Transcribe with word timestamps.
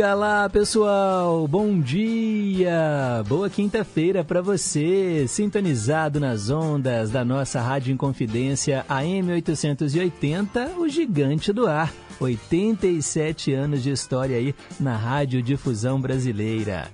Diga 0.00 0.14
lá, 0.14 0.48
pessoal. 0.48 1.46
Bom 1.46 1.78
dia. 1.78 3.22
Boa 3.28 3.50
quinta-feira 3.50 4.24
para 4.24 4.40
você, 4.40 5.26
sintonizado 5.28 6.18
nas 6.18 6.48
ondas 6.48 7.10
da 7.10 7.22
nossa 7.22 7.60
Rádio 7.60 7.92
Inconfidência 7.92 8.82
AM 8.88 9.30
880, 9.30 10.70
o 10.78 10.88
gigante 10.88 11.52
do 11.52 11.66
ar. 11.66 11.92
87 12.18 13.52
anos 13.52 13.82
de 13.82 13.90
história 13.90 14.38
aí 14.38 14.54
na 14.80 14.96
Rádio 14.96 15.42
Difusão 15.42 16.00
Brasileira. 16.00 16.88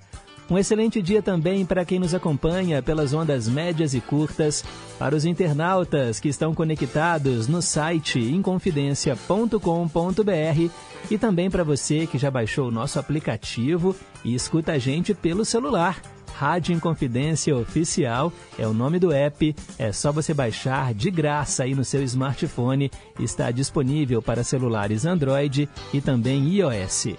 Um 0.48 0.56
excelente 0.56 1.02
dia 1.02 1.20
também 1.20 1.66
para 1.66 1.84
quem 1.84 1.98
nos 1.98 2.14
acompanha 2.14 2.80
pelas 2.80 3.12
ondas 3.12 3.48
médias 3.48 3.94
e 3.94 4.00
curtas, 4.00 4.64
para 4.96 5.16
os 5.16 5.24
internautas 5.24 6.20
que 6.20 6.28
estão 6.28 6.54
conectados 6.54 7.48
no 7.48 7.60
site 7.60 8.20
inconfidencia.com.br 8.20 10.70
e 11.10 11.18
também 11.18 11.50
para 11.50 11.64
você 11.64 12.06
que 12.06 12.16
já 12.16 12.30
baixou 12.30 12.68
o 12.68 12.70
nosso 12.70 12.98
aplicativo 12.98 13.94
e 14.24 14.34
escuta 14.34 14.72
a 14.72 14.78
gente 14.78 15.12
pelo 15.12 15.44
celular. 15.44 16.00
Rádio 16.32 16.74
Inconfidência 16.74 17.56
Oficial 17.56 18.32
é 18.58 18.68
o 18.68 18.74
nome 18.74 18.98
do 18.98 19.10
app, 19.10 19.56
é 19.78 19.90
só 19.90 20.12
você 20.12 20.34
baixar 20.34 20.92
de 20.92 21.10
graça 21.10 21.64
aí 21.64 21.74
no 21.74 21.84
seu 21.84 22.02
smartphone, 22.04 22.90
está 23.18 23.50
disponível 23.50 24.20
para 24.20 24.44
celulares 24.44 25.06
Android 25.06 25.66
e 25.94 26.00
também 26.00 26.46
iOS. 26.50 27.16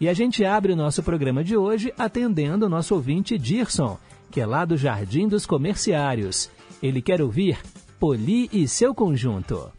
E 0.00 0.08
a 0.08 0.14
gente 0.14 0.44
abre 0.44 0.72
o 0.72 0.76
nosso 0.76 1.02
programa 1.02 1.44
de 1.44 1.56
hoje 1.56 1.92
atendendo 1.98 2.66
o 2.66 2.68
nosso 2.68 2.94
ouvinte 2.94 3.38
Dirson, 3.38 3.98
que 4.30 4.40
é 4.40 4.46
lá 4.46 4.64
do 4.64 4.76
Jardim 4.76 5.26
dos 5.28 5.44
Comerciários. 5.44 6.50
Ele 6.82 7.02
quer 7.02 7.20
ouvir 7.20 7.58
Poli 7.98 8.48
e 8.50 8.66
seu 8.66 8.94
conjunto. 8.94 9.70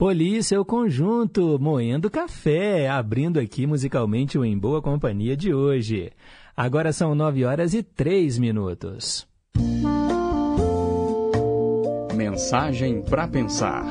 Poli 0.00 0.42
seu 0.42 0.64
conjunto, 0.64 1.58
moendo 1.60 2.08
café, 2.10 2.88
abrindo 2.88 3.38
aqui 3.38 3.66
musicalmente 3.66 4.38
o 4.38 4.44
Em 4.46 4.58
Boa 4.58 4.80
Companhia 4.80 5.36
de 5.36 5.52
hoje. 5.52 6.10
Agora 6.56 6.90
são 6.90 7.14
9 7.14 7.44
horas 7.44 7.74
e 7.74 7.82
3 7.82 8.38
minutos. 8.38 9.28
Mensagem 12.16 13.02
para 13.02 13.28
pensar. 13.28 13.84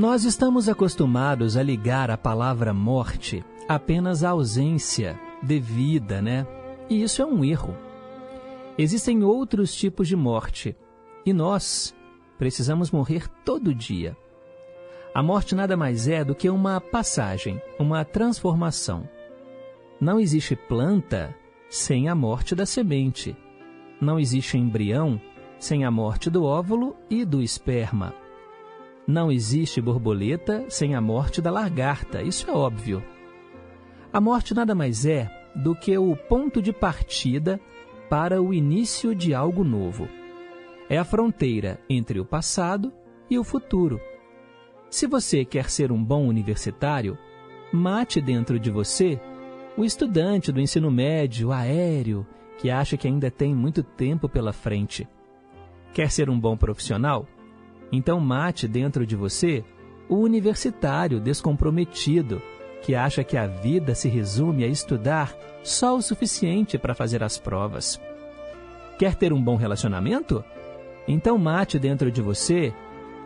Nós 0.00 0.24
estamos 0.24 0.66
acostumados 0.66 1.58
a 1.58 1.62
ligar 1.62 2.10
a 2.10 2.16
palavra 2.16 2.72
morte 2.72 3.44
apenas 3.68 4.24
à 4.24 4.30
ausência 4.30 5.20
de 5.42 5.60
vida, 5.60 6.22
né? 6.22 6.46
E 6.88 7.02
isso 7.02 7.20
é 7.20 7.26
um 7.26 7.44
erro. 7.44 7.76
Existem 8.78 9.22
outros 9.22 9.74
tipos 9.74 10.08
de 10.08 10.16
morte 10.16 10.74
e 11.26 11.34
nós 11.34 11.94
precisamos 12.38 12.90
morrer 12.90 13.28
todo 13.44 13.74
dia. 13.74 14.16
A 15.14 15.22
morte 15.22 15.54
nada 15.54 15.76
mais 15.76 16.08
é 16.08 16.24
do 16.24 16.34
que 16.34 16.48
uma 16.48 16.80
passagem, 16.80 17.60
uma 17.78 18.02
transformação. 18.02 19.06
Não 20.00 20.18
existe 20.18 20.56
planta 20.56 21.36
sem 21.68 22.08
a 22.08 22.14
morte 22.14 22.54
da 22.54 22.64
semente. 22.64 23.36
Não 24.00 24.18
existe 24.18 24.56
embrião 24.56 25.20
sem 25.58 25.84
a 25.84 25.90
morte 25.90 26.30
do 26.30 26.42
óvulo 26.42 26.96
e 27.10 27.22
do 27.22 27.42
esperma. 27.42 28.14
Não 29.10 29.32
existe 29.32 29.80
borboleta 29.80 30.64
sem 30.68 30.94
a 30.94 31.00
morte 31.00 31.42
da 31.42 31.50
lagarta, 31.50 32.22
isso 32.22 32.48
é 32.48 32.52
óbvio. 32.52 33.02
A 34.12 34.20
morte 34.20 34.54
nada 34.54 34.72
mais 34.72 35.04
é 35.04 35.28
do 35.52 35.74
que 35.74 35.98
o 35.98 36.14
ponto 36.14 36.62
de 36.62 36.72
partida 36.72 37.58
para 38.08 38.40
o 38.40 38.54
início 38.54 39.12
de 39.12 39.34
algo 39.34 39.64
novo. 39.64 40.08
É 40.88 40.96
a 40.96 41.02
fronteira 41.02 41.80
entre 41.90 42.20
o 42.20 42.24
passado 42.24 42.92
e 43.28 43.36
o 43.36 43.42
futuro. 43.42 44.00
Se 44.88 45.08
você 45.08 45.44
quer 45.44 45.68
ser 45.70 45.90
um 45.90 46.02
bom 46.02 46.28
universitário, 46.28 47.18
mate 47.72 48.20
dentro 48.20 48.60
de 48.60 48.70
você 48.70 49.20
o 49.76 49.84
estudante 49.84 50.52
do 50.52 50.60
ensino 50.60 50.88
médio 50.88 51.50
aéreo 51.50 52.24
que 52.58 52.70
acha 52.70 52.96
que 52.96 53.08
ainda 53.08 53.28
tem 53.28 53.56
muito 53.56 53.82
tempo 53.82 54.28
pela 54.28 54.52
frente. 54.52 55.08
Quer 55.92 56.12
ser 56.12 56.30
um 56.30 56.38
bom 56.38 56.56
profissional? 56.56 57.26
Então 57.92 58.20
mate 58.20 58.68
dentro 58.68 59.06
de 59.06 59.16
você 59.16 59.64
o 60.08 60.16
universitário 60.16 61.20
descomprometido 61.20 62.42
que 62.82 62.94
acha 62.94 63.22
que 63.22 63.36
a 63.36 63.46
vida 63.46 63.94
se 63.94 64.08
resume 64.08 64.64
a 64.64 64.66
estudar 64.66 65.36
só 65.62 65.96
o 65.96 66.02
suficiente 66.02 66.78
para 66.78 66.94
fazer 66.94 67.22
as 67.22 67.38
provas. 67.38 68.00
Quer 68.98 69.14
ter 69.14 69.32
um 69.32 69.42
bom 69.42 69.56
relacionamento? 69.56 70.42
Então 71.06 71.36
mate 71.36 71.78
dentro 71.78 72.10
de 72.10 72.22
você 72.22 72.72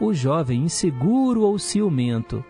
o 0.01 0.13
jovem 0.13 0.63
inseguro 0.63 1.43
ou 1.43 1.59
ciumento, 1.59 2.45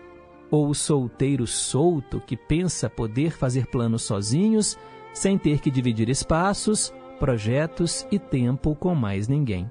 ou 0.49 0.69
o 0.69 0.75
solteiro 0.75 1.45
solto 1.45 2.21
que 2.21 2.35
pensa 2.35 2.89
poder 2.89 3.31
fazer 3.31 3.67
planos 3.67 4.03
sozinhos 4.03 4.77
sem 5.13 5.37
ter 5.37 5.59
que 5.59 5.71
dividir 5.71 6.09
espaços, 6.09 6.93
projetos 7.19 8.05
e 8.11 8.19
tempo 8.19 8.75
com 8.75 8.93
mais 8.93 9.27
ninguém. 9.27 9.69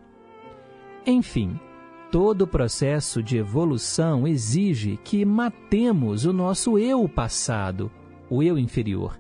Enfim, 1.07 1.59
todo 2.15 2.43
o 2.43 2.47
processo 2.47 3.21
de 3.21 3.39
evolução 3.39 4.25
exige 4.25 5.01
que 5.03 5.25
matemos 5.25 6.25
o 6.25 6.33
nosso 6.33 6.79
eu 6.79 7.09
passado, 7.09 7.91
o 8.31 8.41
eu 8.41 8.57
inferior. 8.57 9.19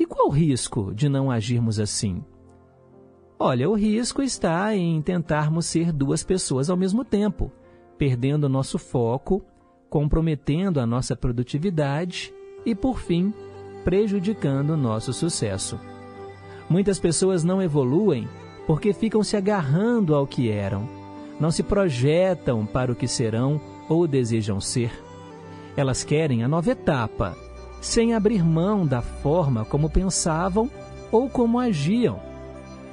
E 0.00 0.04
qual 0.04 0.26
o 0.26 0.32
risco 0.32 0.92
de 0.92 1.08
não 1.08 1.30
agirmos 1.30 1.78
assim? 1.78 2.24
Olha, 3.38 3.70
o 3.70 3.74
risco 3.74 4.20
está 4.20 4.74
em 4.74 5.00
tentarmos 5.00 5.66
ser 5.66 5.92
duas 5.92 6.24
pessoas 6.24 6.68
ao 6.68 6.76
mesmo 6.76 7.04
tempo, 7.04 7.52
perdendo 7.96 8.48
nosso 8.48 8.80
foco, 8.80 9.40
comprometendo 9.88 10.80
a 10.80 10.86
nossa 10.86 11.14
produtividade 11.14 12.34
e, 12.66 12.74
por 12.74 12.98
fim, 12.98 13.32
prejudicando 13.84 14.76
nosso 14.76 15.12
sucesso. 15.12 15.78
Muitas 16.68 16.98
pessoas 16.98 17.44
não 17.44 17.62
evoluem 17.62 18.28
porque 18.66 18.92
ficam 18.92 19.22
se 19.22 19.36
agarrando 19.36 20.16
ao 20.16 20.26
que 20.26 20.50
eram, 20.50 21.01
não 21.42 21.50
se 21.50 21.62
projetam 21.62 22.64
para 22.64 22.90
o 22.90 22.94
que 22.94 23.06
serão 23.06 23.60
ou 23.86 24.06
desejam 24.06 24.60
ser. 24.60 24.90
Elas 25.76 26.02
querem 26.02 26.42
a 26.42 26.48
nova 26.48 26.70
etapa, 26.70 27.36
sem 27.82 28.14
abrir 28.14 28.42
mão 28.42 28.86
da 28.86 29.02
forma 29.02 29.64
como 29.64 29.90
pensavam 29.90 30.70
ou 31.10 31.28
como 31.28 31.58
agiam 31.58 32.32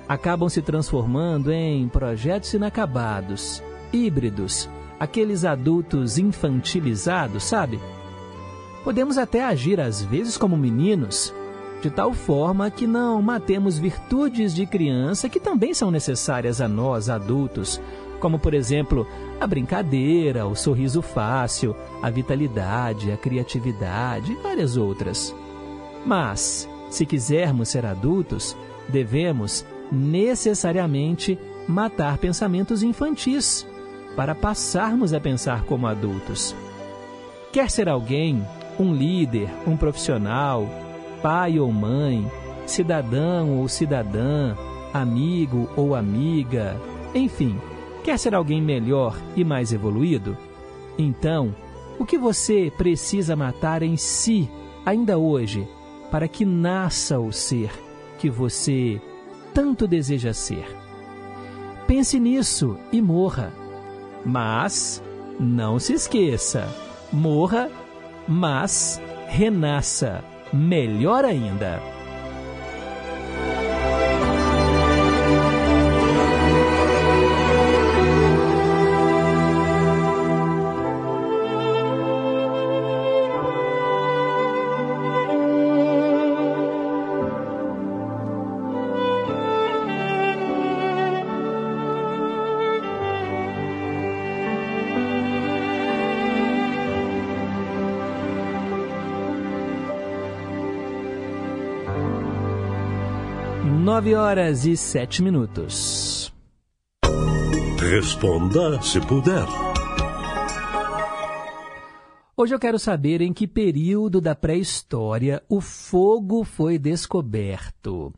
acabam 0.09 0.49
se 0.49 0.63
transformando 0.63 1.51
em 1.51 1.87
projetos 1.87 2.51
inacabados, 2.55 3.61
híbridos, 3.93 4.67
aqueles 4.99 5.45
adultos 5.45 6.17
infantilizados, 6.17 7.43
sabe? 7.43 7.79
Podemos 8.83 9.19
até 9.19 9.45
agir 9.45 9.79
às 9.79 10.03
vezes 10.03 10.35
como 10.35 10.57
meninos, 10.57 11.31
de 11.79 11.91
tal 11.91 12.11
forma 12.11 12.71
que 12.71 12.87
não 12.87 13.21
matemos 13.21 13.77
virtudes 13.77 14.55
de 14.55 14.65
criança 14.65 15.29
que 15.29 15.39
também 15.39 15.75
são 15.75 15.91
necessárias 15.91 16.59
a 16.59 16.67
nós, 16.67 17.07
adultos, 17.07 17.79
como 18.19 18.37
por 18.37 18.53
exemplo 18.53 19.07
a 19.39 19.47
brincadeira, 19.47 20.45
o 20.45 20.55
sorriso 20.55 21.01
fácil, 21.01 21.75
a 22.01 22.09
vitalidade, 22.09 23.11
a 23.11 23.17
criatividade 23.17 24.33
e 24.33 24.35
várias 24.35 24.77
outras. 24.77 25.33
Mas, 26.05 26.69
se 26.89 27.05
quisermos 27.05 27.69
ser 27.69 27.85
adultos, 27.85 28.55
devemos 28.87 29.65
necessariamente 29.91 31.37
matar 31.67 32.17
pensamentos 32.17 32.83
infantis 32.83 33.65
para 34.15 34.35
passarmos 34.35 35.13
a 35.13 35.19
pensar 35.19 35.63
como 35.63 35.87
adultos. 35.87 36.55
Quer 37.51 37.69
ser 37.69 37.87
alguém, 37.87 38.45
um 38.79 38.93
líder, 38.93 39.49
um 39.65 39.77
profissional, 39.77 40.67
pai 41.21 41.59
ou 41.59 41.71
mãe, 41.71 42.29
cidadão 42.65 43.59
ou 43.59 43.67
cidadã, 43.67 44.55
amigo 44.93 45.69
ou 45.75 45.95
amiga, 45.95 46.79
enfim, 47.13 47.59
quer 48.03 48.17
ser 48.17 48.35
alguém 48.35 48.61
melhor 48.61 49.17
e 49.35 49.43
mais 49.43 49.71
evoluído? 49.73 50.37
Então, 50.97 51.55
o 51.99 52.05
que 52.05 52.17
você 52.17 52.71
precisa 52.77 53.35
matar 53.35 53.83
em 53.83 53.97
si, 53.97 54.49
ainda 54.85 55.17
hoje, 55.17 55.67
para 56.09 56.27
que 56.27 56.45
nasça 56.45 57.19
o 57.19 57.31
ser 57.31 57.71
que 58.17 58.29
você 58.29 59.01
tanto 59.53 59.87
deseja 59.87 60.33
ser. 60.33 60.65
Pense 61.87 62.19
nisso 62.19 62.77
e 62.91 63.01
morra. 63.01 63.51
Mas 64.25 65.03
não 65.39 65.79
se 65.79 65.93
esqueça: 65.93 66.67
morra, 67.11 67.69
mas 68.27 69.01
renasça. 69.27 70.23
Melhor 70.51 71.25
ainda. 71.25 71.98
Nove 103.99 104.15
horas 104.15 104.65
e 104.65 104.77
sete 104.77 105.21
minutos. 105.21 106.33
Responda 107.91 108.81
se 108.81 108.97
puder. 109.01 109.43
Hoje 112.37 112.55
eu 112.55 112.59
quero 112.59 112.79
saber 112.79 113.19
em 113.19 113.33
que 113.33 113.45
período 113.45 114.21
da 114.21 114.33
pré-história 114.33 115.43
o 115.49 115.59
fogo 115.59 116.45
foi 116.45 116.79
descoberto. 116.79 118.13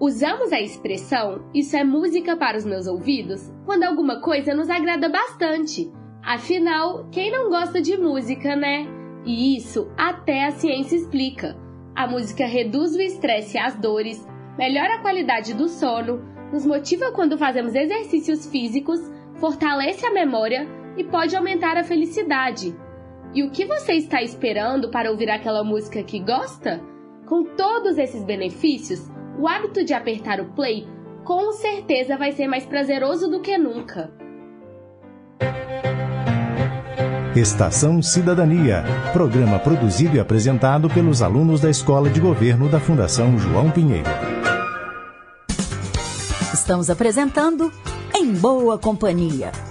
Usamos 0.00 0.50
a 0.50 0.58
expressão 0.58 1.44
isso 1.52 1.76
é 1.76 1.84
música 1.84 2.34
para 2.34 2.56
os 2.56 2.64
meus 2.64 2.86
ouvidos 2.86 3.52
quando 3.66 3.82
alguma 3.82 4.22
coisa 4.22 4.54
nos 4.54 4.70
agrada 4.70 5.10
bastante. 5.10 5.92
Afinal, 6.22 7.10
quem 7.12 7.30
não 7.30 7.50
gosta 7.50 7.82
de 7.82 7.94
música, 7.98 8.56
né? 8.56 8.86
E 9.26 9.54
isso 9.54 9.92
até 9.98 10.46
a 10.46 10.52
ciência 10.52 10.96
explica. 10.96 11.58
A 11.94 12.06
música 12.06 12.46
reduz 12.46 12.96
o 12.96 13.02
estresse 13.02 13.58
e 13.58 13.60
as 13.60 13.74
dores, 13.74 14.26
melhora 14.56 14.94
a 14.94 15.02
qualidade 15.02 15.52
do 15.52 15.68
sono, 15.68 16.22
nos 16.50 16.64
motiva 16.64 17.12
quando 17.12 17.36
fazemos 17.36 17.74
exercícios 17.74 18.46
físicos 18.46 18.98
fortalece 19.34 20.06
a 20.06 20.10
memória 20.10 20.66
e 20.96 21.04
pode 21.04 21.36
aumentar 21.36 21.76
a 21.76 21.84
felicidade. 21.84 22.74
E 23.32 23.44
o 23.44 23.50
que 23.50 23.64
você 23.64 23.92
está 23.92 24.20
esperando 24.22 24.90
para 24.90 25.10
ouvir 25.10 25.30
aquela 25.30 25.62
música 25.62 26.02
que 26.02 26.18
gosta? 26.18 26.80
Com 27.26 27.44
todos 27.44 27.96
esses 27.96 28.24
benefícios, 28.24 29.08
o 29.38 29.46
hábito 29.46 29.84
de 29.84 29.94
apertar 29.94 30.40
o 30.40 30.46
play 30.52 30.86
com 31.24 31.52
certeza 31.52 32.16
vai 32.16 32.32
ser 32.32 32.48
mais 32.48 32.66
prazeroso 32.66 33.30
do 33.30 33.40
que 33.40 33.56
nunca. 33.56 34.10
Estação 37.36 38.02
Cidadania, 38.02 38.82
programa 39.12 39.60
produzido 39.60 40.16
e 40.16 40.20
apresentado 40.20 40.90
pelos 40.90 41.22
alunos 41.22 41.60
da 41.60 41.70
Escola 41.70 42.10
de 42.10 42.18
Governo 42.20 42.68
da 42.68 42.80
Fundação 42.80 43.38
João 43.38 43.70
Pinheiro. 43.70 44.10
Estamos 46.52 46.90
apresentando 46.90 47.72
Em 48.12 48.32
Boa 48.32 48.76
Companhia. 48.76 49.69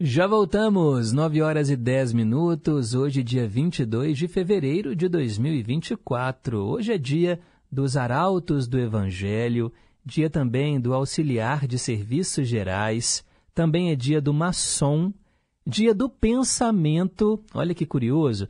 Já 0.00 0.28
voltamos, 0.28 1.12
9 1.12 1.42
horas 1.42 1.70
e 1.70 1.76
10 1.76 2.12
minutos, 2.12 2.94
hoje 2.94 3.20
dia 3.20 3.48
22 3.48 4.16
de 4.16 4.28
fevereiro 4.28 4.94
de 4.94 5.08
2024. 5.08 6.56
Hoje 6.56 6.92
é 6.92 6.98
dia 6.98 7.40
dos 7.68 7.96
arautos 7.96 8.68
do 8.68 8.78
Evangelho, 8.78 9.72
dia 10.06 10.30
também 10.30 10.80
do 10.80 10.94
auxiliar 10.94 11.66
de 11.66 11.80
serviços 11.80 12.46
gerais, 12.46 13.24
também 13.52 13.90
é 13.90 13.96
dia 13.96 14.20
do 14.20 14.32
maçom, 14.32 15.12
dia 15.66 15.92
do 15.92 16.08
pensamento. 16.08 17.42
Olha 17.52 17.74
que 17.74 17.84
curioso. 17.84 18.48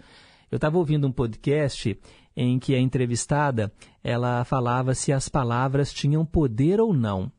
Eu 0.50 0.56
estava 0.56 0.76
ouvindo 0.76 1.06
um 1.06 1.12
podcast 1.12 1.98
em 2.36 2.58
que 2.58 2.74
a 2.74 2.78
entrevistada 2.78 3.72
ela 4.04 4.44
falava 4.44 4.94
se 4.94 5.14
as 5.14 5.30
palavras 5.30 5.94
tinham 5.94 6.26
poder 6.26 6.78
ou 6.78 6.92
não. 6.92 7.32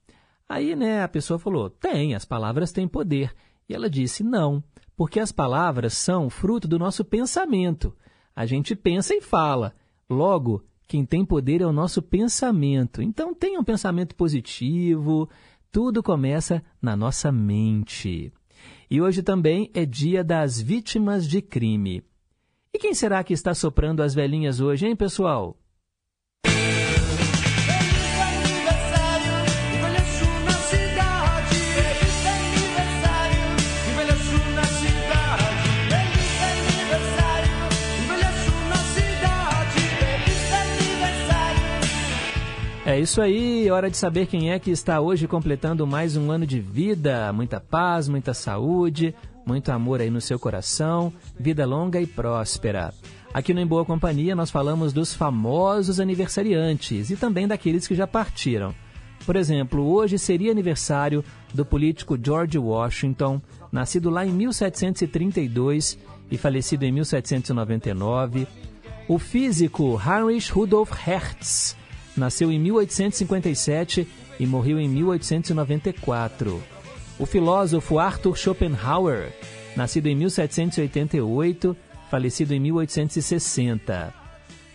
Aí, 0.49 0.75
né, 0.75 1.03
a 1.03 1.07
pessoa 1.07 1.37
falou: 1.37 1.69
"Tem, 1.69 2.15
as 2.15 2.25
palavras 2.25 2.71
têm 2.71 2.87
poder". 2.87 3.31
E 3.69 3.75
ela 3.75 3.89
disse: 3.89 4.23
"Não, 4.23 4.63
porque 4.95 5.19
as 5.19 5.31
palavras 5.31 5.93
são 5.93 6.29
fruto 6.29 6.67
do 6.67 6.77
nosso 6.77 7.05
pensamento. 7.05 7.95
A 8.35 8.45
gente 8.45 8.75
pensa 8.75 9.13
e 9.13 9.21
fala. 9.21 9.73
Logo, 10.09 10.63
quem 10.87 11.05
tem 11.05 11.23
poder 11.23 11.61
é 11.61 11.65
o 11.65 11.71
nosso 11.71 12.01
pensamento. 12.01 13.01
Então, 13.01 13.33
tenha 13.33 13.59
um 13.59 13.63
pensamento 13.63 14.15
positivo. 14.15 15.29
Tudo 15.71 16.01
começa 16.01 16.63
na 16.81 16.95
nossa 16.95 17.31
mente. 17.31 18.33
E 18.89 18.99
hoje 18.99 19.21
também 19.21 19.69
é 19.73 19.85
dia 19.85 20.23
das 20.23 20.59
vítimas 20.59 21.27
de 21.27 21.41
crime. 21.41 22.03
E 22.73 22.79
quem 22.79 22.93
será 22.93 23.23
que 23.23 23.33
está 23.33 23.53
soprando 23.53 24.01
as 24.01 24.15
velhinhas 24.15 24.59
hoje, 24.59 24.87
hein, 24.87 24.95
pessoal? 24.95 25.55
É 42.89 42.99
isso 42.99 43.21
aí, 43.21 43.69
hora 43.69 43.87
de 43.87 43.95
saber 43.95 44.25
quem 44.25 44.51
é 44.51 44.57
que 44.57 44.71
está 44.71 44.99
hoje 44.99 45.27
completando 45.27 45.85
mais 45.85 46.17
um 46.17 46.31
ano 46.31 46.43
de 46.43 46.59
vida. 46.59 47.31
Muita 47.31 47.59
paz, 47.59 48.09
muita 48.09 48.33
saúde, 48.33 49.13
muito 49.45 49.71
amor 49.71 50.01
aí 50.01 50.09
no 50.09 50.19
seu 50.19 50.39
coração, 50.39 51.13
vida 51.39 51.67
longa 51.67 52.01
e 52.01 52.07
próspera. 52.07 52.91
Aqui 53.31 53.53
no 53.53 53.59
Em 53.59 53.67
Boa 53.67 53.85
Companhia 53.85 54.35
nós 54.35 54.49
falamos 54.49 54.91
dos 54.91 55.13
famosos 55.13 55.99
aniversariantes 55.99 57.11
e 57.11 57.15
também 57.15 57.47
daqueles 57.47 57.87
que 57.87 57.93
já 57.93 58.07
partiram. 58.07 58.73
Por 59.23 59.35
exemplo, 59.35 59.87
hoje 59.87 60.17
seria 60.17 60.51
aniversário 60.51 61.23
do 61.53 61.63
político 61.63 62.17
George 62.19 62.57
Washington, 62.57 63.39
nascido 63.71 64.09
lá 64.09 64.25
em 64.25 64.31
1732 64.31 65.95
e 66.31 66.39
falecido 66.39 66.85
em 66.85 66.91
1799. 66.91 68.47
O 69.07 69.19
físico 69.19 70.01
Heinrich 70.03 70.51
Rudolf 70.51 70.91
Hertz, 70.91 71.77
Nasceu 72.19 72.51
em 72.51 72.59
1857 72.59 74.07
e 74.39 74.45
morreu 74.45 74.79
em 74.79 74.87
1894. 74.87 76.61
O 77.17 77.25
filósofo 77.25 77.97
Arthur 77.97 78.37
Schopenhauer, 78.37 79.33
nascido 79.75 80.07
em 80.07 80.15
1788, 80.15 81.75
falecido 82.11 82.53
em 82.53 82.59
1860. 82.59 84.13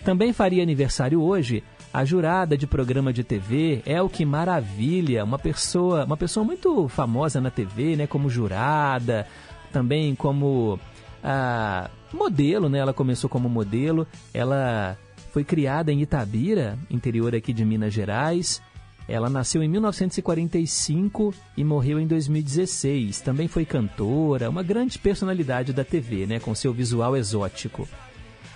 Também 0.04 0.32
faria 0.32 0.62
aniversário 0.62 1.22
hoje 1.22 1.62
a 1.92 2.04
jurada 2.04 2.56
de 2.56 2.66
programa 2.66 3.12
de 3.12 3.22
TV 3.22 3.82
Elke 3.86 4.24
Maravilha, 4.24 5.22
uma 5.22 5.38
pessoa, 5.38 6.04
uma 6.04 6.16
pessoa 6.16 6.44
muito 6.44 6.88
famosa 6.88 7.40
na 7.40 7.50
TV, 7.50 7.94
né, 7.94 8.06
como 8.06 8.28
jurada, 8.28 9.26
também 9.72 10.14
como 10.14 10.78
ah, 11.22 11.88
modelo, 12.12 12.68
né? 12.68 12.78
Ela 12.78 12.92
começou 12.92 13.30
como 13.30 13.48
modelo, 13.48 14.06
ela 14.32 14.98
foi 15.34 15.42
criada 15.42 15.90
em 15.90 16.00
Itabira, 16.00 16.78
interior 16.88 17.34
aqui 17.34 17.52
de 17.52 17.64
Minas 17.64 17.92
Gerais. 17.92 18.62
Ela 19.08 19.28
nasceu 19.28 19.64
em 19.64 19.68
1945 19.68 21.34
e 21.56 21.64
morreu 21.64 21.98
em 21.98 22.06
2016. 22.06 23.20
Também 23.20 23.48
foi 23.48 23.64
cantora, 23.64 24.48
uma 24.48 24.62
grande 24.62 24.96
personalidade 24.96 25.72
da 25.72 25.82
TV, 25.82 26.24
né, 26.24 26.38
com 26.38 26.54
seu 26.54 26.72
visual 26.72 27.16
exótico. 27.16 27.88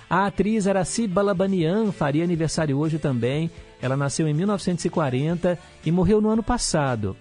A 0.08 0.26
atriz 0.26 0.68
Araci 0.68 1.08
Balabanian 1.08 1.90
faria 1.90 2.22
aniversário 2.22 2.78
hoje 2.78 2.96
também. 2.96 3.50
Ela 3.82 3.96
nasceu 3.96 4.28
em 4.28 4.34
1940 4.34 5.58
e 5.84 5.90
morreu 5.90 6.20
no 6.20 6.28
ano 6.28 6.44
passado. 6.44 7.16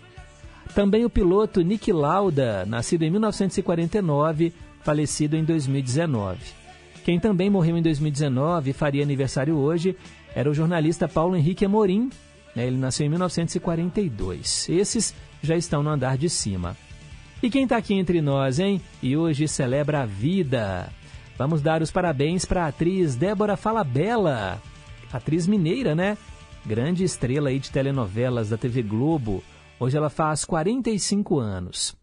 Também 0.76 1.04
o 1.04 1.10
piloto 1.10 1.62
Nick 1.62 1.92
Lauda, 1.92 2.64
nascido 2.68 3.02
em 3.02 3.10
1949, 3.10 4.54
falecido 4.84 5.36
em 5.36 5.44
2019. 5.44 6.57
Quem 7.08 7.22
também 7.22 7.50
morreu 7.50 7.78
em 7.78 7.82
2019 7.82 8.72
e 8.72 8.74
faria 8.74 9.02
aniversário 9.02 9.56
hoje 9.56 9.96
era 10.36 10.52
o 10.52 10.54
jornalista 10.54 11.08
Paulo 11.08 11.38
Henrique 11.38 11.64
Amorim. 11.64 12.10
Né? 12.54 12.68
Ele 12.68 12.76
nasceu 12.76 13.06
em 13.06 13.10
1942. 13.10 14.68
Esses 14.68 15.16
já 15.42 15.56
estão 15.56 15.82
no 15.82 15.90
andar 15.90 16.18
de 16.18 16.30
cima. 16.30 16.76
E 17.42 17.50
quem 17.50 17.64
está 17.64 17.78
aqui 17.78 17.94
entre 17.94 18.22
nós, 18.22 18.60
hein? 18.60 18.82
E 19.02 19.16
hoje 19.16 19.48
celebra 19.48 20.02
a 20.02 20.06
vida. 20.06 20.92
Vamos 21.38 21.62
dar 21.62 21.82
os 21.82 21.92
parabéns 21.92 22.44
para 22.44 22.66
a 22.66 22.68
atriz 22.68 23.16
Débora 23.16 23.56
Falabella, 23.56 24.62
atriz 25.10 25.48
mineira, 25.48 25.96
né? 25.96 26.18
Grande 26.66 27.06
estrela 27.06 27.48
aí 27.48 27.58
de 27.58 27.72
telenovelas 27.72 28.50
da 28.50 28.58
TV 28.58 28.84
Globo. 28.84 29.42
Hoje 29.80 29.96
ela 29.96 30.10
faz 30.10 30.44
45 30.44 31.40
anos. 31.40 31.96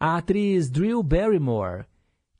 A 0.00 0.16
atriz 0.16 0.68
Drew 0.68 1.00
Barrymore, 1.00 1.84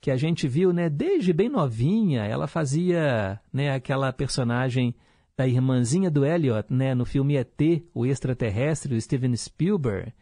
que 0.01 0.09
a 0.09 0.17
gente 0.17 0.47
viu, 0.47 0.71
né, 0.71 0.89
desde 0.89 1.33
bem 1.33 1.49
novinha, 1.49 2.23
ela 2.23 2.47
fazia, 2.47 3.39
né, 3.51 3.71
aquela 3.71 4.13
personagem 4.13 4.95
da 5.35 5.47
irmãzinha 5.47 6.09
do 6.09 6.25
Elliot, 6.25 6.73
né, 6.73 6.93
no 6.95 7.05
filme 7.05 7.35
ET, 7.35 7.83
o 7.93 8.05
extraterrestre, 8.05 8.93
do 8.93 9.01
Steven 9.01 9.35
Spielberg. 9.35 10.13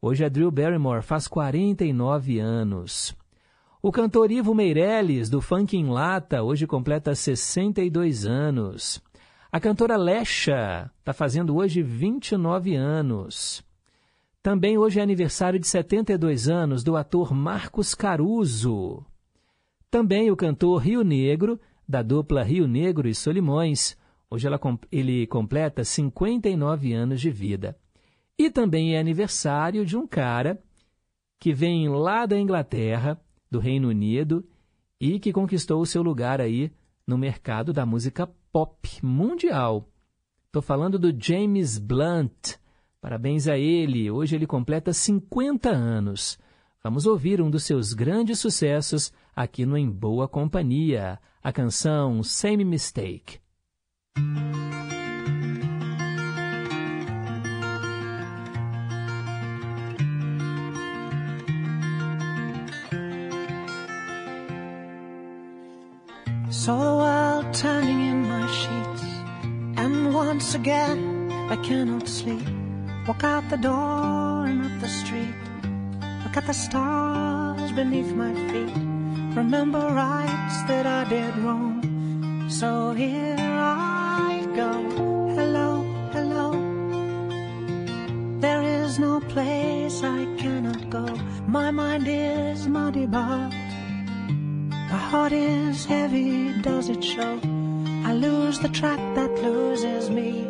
Hoje 0.00 0.24
a 0.24 0.28
Drew 0.28 0.50
Barrymore 0.50 1.02
faz 1.02 1.28
49 1.28 2.38
anos. 2.38 3.16
O 3.80 3.90
cantor 3.90 4.30
Ivo 4.30 4.54
Meirelles, 4.54 5.28
do 5.28 5.40
Funk 5.40 5.76
em 5.76 5.86
Lata, 5.86 6.42
hoje 6.42 6.66
completa 6.66 7.14
62 7.14 8.26
anos. 8.26 9.02
A 9.50 9.60
cantora 9.60 9.96
Lesha 9.96 10.90
está 10.98 11.12
fazendo 11.12 11.56
hoje 11.56 11.82
29 11.82 12.74
anos. 12.74 13.62
Também 14.42 14.78
hoje 14.78 14.98
é 14.98 15.02
aniversário 15.02 15.58
de 15.58 15.66
72 15.66 16.48
anos 16.48 16.82
do 16.82 16.96
ator 16.96 17.32
Marcos 17.34 17.94
Caruso. 17.94 19.04
Também 19.92 20.30
o 20.30 20.36
cantor 20.36 20.78
Rio 20.78 21.04
Negro, 21.04 21.60
da 21.86 22.00
dupla 22.00 22.42
Rio 22.42 22.66
Negro 22.66 23.06
e 23.06 23.14
Solimões. 23.14 23.94
Hoje 24.30 24.46
ela, 24.46 24.58
ele 24.90 25.26
completa 25.26 25.84
59 25.84 26.94
anos 26.94 27.20
de 27.20 27.30
vida. 27.30 27.76
E 28.38 28.48
também 28.48 28.96
é 28.96 28.98
aniversário 28.98 29.84
de 29.84 29.94
um 29.94 30.06
cara 30.06 30.58
que 31.38 31.52
vem 31.52 31.90
lá 31.90 32.24
da 32.24 32.38
Inglaterra, 32.38 33.20
do 33.50 33.58
Reino 33.58 33.88
Unido, 33.88 34.42
e 34.98 35.20
que 35.20 35.30
conquistou 35.30 35.82
o 35.82 35.86
seu 35.86 36.02
lugar 36.02 36.40
aí 36.40 36.72
no 37.06 37.18
mercado 37.18 37.70
da 37.70 37.84
música 37.84 38.26
pop 38.50 38.88
mundial. 39.04 39.86
Estou 40.46 40.62
falando 40.62 40.98
do 40.98 41.14
James 41.22 41.76
Blunt. 41.76 42.54
Parabéns 42.98 43.46
a 43.46 43.58
ele. 43.58 44.10
Hoje 44.10 44.36
ele 44.36 44.46
completa 44.46 44.90
50 44.94 45.68
anos. 45.68 46.38
Vamos 46.84 47.06
ouvir 47.06 47.40
um 47.40 47.48
dos 47.48 47.62
seus 47.62 47.92
grandes 47.92 48.40
sucessos 48.40 49.12
aqui 49.36 49.64
no 49.64 49.78
Em 49.78 49.88
Boa 49.88 50.26
Companhia, 50.26 51.16
a 51.40 51.52
canção 51.52 52.24
Same 52.24 52.64
Mistake. 52.64 53.38
Saw 66.50 66.78
the 66.78 66.84
world 66.84 67.54
turning 67.54 68.08
in 68.08 68.22
my 68.26 68.48
sheets, 68.48 69.04
and 69.76 70.12
once 70.12 70.56
again 70.56 71.30
I 71.48 71.56
cannot 71.58 72.08
sleep. 72.08 72.42
Walk 73.06 73.22
out 73.22 73.48
the 73.50 73.56
door 73.56 74.46
and 74.46 74.66
up 74.66 74.80
the 74.80 74.88
street. 74.88 75.41
Look 76.32 76.44
at 76.44 76.46
the 76.46 76.54
stars 76.54 77.72
beneath 77.72 78.14
my 78.14 78.32
feet. 78.32 78.74
Remember 79.36 79.80
rights 79.80 80.62
that 80.62 80.86
I 80.86 81.04
did 81.04 81.36
wrong. 81.36 82.48
So 82.48 82.92
here 82.92 83.36
I 83.38 84.42
go. 84.56 84.72
Hello, 85.36 85.82
hello. 86.10 86.52
There 88.40 88.62
is 88.62 88.98
no 88.98 89.20
place 89.20 90.02
I 90.02 90.24
cannot 90.38 90.88
go. 90.88 91.04
My 91.46 91.70
mind 91.70 92.06
is 92.08 92.66
muddy, 92.66 93.04
but 93.04 93.50
my 94.90 95.02
heart 95.10 95.32
is 95.32 95.84
heavy. 95.84 96.54
Does 96.62 96.88
it 96.88 97.04
show? 97.04 97.38
I 98.06 98.14
lose 98.14 98.58
the 98.58 98.70
track 98.70 99.00
that 99.16 99.30
loses 99.42 100.08
me. 100.08 100.48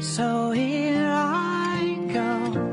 So 0.00 0.52
here 0.52 1.10
I 1.10 1.98
go. 2.12 2.67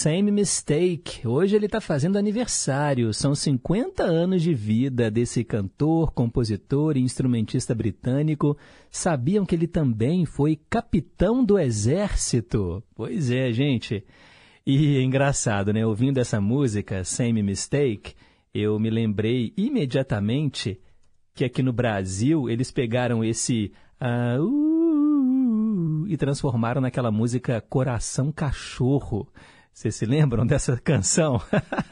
Same 0.00 0.30
Mistake. 0.30 1.28
Hoje 1.28 1.54
ele 1.54 1.66
está 1.66 1.78
fazendo 1.78 2.16
aniversário. 2.16 3.12
São 3.12 3.34
50 3.34 4.02
anos 4.02 4.40
de 4.40 4.54
vida 4.54 5.10
desse 5.10 5.44
cantor, 5.44 6.12
compositor 6.12 6.96
e 6.96 7.02
instrumentista 7.02 7.74
britânico. 7.74 8.56
Sabiam 8.90 9.44
que 9.44 9.54
ele 9.54 9.66
também 9.66 10.24
foi 10.24 10.58
capitão 10.70 11.44
do 11.44 11.58
exército? 11.58 12.82
Pois 12.94 13.30
é, 13.30 13.52
gente. 13.52 14.02
E 14.66 14.96
é 14.96 15.02
engraçado, 15.02 15.70
né? 15.70 15.84
Ouvindo 15.84 16.16
essa 16.16 16.40
música, 16.40 17.04
Same 17.04 17.42
Mistake, 17.42 18.14
eu 18.54 18.78
me 18.78 18.88
lembrei 18.88 19.52
imediatamente 19.54 20.80
que 21.34 21.44
aqui 21.44 21.62
no 21.62 21.74
Brasil 21.74 22.48
eles 22.48 22.70
pegaram 22.70 23.22
esse. 23.22 23.70
ah, 24.00 24.38
uh, 24.40 26.06
e 26.08 26.16
transformaram 26.16 26.80
naquela 26.80 27.10
música 27.10 27.60
Coração 27.60 28.32
Cachorro. 28.32 29.28
Vocês 29.72 29.94
se 29.94 30.04
lembram 30.04 30.46
dessa 30.46 30.76
canção? 30.82 31.40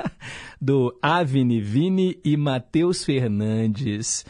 Do 0.60 0.98
Avni 1.00 1.60
Vini 1.60 2.20
e 2.24 2.36
Matheus 2.36 3.04
Fernandes. 3.04 4.24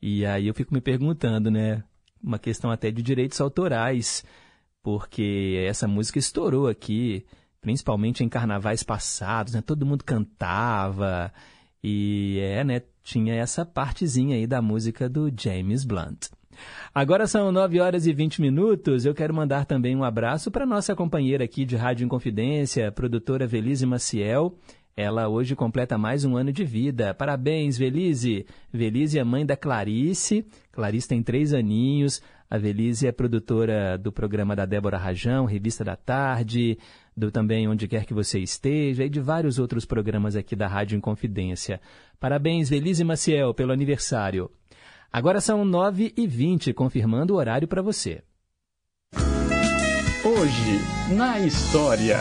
E 0.00 0.24
aí 0.26 0.46
eu 0.46 0.54
fico 0.54 0.74
me 0.74 0.80
perguntando, 0.80 1.50
né? 1.50 1.84
Uma 2.22 2.38
questão 2.38 2.70
até 2.70 2.90
de 2.90 3.02
direitos 3.02 3.40
autorais, 3.40 4.24
porque 4.82 5.64
essa 5.68 5.86
música 5.86 6.18
estourou 6.18 6.68
aqui, 6.68 7.24
principalmente 7.60 8.24
em 8.24 8.28
carnavais 8.28 8.82
passados, 8.82 9.54
né? 9.54 9.62
Todo 9.62 9.86
mundo 9.86 10.04
cantava. 10.04 11.32
E 11.82 12.38
é, 12.40 12.64
né? 12.64 12.82
Tinha 13.02 13.34
essa 13.34 13.66
partezinha 13.66 14.36
aí 14.36 14.46
da 14.46 14.62
música 14.62 15.08
do 15.08 15.30
James 15.38 15.84
Blunt. 15.84 16.28
Agora 16.94 17.26
são 17.26 17.50
9 17.50 17.80
horas 17.80 18.06
e 18.06 18.12
20 18.12 18.40
minutos. 18.40 19.04
Eu 19.04 19.14
quero 19.14 19.34
mandar 19.34 19.64
também 19.64 19.96
um 19.96 20.04
abraço 20.04 20.50
para 20.50 20.66
nossa 20.66 20.94
companheira 20.94 21.44
aqui 21.44 21.64
de 21.64 21.76
Rádio 21.76 22.04
Inconfidência, 22.04 22.90
produtora 22.92 23.46
Velise 23.46 23.86
Maciel. 23.86 24.56
Ela 24.96 25.28
hoje 25.28 25.56
completa 25.56 25.98
mais 25.98 26.24
um 26.24 26.36
ano 26.36 26.52
de 26.52 26.64
vida. 26.64 27.12
Parabéns, 27.12 27.76
Velise! 27.76 28.46
Velise 28.72 29.18
é 29.18 29.24
mãe 29.24 29.44
da 29.44 29.56
Clarice. 29.56 30.46
Clarice 30.70 31.08
tem 31.08 31.20
três 31.20 31.52
aninhos. 31.52 32.22
A 32.48 32.56
Velise 32.56 33.04
é 33.08 33.10
produtora 33.10 33.98
do 33.98 34.12
programa 34.12 34.54
da 34.54 34.64
Débora 34.64 34.96
Rajão, 34.96 35.46
Revista 35.46 35.82
da 35.82 35.96
Tarde, 35.96 36.78
do 37.16 37.28
também 37.28 37.66
Onde 37.66 37.88
Quer 37.88 38.04
Que 38.04 38.14
Você 38.14 38.38
Esteja 38.38 39.04
e 39.04 39.08
de 39.08 39.18
vários 39.20 39.58
outros 39.58 39.84
programas 39.84 40.36
aqui 40.36 40.54
da 40.54 40.68
Rádio 40.68 40.96
Inconfidência. 40.96 41.80
Parabéns, 42.20 42.68
Velise 42.68 43.02
Maciel, 43.02 43.52
pelo 43.52 43.72
aniversário. 43.72 44.48
Agora 45.14 45.40
são 45.40 45.64
9h20, 45.64 46.74
confirmando 46.74 47.34
o 47.34 47.36
horário 47.36 47.68
para 47.68 47.80
você. 47.80 48.20
Hoje, 50.24 51.14
na 51.16 51.38
história. 51.38 52.18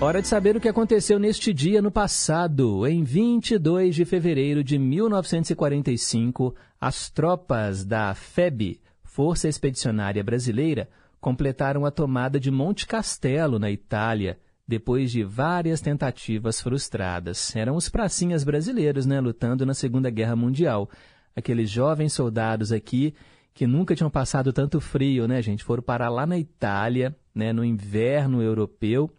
Hora 0.00 0.22
de 0.22 0.28
saber 0.28 0.56
o 0.56 0.60
que 0.60 0.68
aconteceu 0.68 1.18
neste 1.18 1.52
dia 1.52 1.82
no 1.82 1.90
passado. 1.90 2.86
Em 2.86 3.02
22 3.02 3.96
de 3.96 4.04
fevereiro 4.04 4.62
de 4.62 4.78
1945, 4.78 6.54
as 6.80 7.10
tropas 7.10 7.84
da 7.84 8.14
FEB, 8.14 8.80
Força 9.02 9.48
Expedicionária 9.48 10.22
Brasileira, 10.22 10.88
completaram 11.20 11.84
a 11.84 11.90
tomada 11.90 12.38
de 12.38 12.52
Monte 12.52 12.86
Castelo, 12.86 13.58
na 13.58 13.68
Itália, 13.68 14.38
depois 14.66 15.10
de 15.10 15.22
várias 15.22 15.80
tentativas 15.80 16.60
frustradas. 16.60 17.54
Eram 17.54 17.76
os 17.76 17.88
pracinhas 17.88 18.44
brasileiros, 18.44 19.06
né, 19.06 19.20
lutando 19.20 19.66
na 19.66 19.74
Segunda 19.74 20.10
Guerra 20.10 20.34
Mundial. 20.34 20.88
Aqueles 21.36 21.68
jovens 21.70 22.12
soldados 22.12 22.72
aqui 22.72 23.14
que 23.52 23.66
nunca 23.66 23.94
tinham 23.94 24.10
passado 24.10 24.52
tanto 24.52 24.80
frio, 24.80 25.28
né, 25.28 25.40
gente? 25.40 25.62
Foram 25.62 25.82
parar 25.82 26.08
lá 26.08 26.26
na 26.26 26.38
Itália, 26.38 27.14
né, 27.34 27.52
no 27.52 27.64
inverno 27.64 28.42
europeu 28.42 29.10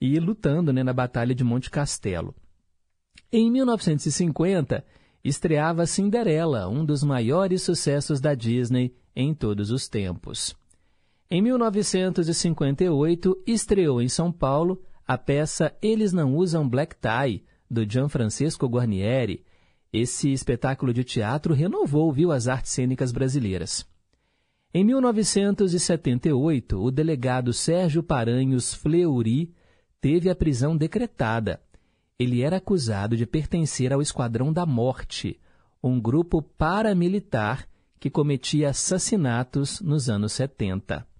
e 0.00 0.18
lutando, 0.18 0.72
né, 0.72 0.82
na 0.82 0.92
Batalha 0.92 1.34
de 1.34 1.44
Monte 1.44 1.70
Castelo. 1.70 2.34
Em 3.32 3.50
1950, 3.50 4.84
estreava 5.24 5.86
Cinderela, 5.86 6.68
um 6.68 6.84
dos 6.84 7.02
maiores 7.02 7.62
sucessos 7.62 8.20
da 8.20 8.34
Disney 8.34 8.94
em 9.14 9.32
todos 9.32 9.70
os 9.70 9.88
tempos. 9.88 10.54
Em 11.34 11.40
1958, 11.40 13.42
estreou 13.46 14.02
em 14.02 14.08
São 14.10 14.30
Paulo 14.30 14.82
a 15.08 15.16
peça 15.16 15.74
Eles 15.80 16.12
Não 16.12 16.36
Usam 16.36 16.68
Black 16.68 16.94
Tie, 16.96 17.42
do 17.70 17.90
Gianfrancesco 17.90 18.66
Guarnieri. 18.66 19.42
Esse 19.90 20.30
espetáculo 20.30 20.92
de 20.92 21.02
teatro 21.02 21.54
renovou 21.54 22.12
viu, 22.12 22.30
as 22.30 22.48
artes 22.48 22.72
cênicas 22.72 23.12
brasileiras. 23.12 23.88
Em 24.74 24.84
1978, 24.84 26.78
o 26.78 26.90
delegado 26.90 27.54
Sérgio 27.54 28.02
Paranhos 28.02 28.74
Fleury 28.74 29.54
teve 30.02 30.28
a 30.28 30.36
prisão 30.36 30.76
decretada. 30.76 31.62
Ele 32.18 32.42
era 32.42 32.58
acusado 32.58 33.16
de 33.16 33.24
pertencer 33.24 33.90
ao 33.90 34.02
Esquadrão 34.02 34.52
da 34.52 34.66
Morte, 34.66 35.40
um 35.82 35.98
grupo 35.98 36.42
paramilitar 36.42 37.66
que 37.98 38.10
cometia 38.10 38.68
assassinatos 38.68 39.80
nos 39.80 40.10
anos 40.10 40.34
70. 40.34 41.10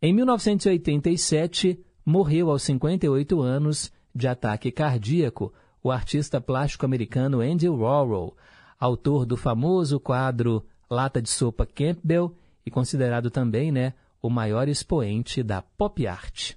Em 0.00 0.12
1987, 0.12 1.80
morreu 2.04 2.50
aos 2.50 2.62
58 2.64 3.40
anos 3.40 3.90
de 4.14 4.28
ataque 4.28 4.70
cardíaco 4.70 5.52
o 5.82 5.90
artista 5.90 6.38
plástico 6.38 6.84
americano 6.84 7.40
Andy 7.40 7.68
Warhol, 7.68 8.36
autor 8.78 9.24
do 9.24 9.38
famoso 9.38 9.98
quadro 9.98 10.66
Lata 10.90 11.22
de 11.22 11.30
Sopa 11.30 11.64
Campbell 11.64 12.34
e 12.64 12.70
considerado 12.70 13.30
também 13.30 13.72
né, 13.72 13.94
o 14.20 14.28
maior 14.28 14.68
expoente 14.68 15.42
da 15.42 15.62
pop 15.62 16.06
art. 16.06 16.52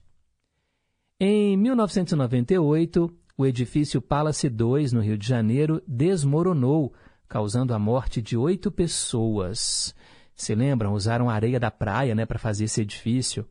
Em 1.18 1.56
1998, 1.56 3.10
o 3.38 3.46
edifício 3.46 4.02
Palace 4.02 4.50
2, 4.50 4.92
no 4.92 5.00
Rio 5.00 5.18
de 5.18 5.26
Janeiro, 5.26 5.82
desmoronou, 5.88 6.94
causando 7.28 7.74
a 7.74 7.80
morte 7.80 8.22
de 8.22 8.36
oito 8.36 8.70
pessoas. 8.70 9.96
Se 10.40 10.56
lembram? 10.56 10.94
Usaram 10.94 11.30
areia 11.30 11.60
da 11.60 11.70
praia 11.70 12.16
né, 12.16 12.26
para 12.26 12.40
fazer 12.40 12.64
esse 12.64 12.80
edifício. 12.80 13.46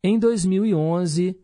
Em 0.00 0.16
2011, 0.20 1.36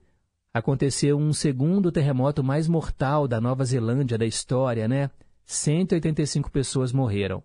aconteceu 0.54 1.18
um 1.18 1.32
segundo 1.32 1.90
terremoto 1.90 2.44
mais 2.44 2.68
mortal 2.68 3.26
da 3.26 3.40
Nova 3.40 3.64
Zelândia 3.64 4.16
da 4.16 4.24
história, 4.24 4.86
né? 4.86 5.10
185 5.44 6.48
pessoas 6.52 6.92
morreram. 6.92 7.42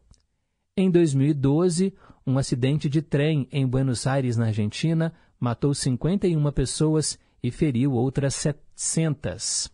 Em 0.78 0.92
2012, 0.92 1.92
um 2.26 2.38
acidente 2.38 2.88
de 2.88 3.02
trem 3.02 3.48
em 3.52 3.66
Buenos 3.66 4.06
Aires, 4.06 4.38
na 4.38 4.46
Argentina, 4.46 5.12
matou 5.40 5.74
51 5.74 6.52
pessoas 6.52 7.18
e 7.42 7.50
feriu 7.50 7.94
outras 7.94 8.36
700. 8.36 9.72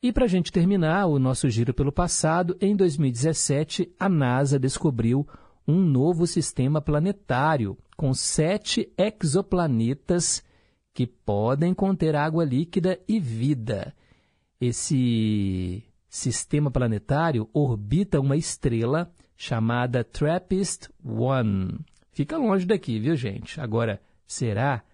E 0.00 0.12
para 0.12 0.26
a 0.26 0.28
gente 0.28 0.52
terminar 0.52 1.06
o 1.06 1.18
nosso 1.18 1.50
giro 1.50 1.74
pelo 1.74 1.90
passado, 1.90 2.56
em 2.60 2.76
2017, 2.76 3.92
a 3.98 4.08
NASA 4.08 4.56
descobriu 4.56 5.26
um 5.66 5.80
novo 5.80 6.26
sistema 6.26 6.80
planetário 6.80 7.76
com 7.96 8.12
sete 8.12 8.92
exoplanetas 8.98 10.44
que 10.92 11.06
podem 11.06 11.74
conter 11.74 12.14
água 12.14 12.44
líquida 12.44 13.00
e 13.08 13.18
vida. 13.18 13.94
Esse 14.60 15.82
sistema 16.08 16.70
planetário 16.70 17.48
orbita 17.52 18.20
uma 18.20 18.36
estrela 18.36 19.12
chamada 19.36 20.04
TRAPPIST-1. 20.04 21.80
Fica 22.12 22.36
longe 22.38 22.64
daqui, 22.64 23.00
viu, 23.00 23.16
gente? 23.16 23.60
Agora, 23.60 24.00
será 24.26 24.84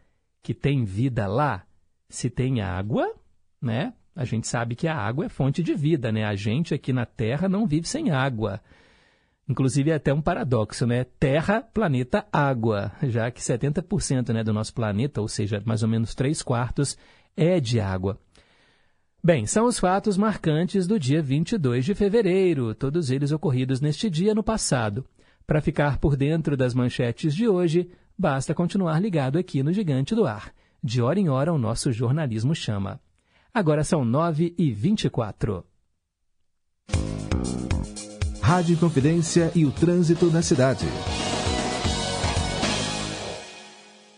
que 0.43 0.55
tem 0.55 0.85
vida 0.85 1.27
lá? 1.27 1.67
Se 2.09 2.31
tem 2.31 2.63
água, 2.63 3.15
né? 3.61 3.93
A 4.17 4.25
gente 4.25 4.49
sabe 4.49 4.75
que 4.75 4.89
a 4.89 4.97
água 4.97 5.27
é 5.27 5.29
fonte 5.29 5.63
de 5.63 5.75
vida, 5.75 6.11
né? 6.11 6.25
A 6.25 6.35
gente 6.35 6.75
aqui 6.75 6.93
na 6.93 7.05
Terra 7.05 7.49
não 7.49 7.67
vive 7.67 7.87
sem 7.87 8.11
água. 8.11 8.61
Inclusive 9.51 9.91
é 9.91 9.95
até 9.95 10.15
um 10.15 10.23
paradoxo, 10.23 10.87
né? 10.87 11.03
Terra, 11.19 11.61
planeta, 11.61 12.25
água, 12.33 12.93
já 13.03 13.29
que 13.33 13.41
70% 13.41 14.33
né, 14.33 14.45
do 14.45 14.53
nosso 14.53 14.73
planeta, 14.73 15.21
ou 15.21 15.27
seja, 15.27 15.61
mais 15.67 15.83
ou 15.83 15.89
menos 15.89 16.15
3 16.15 16.41
quartos, 16.41 16.97
é 17.37 17.59
de 17.59 17.81
água. 17.81 18.17
Bem, 19.23 19.47
são 19.47 19.67
os 19.67 19.77
fatos 19.77 20.17
marcantes 20.17 20.87
do 20.87 21.01
dia 21.01 21.21
22 21.21 21.85
de 21.85 21.97
fevereiro, 21.97 22.77
todos 22.77 23.11
eles 23.11 23.33
ocorridos 23.33 23.81
neste 23.81 24.09
dia 24.09 24.37
no 24.37 24.45
passado. 24.45 25.05
Para 25.45 25.61
ficar 25.61 25.99
por 25.99 26.17
dentro 26.17 26.57
das 26.57 26.73
manchetes 26.73 27.35
de 27.35 27.49
hoje, 27.49 27.91
basta 28.17 28.55
continuar 28.55 29.01
ligado 29.01 29.37
aqui 29.37 29.65
no 29.65 29.73
Gigante 29.73 30.15
do 30.15 30.29
Ar. 30.29 30.53
De 30.81 31.03
hora 31.03 31.19
em 31.19 31.29
hora, 31.29 31.53
o 31.53 31.59
nosso 31.59 31.91
jornalismo 31.91 32.55
chama. 32.55 33.01
Agora 33.53 33.83
são 33.83 34.05
9 34.05 34.55
e 34.57 34.71
24 34.71 35.65
Rádio 38.51 38.77
Confidência 38.79 39.53
e 39.55 39.65
o 39.65 39.71
trânsito 39.71 40.27
na 40.27 40.43
cidade. 40.43 40.85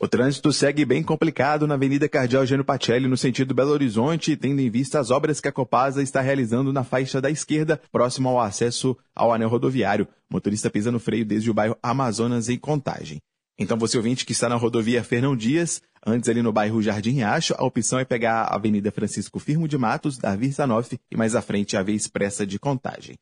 O 0.01 0.09
trânsito 0.09 0.51
segue 0.55 0.87
bem 0.87 1.03
complicado 1.03 1.67
na 1.67 1.75
Avenida 1.75 2.09
Cardeal 2.09 2.47
Gênio 2.47 2.65
Pacelli, 2.65 3.07
no 3.07 3.17
sentido 3.19 3.53
Belo 3.53 3.73
Horizonte, 3.73 4.35
tendo 4.35 4.63
em 4.63 4.71
vista 4.71 4.99
as 4.99 5.11
obras 5.11 5.39
que 5.39 5.49
a 5.49 5.53
Copasa 5.53 6.03
está 6.03 6.23
realizando 6.23 6.73
na 6.73 6.83
faixa 6.83 7.21
da 7.21 7.31
esquerda, 7.31 7.79
próximo 7.93 8.31
ao 8.31 8.41
acesso 8.41 8.97
ao 9.15 9.35
anel 9.35 9.51
rodoviário. 9.51 10.09
Motorista 10.31 10.71
pisa 10.71 10.91
no 10.91 10.99
freio 10.99 11.27
desde 11.27 11.51
o 11.51 11.55
bairro 11.55 11.77
Amazonas, 11.83 12.49
em 12.49 12.57
Contagem. 12.57 13.19
Então, 13.59 13.77
você 13.77 13.99
ouvinte 13.99 14.25
que 14.25 14.33
está 14.33 14.49
na 14.49 14.57
rodovia 14.57 15.05
Fernão 15.05 15.37
Dias, 15.37 15.83
antes 16.07 16.31
ali 16.31 16.41
no 16.41 16.55
bairro 16.55 16.81
Jardim 16.81 17.11
Riacho, 17.11 17.55
a 17.59 17.67
opção 17.67 17.99
é 17.99 18.05
pegar 18.07 18.45
a 18.45 18.55
Avenida 18.55 18.91
Francisco 18.91 19.39
Firmo 19.39 19.69
de 19.69 19.77
Matos, 19.77 20.17
da 20.17 20.35
Virsanoff, 20.35 20.99
e 21.11 21.17
mais 21.19 21.35
à 21.35 21.43
frente 21.43 21.77
a 21.77 21.83
Via 21.83 21.95
Expressa 21.95 22.47
de 22.47 22.59
Contagem. 22.59 23.15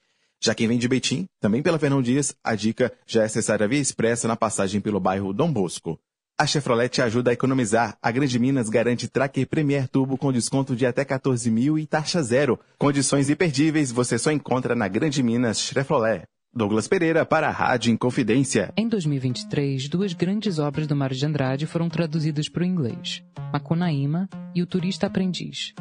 Já 0.42 0.54
quem 0.54 0.66
vem 0.66 0.78
de 0.78 0.88
Betim, 0.88 1.26
também 1.38 1.62
pela 1.62 1.78
Fernão 1.78 2.00
Dias, 2.00 2.34
a 2.42 2.54
dica 2.54 2.90
já 3.06 3.22
é 3.22 3.24
acessar 3.26 3.62
a 3.62 3.66
Via 3.66 3.78
Expressa 3.78 4.26
na 4.26 4.36
passagem 4.36 4.80
pelo 4.80 4.98
bairro 4.98 5.34
Dom 5.34 5.52
Bosco. 5.52 6.00
A 6.38 6.46
Chevrolet 6.46 6.88
te 6.88 7.02
ajuda 7.02 7.30
a 7.30 7.34
economizar. 7.34 7.98
A 8.00 8.10
Grande 8.10 8.38
Minas 8.38 8.70
garante 8.70 9.06
Tracker 9.06 9.46
Premier 9.46 9.86
Turbo 9.86 10.16
com 10.16 10.32
desconto 10.32 10.74
de 10.74 10.86
até 10.86 11.04
14 11.04 11.50
mil 11.50 11.78
e 11.78 11.86
taxa 11.86 12.22
zero. 12.22 12.58
Condições 12.78 13.28
imperdíveis 13.28 13.92
você 13.92 14.18
só 14.18 14.32
encontra 14.32 14.74
na 14.74 14.88
Grande 14.88 15.22
Minas 15.22 15.60
Chevrolet. 15.60 16.22
Douglas 16.54 16.88
Pereira 16.88 17.26
para 17.26 17.46
a 17.46 17.52
Rádio 17.52 17.92
Inconfidência. 17.92 18.72
Em 18.74 18.88
2023, 18.88 19.90
duas 19.90 20.14
grandes 20.14 20.58
obras 20.58 20.86
do 20.86 20.96
Mário 20.96 21.14
de 21.14 21.26
Andrade 21.26 21.66
foram 21.66 21.90
traduzidas 21.90 22.48
para 22.48 22.62
o 22.62 22.66
inglês: 22.66 23.22
Macunaíma 23.52 24.26
e 24.54 24.62
O 24.62 24.66
Turista 24.66 25.06
Aprendiz. 25.06 25.74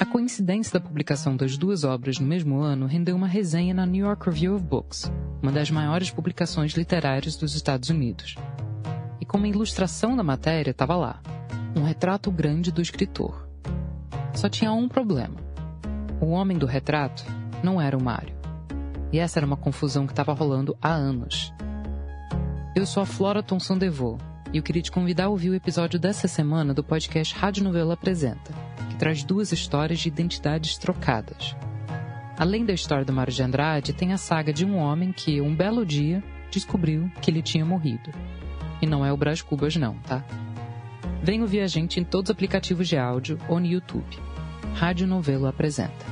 A 0.00 0.06
coincidência 0.06 0.72
da 0.72 0.80
publicação 0.80 1.36
das 1.36 1.58
duas 1.58 1.84
obras 1.84 2.18
no 2.18 2.26
mesmo 2.26 2.58
ano 2.58 2.86
rendeu 2.86 3.14
uma 3.14 3.26
resenha 3.26 3.74
na 3.74 3.84
New 3.84 4.06
York 4.06 4.30
Review 4.30 4.56
of 4.56 4.64
Books, 4.64 5.12
uma 5.42 5.52
das 5.52 5.70
maiores 5.70 6.10
publicações 6.10 6.72
literárias 6.72 7.36
dos 7.36 7.54
Estados 7.54 7.90
Unidos. 7.90 8.34
E 9.20 9.26
como 9.26 9.44
ilustração 9.44 10.16
da 10.16 10.22
matéria 10.22 10.70
estava 10.70 10.96
lá, 10.96 11.20
um 11.76 11.82
retrato 11.82 12.30
grande 12.30 12.72
do 12.72 12.80
escritor. 12.80 13.46
Só 14.32 14.48
tinha 14.48 14.72
um 14.72 14.88
problema. 14.88 15.36
O 16.18 16.28
homem 16.28 16.56
do 16.56 16.64
retrato 16.64 17.22
não 17.62 17.78
era 17.78 17.94
o 17.96 18.02
Mário. 18.02 18.34
E 19.12 19.18
essa 19.18 19.38
era 19.38 19.46
uma 19.46 19.56
confusão 19.56 20.06
que 20.06 20.12
estava 20.12 20.32
rolando 20.32 20.74
há 20.80 20.94
anos. 20.94 21.52
Eu 22.74 22.86
sou 22.86 23.02
a 23.02 23.06
Flora 23.06 23.42
Thomson 23.42 23.76
Devô 23.76 24.16
e 24.50 24.56
eu 24.56 24.62
queria 24.62 24.80
te 24.80 24.90
convidar 24.90 25.26
a 25.26 25.28
ouvir 25.28 25.50
o 25.50 25.54
episódio 25.54 26.00
dessa 26.00 26.26
semana 26.26 26.72
do 26.72 26.82
podcast 26.82 27.34
Rádio 27.34 27.62
Novela 27.62 27.92
Apresenta, 27.92 28.69
traz 29.00 29.24
duas 29.24 29.50
histórias 29.50 29.98
de 29.98 30.08
identidades 30.08 30.76
trocadas. 30.76 31.56
Além 32.38 32.66
da 32.66 32.74
história 32.74 33.02
do 33.02 33.14
Mário 33.14 33.32
de 33.32 33.42
Andrade, 33.42 33.94
tem 33.94 34.12
a 34.12 34.18
saga 34.18 34.52
de 34.52 34.62
um 34.62 34.76
homem 34.76 35.10
que, 35.10 35.40
um 35.40 35.56
belo 35.56 35.86
dia, 35.86 36.22
descobriu 36.50 37.10
que 37.22 37.30
ele 37.30 37.40
tinha 37.40 37.64
morrido. 37.64 38.12
E 38.82 38.86
não 38.86 39.02
é 39.02 39.10
o 39.10 39.16
Brás 39.16 39.40
Cubas 39.40 39.74
não, 39.74 39.94
tá? 40.00 40.22
Vem 41.22 41.40
ouvir 41.40 41.60
a 41.60 41.66
gente 41.66 41.98
em 41.98 42.04
todos 42.04 42.28
os 42.28 42.34
aplicativos 42.34 42.86
de 42.88 42.98
áudio 42.98 43.38
ou 43.48 43.58
no 43.58 43.64
YouTube. 43.64 44.18
Rádio 44.74 45.06
Novelo 45.06 45.46
Apresenta. 45.46 46.04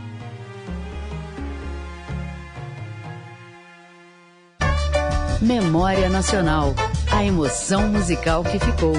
Memória 5.42 6.08
Nacional. 6.08 6.74
A 7.12 7.22
emoção 7.22 7.88
musical 7.88 8.42
que 8.44 8.58
ficou. 8.58 8.94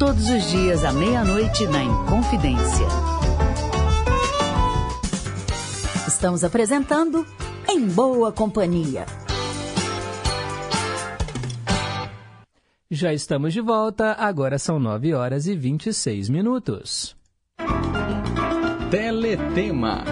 Todos 0.00 0.30
os 0.30 0.50
dias 0.50 0.82
à 0.82 0.94
meia-noite 0.94 1.66
na 1.66 1.84
Inconfidência. 1.84 2.86
Estamos 6.08 6.42
apresentando 6.42 7.26
Em 7.68 7.86
Boa 7.86 8.32
Companhia. 8.32 9.04
Já 12.90 13.12
estamos 13.12 13.52
de 13.52 13.60
volta, 13.60 14.14
agora 14.14 14.58
são 14.58 14.80
9 14.80 15.12
horas 15.12 15.46
e 15.46 15.54
26 15.54 16.30
minutos. 16.30 17.14
Teletema. 18.90 20.02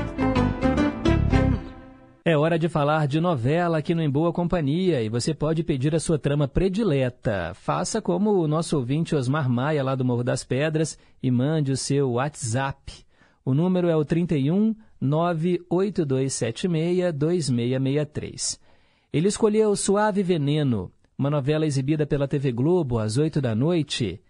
É 2.29 2.37
hora 2.37 2.59
de 2.59 2.69
falar 2.69 3.09
de 3.09 3.23
novela 3.23 3.79
aqui 3.79 3.95
no 3.95 4.03
Em 4.03 4.11
Boa 4.11 4.35
Companhia 4.35 5.03
e 5.03 5.09
você 5.09 5.33
pode 5.33 5.65
pedir 5.65 5.95
a 5.95 5.99
sua 5.99 6.19
trama 6.19 6.47
predileta. 6.47 7.55
Faça 7.55 8.03
como 8.03 8.33
o 8.33 8.47
nosso 8.47 8.77
ouvinte 8.77 9.17
Osmar 9.17 9.49
Maia, 9.49 9.83
lá 9.83 9.95
do 9.95 10.05
Morro 10.05 10.23
das 10.23 10.45
Pedras, 10.45 10.99
e 11.23 11.31
mande 11.31 11.73
o 11.73 11.77
seu 11.77 12.11
WhatsApp. 12.11 12.93
O 13.43 13.55
número 13.55 13.89
é 13.89 13.97
o 13.97 14.05
31 14.05 14.75
98276 15.01 17.15
2663. 17.15 18.61
Ele 19.11 19.29
escolheu 19.29 19.75
Suave 19.75 20.23
Veneno, 20.23 20.93
uma 21.17 21.31
novela 21.31 21.65
exibida 21.65 22.07
pela 22.07 22.29
TV 22.29 22.53
Globo 22.53 22.99
às 22.99 23.17
8 23.17 23.41
da 23.41 23.55
noite, 23.55 24.21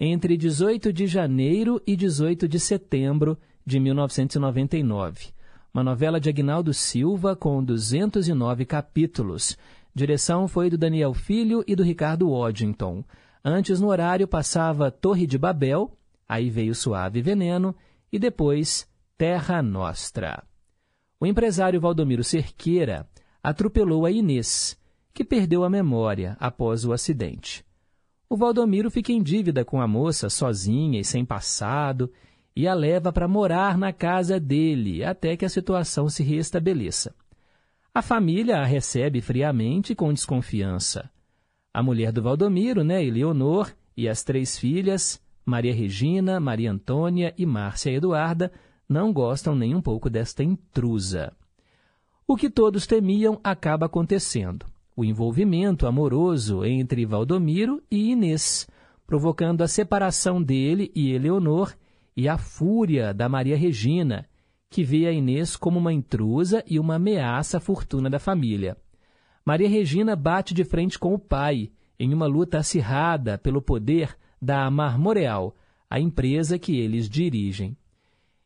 entre 0.00 0.38
18 0.38 0.90
de 0.90 1.06
janeiro 1.06 1.82
e 1.86 1.96
18 1.96 2.48
de 2.48 2.58
setembro 2.58 3.36
de 3.66 3.78
1999 3.78 5.34
uma 5.72 5.82
novela 5.82 6.20
de 6.20 6.28
Agnaldo 6.28 6.74
Silva 6.74 7.34
com 7.34 7.64
209 7.64 8.66
capítulos. 8.66 9.56
Direção 9.94 10.46
foi 10.46 10.68
do 10.68 10.76
Daniel 10.76 11.14
Filho 11.14 11.64
e 11.66 11.74
do 11.74 11.82
Ricardo 11.82 12.30
Waddington. 12.30 13.02
Antes, 13.42 13.80
no 13.80 13.88
horário, 13.88 14.28
passava 14.28 14.90
Torre 14.90 15.26
de 15.26 15.38
Babel, 15.38 15.96
aí 16.28 16.50
veio 16.50 16.74
Suave 16.74 17.22
Veneno 17.22 17.74
e 18.12 18.18
depois 18.18 18.86
Terra 19.16 19.62
Nostra. 19.62 20.44
O 21.18 21.26
empresário 21.26 21.80
Valdomiro 21.80 22.22
Cerqueira 22.22 23.08
atropelou 23.42 24.04
a 24.04 24.10
Inês, 24.10 24.78
que 25.14 25.24
perdeu 25.24 25.64
a 25.64 25.70
memória 25.70 26.36
após 26.38 26.84
o 26.84 26.92
acidente. 26.92 27.64
O 28.28 28.36
Valdomiro 28.36 28.90
fica 28.90 29.10
em 29.10 29.22
dívida 29.22 29.64
com 29.64 29.80
a 29.80 29.88
moça, 29.88 30.28
sozinha 30.28 31.00
e 31.00 31.04
sem 31.04 31.24
passado, 31.24 32.10
e 32.54 32.68
a 32.68 32.74
leva 32.74 33.12
para 33.12 33.26
morar 33.26 33.78
na 33.78 33.92
casa 33.92 34.38
dele 34.38 35.04
até 35.04 35.36
que 35.36 35.44
a 35.44 35.48
situação 35.48 36.08
se 36.08 36.22
restabeleça. 36.22 37.14
A 37.94 38.00
família 38.00 38.58
a 38.58 38.64
recebe 38.64 39.20
friamente 39.20 39.94
com 39.94 40.12
desconfiança. 40.12 41.10
A 41.72 41.82
mulher 41.82 42.12
do 42.12 42.22
Valdomiro, 42.22 42.84
né, 42.84 43.04
Eleonor, 43.04 43.72
e 43.96 44.08
as 44.08 44.22
três 44.22 44.58
filhas, 44.58 45.20
Maria 45.44 45.74
Regina, 45.74 46.38
Maria 46.38 46.70
Antônia 46.70 47.34
e 47.36 47.44
Márcia 47.44 47.90
Eduarda, 47.90 48.52
não 48.88 49.12
gostam 49.12 49.54
nem 49.54 49.74
um 49.74 49.82
pouco 49.82 50.08
desta 50.08 50.42
intrusa. 50.42 51.32
O 52.26 52.36
que 52.36 52.48
todos 52.48 52.86
temiam 52.86 53.40
acaba 53.42 53.86
acontecendo. 53.86 54.66
O 54.96 55.04
envolvimento 55.04 55.86
amoroso 55.86 56.64
entre 56.64 57.04
Valdomiro 57.06 57.82
e 57.90 58.10
Inês, 58.12 58.66
provocando 59.06 59.62
a 59.62 59.68
separação 59.68 60.42
dele 60.42 60.90
e 60.94 61.12
Eleonor 61.12 61.74
e 62.16 62.28
a 62.28 62.36
fúria 62.36 63.12
da 63.12 63.28
Maria 63.28 63.56
Regina, 63.56 64.28
que 64.68 64.82
vê 64.82 65.06
a 65.06 65.12
Inês 65.12 65.56
como 65.56 65.78
uma 65.78 65.92
intrusa 65.92 66.64
e 66.66 66.78
uma 66.78 66.94
ameaça 66.94 67.58
à 67.58 67.60
fortuna 67.60 68.08
da 68.08 68.18
família. 68.18 68.76
Maria 69.44 69.68
Regina 69.68 70.14
bate 70.14 70.54
de 70.54 70.64
frente 70.64 70.98
com 70.98 71.12
o 71.14 71.18
pai, 71.18 71.70
em 71.98 72.12
uma 72.14 72.26
luta 72.26 72.58
acirrada 72.58 73.36
pelo 73.38 73.60
poder 73.60 74.16
da 74.40 74.70
Marmoreal, 74.70 75.54
a 75.90 76.00
empresa 76.00 76.58
que 76.58 76.78
eles 76.78 77.08
dirigem. 77.08 77.76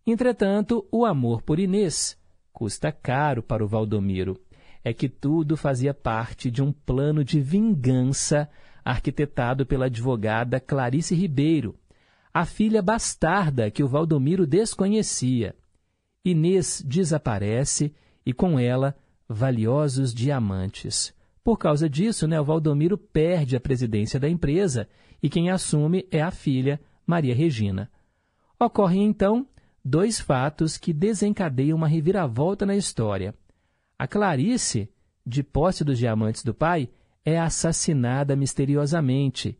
Entretanto, 0.06 0.86
o 0.90 1.04
amor 1.04 1.42
por 1.42 1.58
Inês 1.58 2.18
custa 2.52 2.90
caro 2.90 3.42
para 3.42 3.64
o 3.64 3.68
Valdomiro. 3.68 4.40
É 4.82 4.92
que 4.92 5.08
tudo 5.08 5.56
fazia 5.56 5.92
parte 5.92 6.50
de 6.50 6.62
um 6.62 6.72
plano 6.72 7.24
de 7.24 7.40
vingança 7.40 8.48
arquitetado 8.84 9.66
pela 9.66 9.86
advogada 9.86 10.60
Clarice 10.60 11.14
Ribeiro, 11.14 11.74
a 12.36 12.44
filha 12.44 12.82
bastarda 12.82 13.70
que 13.70 13.82
o 13.82 13.88
Valdomiro 13.88 14.46
desconhecia. 14.46 15.56
Inês 16.22 16.84
desaparece 16.86 17.94
e 18.26 18.32
com 18.34 18.60
ela 18.60 18.94
valiosos 19.26 20.12
diamantes. 20.12 21.14
Por 21.42 21.56
causa 21.56 21.88
disso, 21.88 22.28
né, 22.28 22.38
o 22.38 22.44
Valdomiro 22.44 22.98
perde 22.98 23.56
a 23.56 23.60
presidência 23.60 24.20
da 24.20 24.28
empresa 24.28 24.86
e 25.22 25.30
quem 25.30 25.48
assume 25.48 26.06
é 26.10 26.20
a 26.20 26.30
filha 26.30 26.78
Maria 27.06 27.34
Regina. 27.34 27.90
Ocorrem 28.60 29.06
então 29.06 29.48
dois 29.82 30.20
fatos 30.20 30.76
que 30.76 30.92
desencadeiam 30.92 31.74
uma 31.74 31.88
reviravolta 31.88 32.66
na 32.66 32.76
história. 32.76 33.34
A 33.98 34.06
Clarice, 34.06 34.90
de 35.24 35.42
posse 35.42 35.82
dos 35.82 35.96
diamantes 35.96 36.44
do 36.44 36.52
pai, 36.52 36.90
é 37.24 37.40
assassinada 37.40 38.36
misteriosamente 38.36 39.58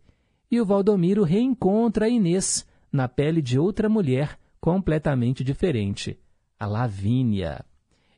e 0.51 0.61
o 0.61 0.65
Valdomiro 0.65 1.23
reencontra 1.23 2.07
a 2.07 2.09
Inês 2.09 2.67
na 2.93 3.09
pele 3.09 3.43
de 3.43 3.59
outra 3.59 3.89
mulher 3.89 4.39
completamente 4.61 5.45
diferente, 5.45 6.19
a 6.59 6.67
Lavínia. 6.67 7.65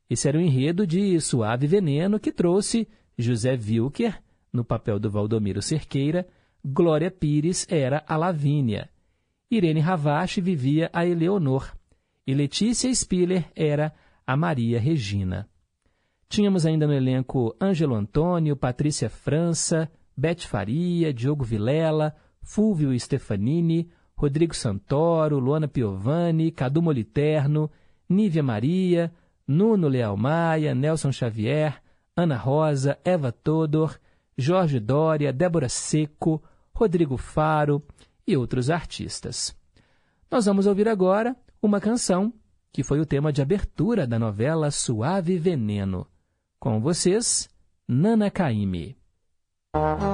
Esse 0.08 0.28
era 0.28 0.38
o 0.38 0.40
enredo 0.40 0.86
de 0.86 1.20
Suave 1.20 1.66
Veneno 1.66 2.18
que 2.18 2.32
trouxe 2.32 2.88
José 3.16 3.52
Wilker, 3.52 4.22
no 4.52 4.64
papel 4.64 4.98
do 4.98 5.10
Valdomiro 5.10 5.60
Cerqueira, 5.60 6.26
Glória 6.64 7.10
Pires 7.10 7.66
era 7.68 8.04
a 8.06 8.16
Lavínia, 8.16 8.88
Irene 9.50 9.80
Ravache 9.80 10.40
vivia 10.40 10.90
a 10.92 11.06
Eleonor 11.06 11.74
e 12.26 12.34
Letícia 12.34 12.94
Spiller 12.94 13.50
era 13.56 13.94
a 14.26 14.36
Maria 14.36 14.78
Regina. 14.78 15.48
Tínhamos 16.28 16.66
ainda 16.66 16.86
no 16.86 16.92
elenco 16.92 17.56
Ângelo 17.58 17.94
Antônio, 17.94 18.54
Patrícia 18.54 19.08
França, 19.08 19.90
Bete 20.18 20.48
Faria, 20.48 21.14
Diogo 21.14 21.44
Vilela, 21.44 22.12
Fúvio 22.42 22.98
Stefanini, 22.98 23.88
Rodrigo 24.16 24.52
Santoro, 24.52 25.38
Luana 25.38 25.68
Piovani, 25.68 26.50
Cadu 26.50 26.82
Moliterno, 26.82 27.70
Nívia 28.08 28.42
Maria, 28.42 29.12
Nuno 29.46 29.86
Leal 29.86 30.16
Maia, 30.16 30.74
Nelson 30.74 31.12
Xavier, 31.12 31.80
Ana 32.16 32.36
Rosa, 32.36 32.98
Eva 33.04 33.30
Todor, 33.30 33.96
Jorge 34.36 34.80
Dória, 34.80 35.32
Débora 35.32 35.68
Seco, 35.68 36.42
Rodrigo 36.74 37.16
Faro 37.16 37.80
e 38.26 38.36
outros 38.36 38.70
artistas. 38.70 39.56
Nós 40.28 40.46
vamos 40.46 40.66
ouvir 40.66 40.88
agora 40.88 41.36
uma 41.62 41.80
canção 41.80 42.32
que 42.72 42.82
foi 42.82 42.98
o 42.98 43.06
tema 43.06 43.32
de 43.32 43.40
abertura 43.40 44.04
da 44.04 44.18
novela 44.18 44.72
Suave 44.72 45.38
Veneno. 45.38 46.08
Com 46.58 46.80
vocês, 46.80 47.48
Nana 47.86 48.32
Caime. 49.74 50.08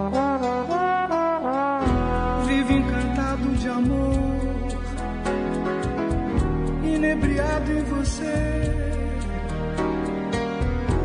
inebriado 6.83 7.73
em 7.73 7.85
você. 7.85 8.35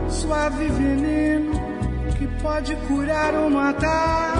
suave 0.09 0.67
veneno 0.69 1.51
que 2.17 2.27
pode 2.41 2.75
curar 2.87 3.33
ou 3.35 3.49
matar, 3.49 4.33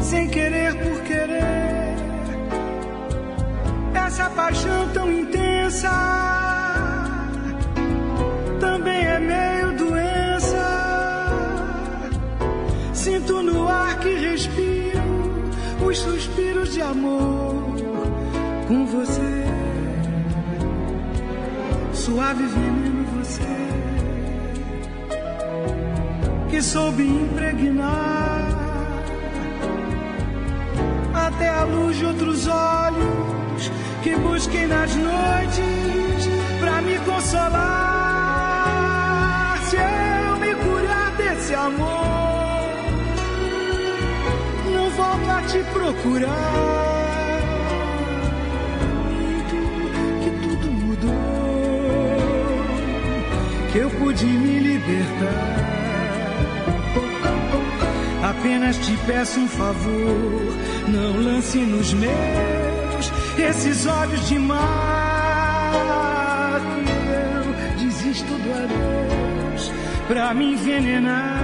sem 0.00 0.28
querer 0.28 0.74
por 0.74 1.02
querer. 1.02 1.96
Essa 3.94 4.30
paixão 4.30 4.88
tão 4.94 5.12
intensa 5.12 5.90
também 8.58 9.04
é 9.04 9.18
meio 9.20 9.57
amor 16.90 17.76
com 18.66 18.86
você. 18.86 19.44
Suave 21.92 22.46
veneno 22.46 23.04
você 23.16 23.42
que 26.50 26.62
soube 26.62 27.02
impregnar 27.06 28.48
até 31.14 31.48
a 31.50 31.64
luz 31.64 31.96
de 31.98 32.06
outros 32.06 32.46
olhos 32.46 33.70
que 34.02 34.16
busquei 34.16 34.66
nas 34.66 34.94
noites 34.94 36.28
pra 36.60 36.80
me 36.80 36.98
consolar. 37.00 37.58
Se 39.68 39.76
eu 39.76 40.36
me 40.38 40.54
curar 40.54 41.10
desse 41.16 41.54
amor, 41.54 42.27
não 45.18 45.26
volto 45.26 45.30
a 45.30 45.42
te 45.42 45.58
procurar. 45.72 47.40
Que 50.22 50.30
tudo 50.42 50.72
mudou, 50.72 51.12
que 53.72 53.78
eu 53.78 53.90
pude 53.90 54.24
me 54.26 54.58
libertar. 54.58 55.68
Apenas 58.22 58.76
te 58.76 58.96
peço 59.06 59.40
um 59.40 59.48
favor, 59.48 60.54
não 60.88 61.16
lance 61.22 61.58
nos 61.58 61.94
meus 61.94 62.48
esses 63.38 63.86
olhos 63.86 64.28
de 64.28 64.38
mar 64.38 64.68
eu 67.14 67.84
desisto 67.84 68.26
do 68.26 68.52
adeus 68.52 69.72
pra 70.08 70.34
me 70.34 70.54
envenenar. 70.54 71.37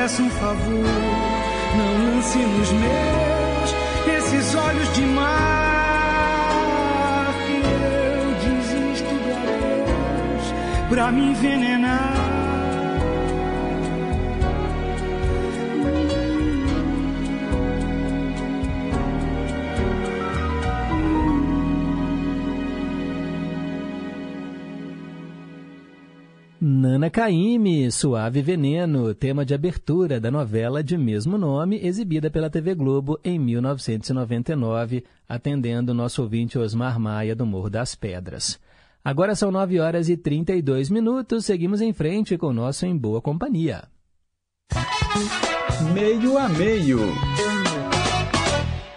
Peço 0.00 0.22
um 0.22 0.30
favor, 0.30 0.86
não 1.76 2.14
lance 2.14 2.38
nos 2.38 2.72
meus 2.72 3.74
esses 4.16 4.54
olhos 4.54 4.92
de 4.94 5.02
mar 5.02 5.26
que 7.44 7.52
eu 7.52 8.32
desisto 8.48 9.12
do 9.14 9.30
adeus 9.34 10.54
pra 10.88 11.12
me 11.12 11.32
envenenar. 11.32 11.99
Caymmi, 27.10 27.90
Suave 27.90 28.40
Veneno, 28.40 29.12
tema 29.14 29.44
de 29.44 29.52
abertura 29.52 30.20
da 30.20 30.30
novela 30.30 30.82
de 30.82 30.96
mesmo 30.96 31.36
nome, 31.36 31.80
exibida 31.82 32.30
pela 32.30 32.48
TV 32.48 32.72
Globo 32.74 33.18
em 33.24 33.36
1999, 33.36 35.04
atendendo 35.28 35.92
nosso 35.92 36.22
ouvinte 36.22 36.56
Osmar 36.56 37.00
Maia 37.00 37.34
do 37.34 37.44
Morro 37.44 37.68
das 37.68 37.96
Pedras. 37.96 38.60
Agora 39.04 39.34
são 39.34 39.50
9 39.50 39.80
horas 39.80 40.08
e 40.08 40.16
32 40.16 40.88
minutos, 40.88 41.46
seguimos 41.46 41.80
em 41.80 41.92
frente 41.92 42.38
com 42.38 42.46
o 42.46 42.52
nosso 42.52 42.86
Em 42.86 42.96
Boa 42.96 43.20
Companhia. 43.20 43.84
Meio 45.92 46.38
a 46.38 46.48
meio. 46.48 47.00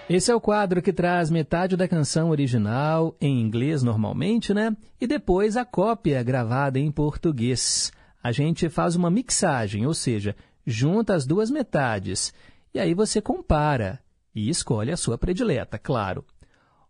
Esse 0.08 0.32
é 0.32 0.36
o 0.36 0.42
quadro 0.42 0.82
que 0.82 0.94
traz 0.94 1.32
metade 1.32 1.76
da 1.76 1.88
canção 1.88 2.30
original, 2.30 3.16
em 3.20 3.42
inglês 3.42 3.82
normalmente, 3.82 4.54
né? 4.54 4.76
E 5.02 5.08
depois 5.08 5.58
a 5.58 5.66
cópia 5.66 6.22
gravada 6.22 6.78
em 6.78 6.92
português. 6.92 7.92
A 8.24 8.32
gente 8.32 8.70
faz 8.70 8.96
uma 8.96 9.12
mixagem, 9.12 9.86
ou 9.86 9.94
seja, 9.94 10.34
junta 10.66 11.14
as 11.14 11.26
duas 11.26 11.52
metades. 11.52 12.34
E 12.74 12.80
aí 12.80 12.94
você 12.94 13.22
compara 13.22 14.00
e 14.34 14.50
escolhe 14.50 14.92
a 14.92 14.98
sua 14.98 15.18
predileta, 15.18 15.78
claro. 15.78 16.24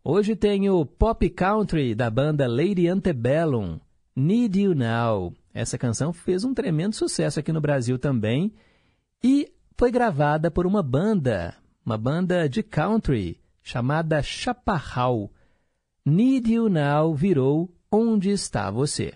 Hoje 0.04 0.36
tem 0.36 0.70
o 0.70 0.86
Pop 0.86 1.28
Country 1.32 1.96
da 1.96 2.10
banda 2.10 2.48
Lady 2.48 2.88
Antebellum, 2.88 3.80
Need 4.16 4.62
You 4.62 4.76
Now. 4.76 5.34
Essa 5.54 5.78
canção 5.78 6.14
fez 6.14 6.44
um 6.44 6.54
tremendo 6.54 6.96
sucesso 6.96 7.40
aqui 7.40 7.52
no 7.52 7.60
Brasil 7.60 7.98
também 7.98 8.54
e 9.24 9.52
foi 9.76 9.92
gravada 9.92 10.52
por 10.52 10.68
uma 10.68 10.84
banda 10.84 11.56
uma 11.86 11.98
banda 11.98 12.48
de 12.48 12.64
country 12.64 13.40
chamada 13.62 14.22
Chaparral. 14.22 15.30
Need 16.06 16.52
You 16.52 16.70
Now 16.70 17.14
virou 17.14 17.70
Onde 17.92 18.30
Está 18.30 18.72
Você? 18.72 19.14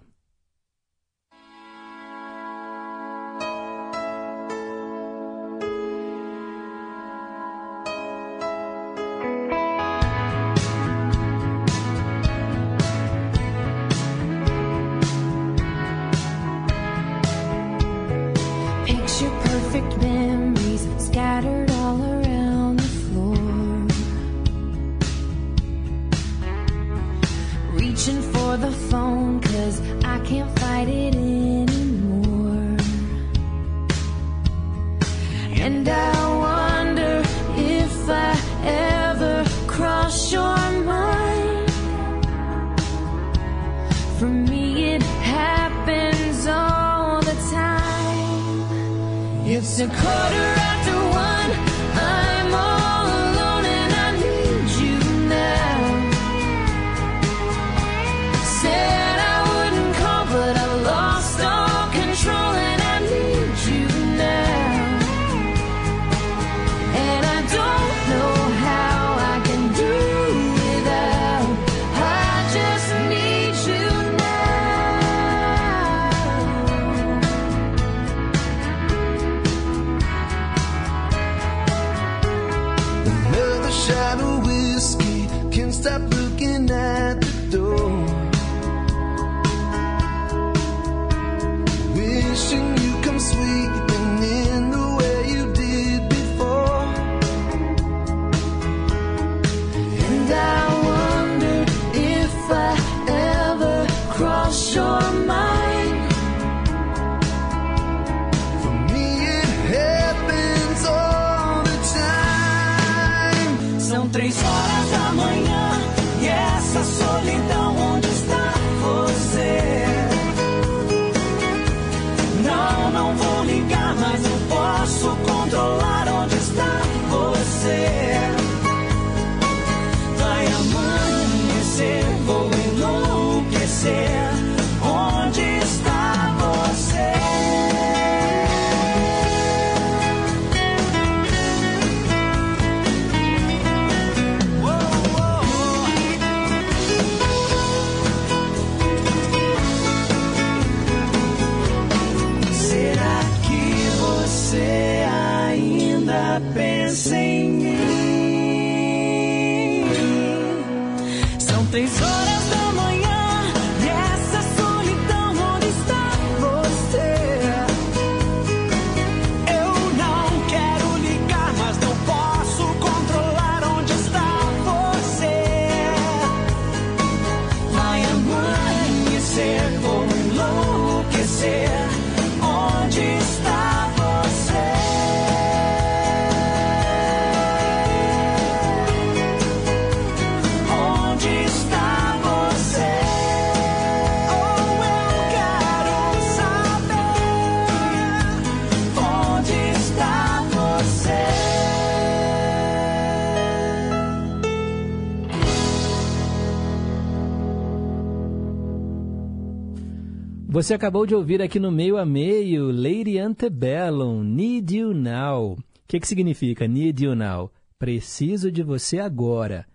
Você 210.68 210.74
acabou 210.74 211.06
de 211.06 211.16
ouvir 211.16 211.42
aqui 211.42 211.62
no 211.62 211.72
meio 211.72 211.96
a 211.96 212.06
meio 212.06 212.70
Lady 212.70 213.18
Antebellum, 213.18 214.22
Need 214.22 214.76
You 214.76 214.94
Now. 214.94 215.54
O 215.54 215.58
que, 215.88 215.98
que 215.98 216.06
significa 216.06 216.68
Need 216.68 217.06
You 217.06 217.16
Now? 217.16 217.50
Preciso 217.80 218.52
de 218.52 218.62
você 218.64 219.00
agora. 219.00 219.66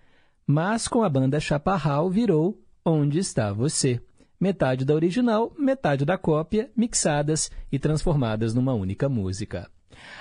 Mas 0.47 0.87
com 0.87 1.03
a 1.03 1.09
banda 1.09 1.41
Chaparral 1.41 2.11
virou 2.11 2.61
Onde 2.85 3.21
Está 3.21 3.55
Você? 3.55 4.03
Metade 4.39 4.85
da 4.85 4.95
original, 4.95 5.55
metade 5.59 6.05
da 6.05 6.19
cópia, 6.19 6.71
mixadas 6.77 7.51
e 7.73 7.79
transformadas 7.79 8.53
numa 8.53 8.75
única 8.75 9.09
música. 9.09 9.71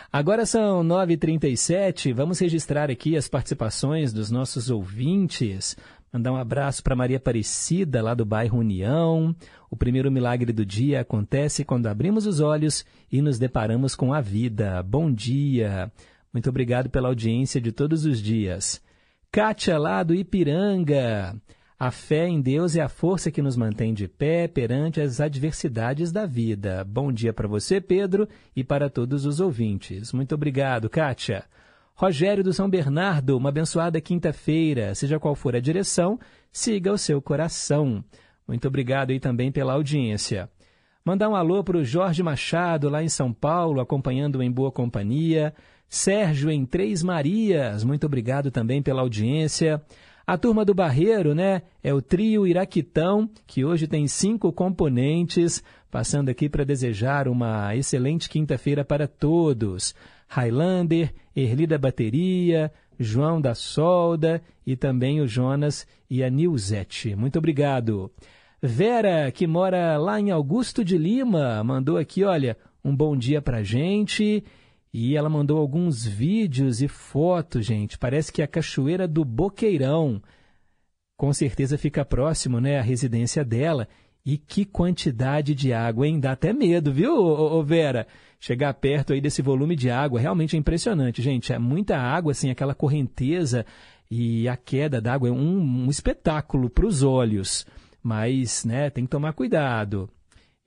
Agora 0.09 0.45
são 0.45 0.85
9h37, 0.85 2.13
vamos 2.13 2.39
registrar 2.39 2.89
aqui 2.89 3.17
as 3.17 3.27
participações 3.27 4.13
dos 4.13 4.31
nossos 4.31 4.69
ouvintes. 4.69 5.75
Mandar 6.13 6.31
um 6.31 6.37
abraço 6.37 6.81
para 6.81 6.95
Maria 6.95 7.17
Aparecida, 7.17 8.01
lá 8.01 8.13
do 8.13 8.25
bairro 8.25 8.59
União. 8.59 9.35
O 9.71 9.77
primeiro 9.77 10.11
milagre 10.11 10.51
do 10.51 10.65
dia 10.65 10.99
acontece 10.99 11.63
quando 11.63 11.87
abrimos 11.87 12.27
os 12.27 12.41
olhos 12.41 12.85
e 13.09 13.21
nos 13.21 13.39
deparamos 13.39 13.95
com 13.95 14.13
a 14.13 14.19
vida. 14.19 14.83
Bom 14.83 15.09
dia! 15.09 15.89
Muito 16.33 16.49
obrigado 16.49 16.89
pela 16.89 17.07
audiência 17.07 17.61
de 17.61 17.71
todos 17.71 18.05
os 18.05 18.21
dias. 18.21 18.81
Kátia, 19.31 19.77
lá 19.77 20.03
do 20.03 20.13
Ipiranga. 20.13 21.33
A 21.79 21.89
fé 21.89 22.27
em 22.27 22.41
Deus 22.41 22.75
é 22.75 22.81
a 22.81 22.89
força 22.89 23.31
que 23.31 23.41
nos 23.41 23.55
mantém 23.55 23.93
de 23.93 24.09
pé 24.09 24.45
perante 24.45 24.99
as 24.99 25.21
adversidades 25.21 26.11
da 26.11 26.25
vida. 26.25 26.83
Bom 26.83 27.09
dia 27.09 27.31
para 27.31 27.47
você, 27.47 27.79
Pedro, 27.79 28.27
e 28.53 28.65
para 28.65 28.89
todos 28.89 29.25
os 29.25 29.39
ouvintes. 29.39 30.11
Muito 30.11 30.35
obrigado, 30.35 30.89
Kátia. 30.89 31.45
Rogério 31.95 32.43
do 32.43 32.51
São 32.51 32.69
Bernardo, 32.69 33.37
uma 33.37 33.49
abençoada 33.49 34.01
quinta-feira. 34.01 34.93
Seja 34.95 35.17
qual 35.17 35.33
for 35.33 35.55
a 35.55 35.61
direção, 35.61 36.19
siga 36.51 36.91
o 36.91 36.97
seu 36.97 37.21
coração. 37.21 38.03
Muito 38.51 38.67
obrigado 38.67 39.11
aí 39.11 39.19
também 39.19 39.49
pela 39.49 39.71
audiência. 39.71 40.49
Mandar 41.05 41.29
um 41.29 41.35
alô 41.37 41.63
para 41.63 41.77
o 41.77 41.85
Jorge 41.85 42.21
Machado, 42.21 42.89
lá 42.89 43.01
em 43.01 43.07
São 43.07 43.31
Paulo, 43.31 43.79
acompanhando 43.79 44.43
em 44.43 44.51
boa 44.51 44.69
companhia. 44.69 45.53
Sérgio 45.87 46.51
em 46.51 46.65
Três 46.65 47.01
Marias, 47.01 47.85
muito 47.85 48.05
obrigado 48.05 48.51
também 48.51 48.81
pela 48.81 49.03
audiência. 49.03 49.81
A 50.27 50.37
turma 50.37 50.65
do 50.65 50.73
Barreiro, 50.73 51.33
né? 51.33 51.61
É 51.81 51.93
o 51.93 52.01
trio 52.01 52.45
Iraquitão, 52.45 53.29
que 53.47 53.63
hoje 53.63 53.87
tem 53.87 54.05
cinco 54.05 54.51
componentes, 54.51 55.63
passando 55.89 56.27
aqui 56.27 56.49
para 56.49 56.65
desejar 56.65 57.29
uma 57.29 57.73
excelente 57.73 58.29
quinta-feira 58.29 58.83
para 58.83 59.07
todos. 59.07 59.95
Highlander, 60.27 61.13
Erli 61.33 61.65
da 61.65 61.77
Bateria, 61.77 62.69
João 62.99 63.39
da 63.39 63.55
Solda 63.55 64.41
e 64.67 64.75
também 64.75 65.21
o 65.21 65.27
Jonas 65.27 65.87
e 66.09 66.21
a 66.21 66.29
Nilzete. 66.29 67.15
Muito 67.15 67.39
obrigado. 67.39 68.11
Vera, 68.63 69.31
que 69.31 69.47
mora 69.47 69.97
lá 69.97 70.19
em 70.19 70.29
Augusto 70.29 70.85
de 70.85 70.95
Lima, 70.95 71.63
mandou 71.63 71.97
aqui, 71.97 72.23
olha, 72.23 72.55
um 72.85 72.95
bom 72.95 73.17
dia 73.17 73.41
pra 73.41 73.63
gente. 73.63 74.43
E 74.93 75.15
ela 75.15 75.29
mandou 75.29 75.57
alguns 75.57 76.05
vídeos 76.05 76.81
e 76.81 76.87
fotos, 76.87 77.65
gente. 77.65 77.97
Parece 77.97 78.31
que 78.31 78.41
é 78.41 78.45
a 78.45 78.47
Cachoeira 78.47 79.07
do 79.07 79.25
Boqueirão. 79.25 80.21
Com 81.17 81.33
certeza 81.33 81.77
fica 81.77 82.05
próximo, 82.05 82.59
né, 82.59 82.77
a 82.77 82.83
residência 82.83 83.43
dela. 83.43 83.87
E 84.23 84.37
que 84.37 84.63
quantidade 84.63 85.55
de 85.55 85.73
água, 85.73 86.05
hein? 86.05 86.19
Dá 86.19 86.33
até 86.33 86.53
medo, 86.53 86.91
viu, 86.91 87.15
ô, 87.15 87.63
Vera? 87.63 88.05
Chegar 88.39 88.73
perto 88.75 89.13
aí 89.13 89.21
desse 89.21 89.41
volume 89.41 89.75
de 89.75 89.89
água 89.89 90.19
realmente 90.19 90.55
é 90.55 90.59
impressionante, 90.59 91.21
gente. 91.21 91.51
É 91.51 91.57
muita 91.57 91.97
água, 91.97 92.31
assim, 92.31 92.51
aquela 92.51 92.75
correnteza 92.75 93.65
e 94.09 94.47
a 94.47 94.55
queda 94.55 95.01
d'água 95.01 95.29
é 95.29 95.31
um, 95.31 95.85
um 95.85 95.89
espetáculo 95.89 96.69
para 96.69 96.85
os 96.85 97.01
olhos. 97.01 97.65
Mas, 98.03 98.65
né, 98.65 98.89
tem 98.89 99.05
que 99.05 99.11
tomar 99.11 99.33
cuidado. 99.33 100.09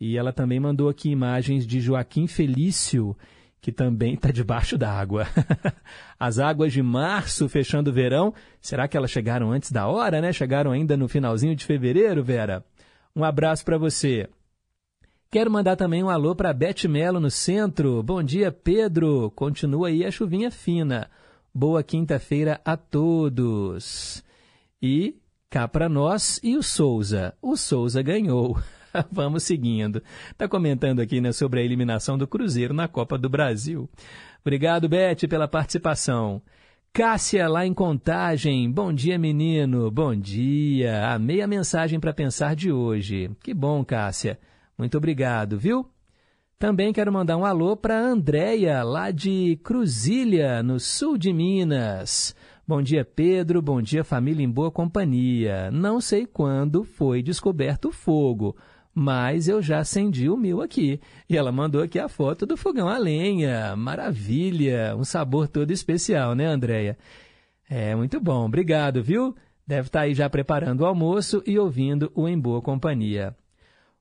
E 0.00 0.16
ela 0.16 0.32
também 0.32 0.60
mandou 0.60 0.88
aqui 0.88 1.10
imagens 1.10 1.66
de 1.66 1.80
Joaquim 1.80 2.26
Felício, 2.26 3.16
que 3.60 3.72
também 3.72 4.14
está 4.14 4.30
debaixo 4.30 4.76
da 4.76 4.92
água. 4.92 5.26
As 6.20 6.38
águas 6.38 6.72
de 6.72 6.82
março 6.82 7.48
fechando 7.48 7.90
o 7.90 7.92
verão, 7.92 8.34
será 8.60 8.86
que 8.86 8.96
elas 8.96 9.10
chegaram 9.10 9.50
antes 9.50 9.72
da 9.72 9.86
hora, 9.86 10.20
né? 10.20 10.32
Chegaram 10.32 10.72
ainda 10.72 10.96
no 10.96 11.08
finalzinho 11.08 11.56
de 11.56 11.64
fevereiro, 11.64 12.22
Vera? 12.22 12.64
Um 13.16 13.24
abraço 13.24 13.64
para 13.64 13.78
você. 13.78 14.28
Quero 15.30 15.50
mandar 15.50 15.76
também 15.76 16.02
um 16.02 16.10
alô 16.10 16.34
para 16.34 16.52
Beth 16.52 16.86
Melo 16.88 17.18
no 17.18 17.30
centro. 17.30 18.02
Bom 18.02 18.22
dia, 18.22 18.52
Pedro. 18.52 19.32
Continua 19.34 19.88
aí 19.88 20.04
a 20.04 20.10
chuvinha 20.10 20.50
fina. 20.50 21.10
Boa 21.52 21.82
quinta-feira 21.82 22.60
a 22.64 22.76
todos. 22.76 24.22
E 24.82 25.16
cá 25.54 25.68
para 25.68 25.88
nós 25.88 26.40
e 26.42 26.56
o 26.56 26.64
Souza. 26.64 27.32
O 27.40 27.56
Souza 27.56 28.02
ganhou. 28.02 28.58
Vamos 29.12 29.44
seguindo. 29.44 30.02
Está 30.32 30.48
comentando 30.48 30.98
aqui 30.98 31.20
né, 31.20 31.30
sobre 31.30 31.60
a 31.60 31.62
eliminação 31.62 32.18
do 32.18 32.26
Cruzeiro 32.26 32.74
na 32.74 32.88
Copa 32.88 33.16
do 33.16 33.28
Brasil. 33.28 33.88
Obrigado, 34.40 34.88
Beth, 34.88 35.28
pela 35.28 35.46
participação. 35.46 36.42
Cássia, 36.92 37.48
lá 37.48 37.64
em 37.64 37.72
Contagem. 37.72 38.68
Bom 38.68 38.92
dia, 38.92 39.16
menino. 39.16 39.92
Bom 39.92 40.12
dia. 40.12 41.08
Amei 41.14 41.40
a 41.40 41.46
mensagem 41.46 42.00
para 42.00 42.12
pensar 42.12 42.56
de 42.56 42.72
hoje. 42.72 43.30
Que 43.40 43.54
bom, 43.54 43.84
Cássia. 43.84 44.40
Muito 44.76 44.98
obrigado, 44.98 45.56
viu? 45.56 45.88
Também 46.58 46.92
quero 46.92 47.12
mandar 47.12 47.36
um 47.36 47.44
alô 47.44 47.76
para 47.76 47.96
Andréia, 47.96 48.82
lá 48.82 49.12
de 49.12 49.56
Cruzilha, 49.62 50.64
no 50.64 50.80
sul 50.80 51.16
de 51.16 51.32
Minas. 51.32 52.34
Bom 52.66 52.80
dia, 52.80 53.04
Pedro. 53.04 53.60
Bom 53.60 53.82
dia, 53.82 54.02
família 54.02 54.42
em 54.42 54.50
boa 54.50 54.70
companhia. 54.70 55.70
Não 55.70 56.00
sei 56.00 56.24
quando 56.24 56.82
foi 56.82 57.22
descoberto 57.22 57.88
o 57.88 57.92
fogo, 57.92 58.56
mas 58.94 59.48
eu 59.48 59.60
já 59.60 59.80
acendi 59.80 60.30
o 60.30 60.36
meu 60.36 60.62
aqui. 60.62 60.98
E 61.28 61.36
ela 61.36 61.52
mandou 61.52 61.82
aqui 61.82 61.98
a 61.98 62.08
foto 62.08 62.46
do 62.46 62.56
fogão 62.56 62.88
a 62.88 62.96
lenha. 62.96 63.76
Maravilha! 63.76 64.96
Um 64.96 65.04
sabor 65.04 65.46
todo 65.46 65.72
especial, 65.72 66.34
né, 66.34 66.46
Andréia? 66.46 66.96
É, 67.68 67.94
muito 67.94 68.18
bom. 68.18 68.46
Obrigado, 68.46 69.02
viu? 69.02 69.36
Deve 69.66 69.88
estar 69.88 70.00
aí 70.00 70.14
já 70.14 70.30
preparando 70.30 70.80
o 70.80 70.86
almoço 70.86 71.42
e 71.46 71.58
ouvindo 71.58 72.10
o 72.14 72.26
Em 72.26 72.38
Boa 72.38 72.62
Companhia. 72.62 73.36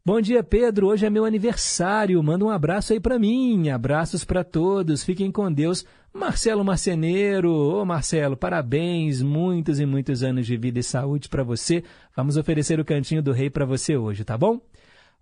Bom 0.06 0.20
dia, 0.20 0.44
Pedro. 0.44 0.88
Hoje 0.88 1.06
é 1.06 1.10
meu 1.10 1.24
aniversário. 1.24 2.22
Manda 2.22 2.44
um 2.44 2.50
abraço 2.50 2.92
aí 2.92 3.00
para 3.00 3.18
mim. 3.18 3.70
Abraços 3.70 4.26
para 4.26 4.44
todos. 4.44 5.02
Fiquem 5.02 5.32
com 5.32 5.50
Deus. 5.50 5.86
Marcelo 6.14 6.62
Marceneiro. 6.62 7.50
Ô, 7.50 7.86
Marcelo, 7.86 8.36
parabéns. 8.36 9.22
Muitos 9.22 9.80
e 9.80 9.86
muitos 9.86 10.22
anos 10.22 10.46
de 10.46 10.58
vida 10.58 10.78
e 10.78 10.84
saúde 10.84 11.30
para 11.30 11.42
você. 11.42 11.86
Vamos 12.14 12.36
oferecer 12.36 12.82
o 12.82 12.84
cantinho 12.86 13.24
do 13.24 13.32
rei 13.32 13.50
para 13.50 13.64
você 13.64 13.96
hoje, 13.96 14.26
tá 14.26 14.38
bom? 14.38 14.60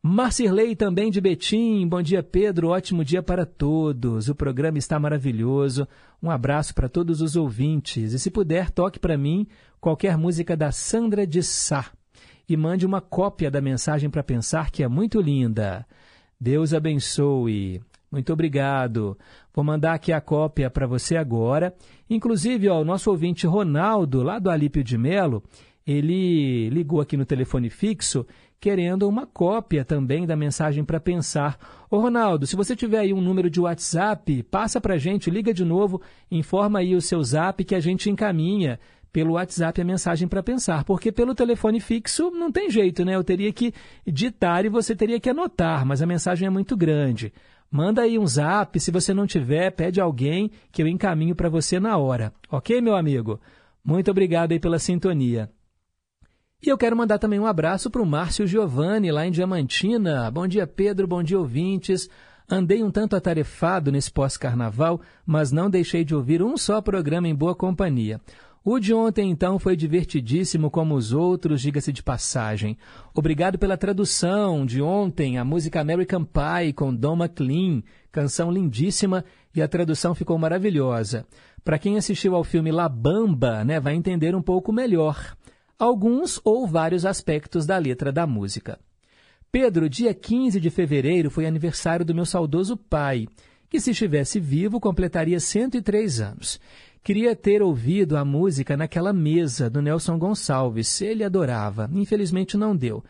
Marcirley 0.01 0.75
também 0.75 1.11
de 1.11 1.21
Betim. 1.21 1.87
Bom 1.87 2.01
dia, 2.01 2.23
Pedro. 2.23 2.69
Ótimo 2.69 3.05
dia 3.05 3.21
para 3.21 3.45
todos. 3.45 4.29
O 4.29 4.35
programa 4.35 4.79
está 4.79 4.99
maravilhoso. 4.99 5.87
Um 6.23 6.31
abraço 6.31 6.73
para 6.73 6.89
todos 6.89 7.21
os 7.21 7.35
ouvintes. 7.35 8.13
E 8.13 8.17
se 8.17 8.31
puder, 8.31 8.71
toque 8.71 8.97
para 8.97 9.15
mim 9.15 9.45
qualquer 9.79 10.17
música 10.17 10.57
da 10.57 10.71
Sandra 10.71 11.27
de 11.27 11.43
Sá 11.43 11.91
e 12.51 12.57
mande 12.57 12.85
uma 12.85 12.99
cópia 12.99 13.49
da 13.49 13.61
mensagem 13.61 14.09
para 14.09 14.21
pensar 14.21 14.71
que 14.71 14.83
é 14.83 14.87
muito 14.87 15.21
linda. 15.21 15.85
Deus 16.37 16.73
abençoe. 16.73 17.81
Muito 18.11 18.33
obrigado. 18.33 19.17
Vou 19.53 19.63
mandar 19.63 19.93
aqui 19.93 20.11
a 20.11 20.19
cópia 20.19 20.69
para 20.69 20.85
você 20.85 21.15
agora. 21.15 21.73
Inclusive, 22.09 22.67
ó, 22.67 22.81
o 22.81 22.83
nosso 22.83 23.09
ouvinte 23.09 23.47
Ronaldo, 23.47 24.21
lá 24.21 24.37
do 24.37 24.49
Alípio 24.49 24.83
de 24.83 24.97
Melo, 24.97 25.41
ele 25.87 26.69
ligou 26.71 26.99
aqui 26.99 27.15
no 27.15 27.25
telefone 27.25 27.69
fixo 27.69 28.25
querendo 28.59 29.07
uma 29.07 29.25
cópia 29.25 29.85
também 29.85 30.27
da 30.27 30.35
mensagem 30.35 30.83
para 30.83 30.99
pensar. 30.99 31.57
Ô 31.89 31.99
Ronaldo, 31.99 32.45
se 32.45 32.57
você 32.57 32.75
tiver 32.75 32.99
aí 32.99 33.13
um 33.13 33.21
número 33.21 33.49
de 33.49 33.61
WhatsApp, 33.61 34.43
passa 34.43 34.81
para 34.81 34.95
a 34.95 34.97
gente, 34.97 35.31
liga 35.31 35.53
de 35.53 35.63
novo, 35.63 36.01
informa 36.29 36.79
aí 36.79 36.95
o 36.95 37.01
seu 37.01 37.23
zap 37.23 37.63
que 37.63 37.73
a 37.73 37.79
gente 37.79 38.09
encaminha 38.09 38.77
pelo 39.11 39.33
WhatsApp 39.33 39.81
a 39.81 39.85
mensagem 39.85 40.27
para 40.27 40.41
pensar, 40.41 40.83
porque 40.83 41.11
pelo 41.11 41.35
telefone 41.35 41.79
fixo 41.79 42.31
não 42.31 42.51
tem 42.51 42.69
jeito, 42.69 43.03
né? 43.03 43.15
Eu 43.15 43.23
teria 43.23 43.51
que 43.51 43.73
ditar 44.07 44.65
e 44.65 44.69
você 44.69 44.95
teria 44.95 45.19
que 45.19 45.29
anotar, 45.29 45.85
mas 45.85 46.01
a 46.01 46.05
mensagem 46.05 46.47
é 46.47 46.49
muito 46.49 46.77
grande. 46.77 47.33
Manda 47.69 48.01
aí 48.01 48.19
um 48.19 48.27
zap, 48.27 48.77
se 48.79 48.91
você 48.91 49.13
não 49.13 49.25
tiver, 49.25 49.71
pede 49.71 50.01
alguém 50.01 50.51
que 50.71 50.81
eu 50.81 50.87
encaminho 50.87 51.35
para 51.35 51.49
você 51.49 51.79
na 51.79 51.97
hora. 51.97 52.33
Ok, 52.49 52.81
meu 52.81 52.95
amigo? 52.95 53.39
Muito 53.83 54.11
obrigado 54.11 54.51
aí 54.51 54.59
pela 54.59 54.77
sintonia. 54.77 55.49
E 56.63 56.69
eu 56.69 56.77
quero 56.77 56.95
mandar 56.95 57.17
também 57.17 57.39
um 57.39 57.47
abraço 57.47 57.89
para 57.89 58.01
o 58.01 58.05
Márcio 58.05 58.45
Giovanni, 58.45 59.11
lá 59.11 59.25
em 59.25 59.31
Diamantina. 59.31 60.29
Bom 60.29 60.47
dia, 60.47 60.67
Pedro. 60.67 61.07
Bom 61.07 61.23
dia, 61.23 61.39
ouvintes. 61.39 62.07
Andei 62.47 62.83
um 62.83 62.91
tanto 62.91 63.15
atarefado 63.15 63.91
nesse 63.91 64.11
pós-carnaval, 64.11 65.01
mas 65.25 65.51
não 65.51 65.69
deixei 65.69 66.03
de 66.03 66.13
ouvir 66.13 66.43
um 66.43 66.57
só 66.57 66.81
programa 66.81 67.27
em 67.27 67.33
boa 67.33 67.55
companhia. 67.55 68.19
O 68.63 68.79
de 68.79 68.93
ontem, 68.93 69.31
então, 69.31 69.57
foi 69.57 69.75
divertidíssimo 69.75 70.69
como 70.69 70.93
os 70.93 71.13
outros, 71.13 71.61
diga-se 71.61 71.91
de 71.91 72.03
passagem. 72.03 72.77
Obrigado 73.11 73.57
pela 73.57 73.75
tradução 73.75 74.67
de 74.67 74.79
ontem, 74.79 75.39
a 75.39 75.43
música 75.43 75.81
American 75.81 76.23
Pie 76.23 76.71
com 76.73 76.93
Don 76.93 77.17
McLean, 77.17 77.81
canção 78.11 78.51
lindíssima 78.51 79.25
e 79.55 79.63
a 79.63 79.67
tradução 79.67 80.13
ficou 80.13 80.37
maravilhosa. 80.37 81.25
Para 81.63 81.79
quem 81.79 81.97
assistiu 81.97 82.35
ao 82.35 82.43
filme 82.43 82.71
La 82.71 82.87
Bamba, 82.87 83.63
né, 83.63 83.79
vai 83.79 83.95
entender 83.95 84.35
um 84.35 84.41
pouco 84.43 84.71
melhor 84.71 85.35
alguns 85.79 86.39
ou 86.43 86.67
vários 86.67 87.03
aspectos 87.03 87.65
da 87.65 87.79
letra 87.79 88.11
da 88.11 88.27
música. 88.27 88.79
Pedro, 89.51 89.89
dia 89.89 90.13
15 90.13 90.59
de 90.59 90.69
fevereiro 90.69 91.31
foi 91.31 91.47
aniversário 91.47 92.05
do 92.05 92.13
meu 92.13 92.25
saudoso 92.25 92.77
pai, 92.77 93.27
que 93.67 93.79
se 93.79 93.89
estivesse 93.89 94.39
vivo 94.39 94.79
completaria 94.79 95.39
103 95.39 96.21
anos. 96.21 96.59
Queria 97.03 97.35
ter 97.35 97.63
ouvido 97.63 98.15
a 98.15 98.23
música 98.23 98.77
naquela 98.77 99.11
mesa 99.11 99.71
do 99.71 99.81
Nelson 99.81 100.19
Gonçalves. 100.19 101.01
Ele 101.01 101.23
adorava. 101.23 101.89
Infelizmente 101.93 102.55
não 102.55 102.75
deu. 102.75 103.03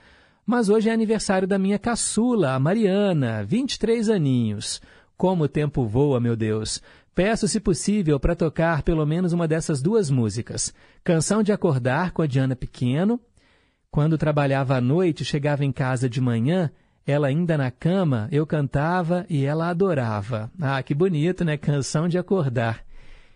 Mas 0.46 0.70
hoje 0.70 0.90
é 0.90 0.94
aniversário 0.94 1.46
da 1.46 1.60
minha 1.60 1.78
caçula, 1.78 2.54
a 2.54 2.60
Mariana, 2.60 3.44
23 3.44 4.10
aninhos. 4.10 4.82
Como 5.18 5.44
o 5.44 5.48
tempo 5.48 5.86
voa, 5.86 6.22
meu 6.22 6.38
Deus. 6.38 6.82
Peço, 7.14 7.50
se 7.50 7.60
possível, 7.60 8.18
para 8.18 8.34
tocar 8.34 8.82
pelo 8.82 9.06
menos 9.06 9.34
uma 9.34 9.46
dessas 9.46 9.82
duas 9.82 10.10
músicas. 10.10 10.74
Canção 11.04 11.44
de 11.44 11.52
Acordar, 11.52 12.12
com 12.12 12.22
a 12.22 12.28
Diana 12.28 12.56
Pequeno. 12.56 13.20
Quando 13.92 14.18
trabalhava 14.18 14.78
à 14.78 14.82
noite, 14.82 15.26
chegava 15.26 15.66
em 15.66 15.72
casa 15.72 16.10
de 16.10 16.22
manhã, 16.22 16.72
ela 17.06 17.28
ainda 17.28 17.58
na 17.58 17.70
cama, 17.70 18.30
eu 18.32 18.48
cantava 18.48 19.26
e 19.30 19.44
ela 19.44 19.68
adorava. 19.68 20.50
Ah, 20.62 20.82
que 20.82 20.96
bonito, 20.96 21.44
né? 21.44 21.58
Canção 21.58 22.08
de 22.08 22.18
Acordar. 22.18 22.86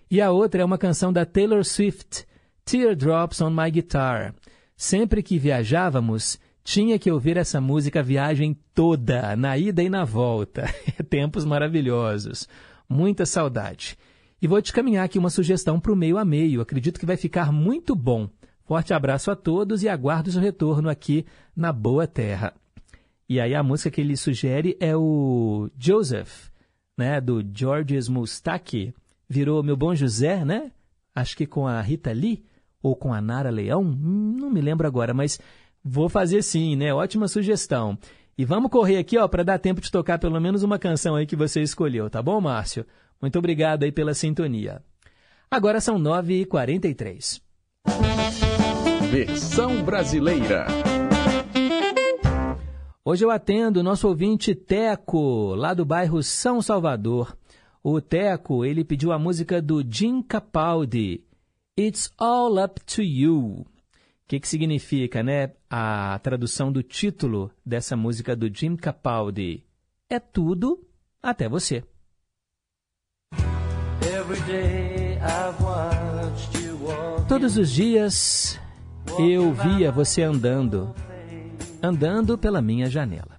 E 0.10 0.22
a 0.22 0.32
outra 0.32 0.62
é 0.62 0.66
uma 0.66 0.78
canção 0.78 1.12
da 1.12 1.26
Taylor 1.26 1.64
Swift, 1.64 2.28
Teardrops 2.64 3.42
on 3.42 3.50
My 3.50 3.72
Guitar. 3.72 4.36
Sempre 4.78 5.24
que 5.24 5.40
viajávamos, 5.40 6.40
tinha 6.64 7.00
que 7.00 7.10
ouvir 7.10 7.38
essa 7.38 7.60
música 7.60 8.02
a 8.02 8.04
viagem 8.04 8.56
toda, 8.74 9.36
na 9.36 9.58
ida 9.58 9.82
e 9.82 9.90
na 9.90 10.04
volta. 10.04 10.66
Tempos 11.10 11.44
maravilhosos. 11.44 12.48
Muita 12.88 13.26
saudade. 13.26 13.98
E 14.40 14.48
vou 14.48 14.62
te 14.62 14.72
caminhar 14.72 15.06
aqui 15.06 15.18
uma 15.18 15.30
sugestão 15.32 15.80
para 15.80 15.92
o 15.92 15.96
meio 15.96 16.20
a 16.20 16.26
meio. 16.26 16.62
Acredito 16.62 17.00
que 17.00 17.06
vai 17.06 17.18
ficar 17.18 17.52
muito 17.52 17.96
bom. 17.96 18.30
Forte 18.64 18.94
abraço 18.94 19.32
a 19.32 19.36
todos 19.36 19.82
e 19.82 19.90
aguardo 19.90 20.32
seu 20.32 20.42
retorno 20.42 20.90
aqui 20.90 21.26
na 21.56 21.72
Boa 21.72 22.06
Terra. 22.06 22.54
E 23.28 23.40
aí 23.40 23.56
a 23.56 23.64
música 23.64 23.90
que 23.90 24.02
ele 24.02 24.16
sugere 24.16 24.78
é 24.80 24.96
o 24.96 25.70
Joseph, 25.80 26.50
né, 26.96 27.20
do 27.20 27.44
Georges 27.54 28.08
Moustaki 28.08 28.94
virou 29.28 29.64
Meu 29.64 29.76
Bom 29.76 29.96
José, 29.96 30.44
né? 30.44 30.72
Acho 31.14 31.36
que 31.36 31.46
com 31.46 31.68
a 31.68 31.82
Rita 31.82 32.12
Lee 32.12 32.44
ou 32.82 32.96
com 32.96 33.14
a 33.14 33.22
Nara 33.22 33.50
Leão, 33.50 33.84
não 33.84 34.50
me 34.50 34.62
lembro 34.62 34.86
agora, 34.86 35.14
mas 35.14 35.40
vou 35.84 36.08
fazer 36.08 36.42
sim, 36.44 36.76
né? 36.76 36.94
Ótima 36.94 37.28
sugestão. 37.28 37.98
E 38.38 38.44
vamos 38.44 38.70
correr 38.70 38.98
aqui, 38.98 39.18
ó, 39.18 39.28
para 39.28 39.44
dar 39.44 39.60
tempo 39.60 39.80
de 39.80 39.90
tocar 39.90 40.20
pelo 40.20 40.40
menos 40.42 40.62
uma 40.62 40.78
canção 40.78 41.16
aí 41.16 41.26
que 41.26 41.36
você 41.36 41.62
escolheu, 41.62 42.10
tá 42.10 42.22
bom, 42.22 42.40
Márcio? 42.42 42.86
Muito 43.22 43.40
obrigado 43.40 43.84
aí 43.84 43.92
pela 43.92 44.14
sintonia. 44.14 44.84
Agora 45.50 45.80
são 45.80 45.98
9h43. 45.98 47.42
Versão 49.10 49.84
brasileira. 49.84 50.66
Hoje 53.06 53.24
eu 53.24 53.32
atendo 53.32 53.80
o 53.80 53.84
nosso 53.84 54.08
ouvinte 54.08 54.54
Teco, 54.54 55.56
lá 55.56 55.74
do 55.74 55.86
bairro 55.86 56.22
São 56.22 56.62
Salvador. 56.62 57.38
O 57.88 58.02
Teco, 58.02 58.66
ele 58.66 58.84
pediu 58.84 59.12
a 59.12 59.20
música 59.20 59.62
do 59.62 59.86
Jim 59.88 60.20
Capaldi, 60.24 61.24
It's 61.78 62.12
All 62.18 62.58
Up 62.58 62.82
to 62.84 63.04
You. 63.04 63.60
O 63.60 63.66
que, 64.28 64.40
que 64.40 64.48
significa, 64.48 65.22
né? 65.22 65.52
A 65.70 66.18
tradução 66.24 66.72
do 66.72 66.82
título 66.82 67.52
dessa 67.64 67.96
música 67.96 68.36
do 68.36 68.52
Jim 68.52 68.76
Capaldi. 68.76 69.64
É 70.10 70.20
tudo 70.20 70.84
até 71.22 71.48
você. 71.48 71.84
Todos 77.30 77.56
os 77.56 77.70
dias 77.70 78.60
eu 79.20 79.54
via 79.54 79.92
você 79.92 80.24
andando, 80.24 80.92
andando 81.84 82.36
pela 82.36 82.64
minha 82.64 82.90
janela. 82.90 83.35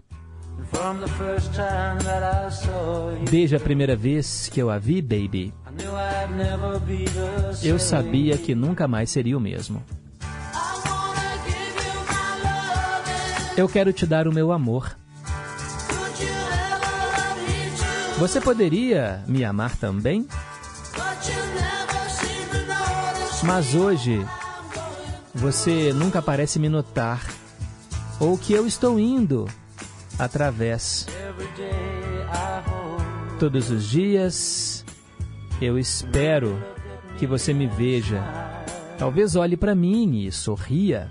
Desde 3.31 3.57
a 3.57 3.61
primeira 3.61 3.97
vez 3.97 4.49
que 4.53 4.61
eu 4.61 4.71
a 4.71 4.79
vi, 4.79 5.01
baby, 5.01 5.53
eu 7.63 7.79
sabia 7.79 8.37
que 8.37 8.55
nunca 8.55 8.87
mais 8.87 9.11
seria 9.11 9.37
o 9.37 9.41
mesmo. 9.41 9.83
Eu 13.57 13.69
quero 13.69 13.93
te 13.93 14.07
dar 14.07 14.29
o 14.29 14.33
meu 14.33 14.53
amor. 14.53 14.97
Você 18.19 18.41
poderia 18.41 19.23
me 19.27 19.45
amar 19.45 19.77
também? 19.77 20.27
Mas 23.43 23.75
hoje 23.75 24.25
você 25.35 25.93
nunca 25.93 26.21
parece 26.23 26.59
me 26.59 26.69
notar 26.69 27.23
ou 28.19 28.37
que 28.39 28.53
eu 28.53 28.67
estou 28.67 28.99
indo 28.99 29.47
através. 30.19 31.07
Todos 33.39 33.71
os 33.71 33.89
dias 33.89 34.85
eu 35.61 35.79
espero 35.79 36.59
que 37.19 37.27
você 37.27 37.53
me 37.53 37.67
veja. 37.67 38.23
Talvez 38.99 39.37
olhe 39.37 39.57
para 39.57 39.75
mim 39.75 40.25
e 40.25 40.33
sorria. 40.33 41.11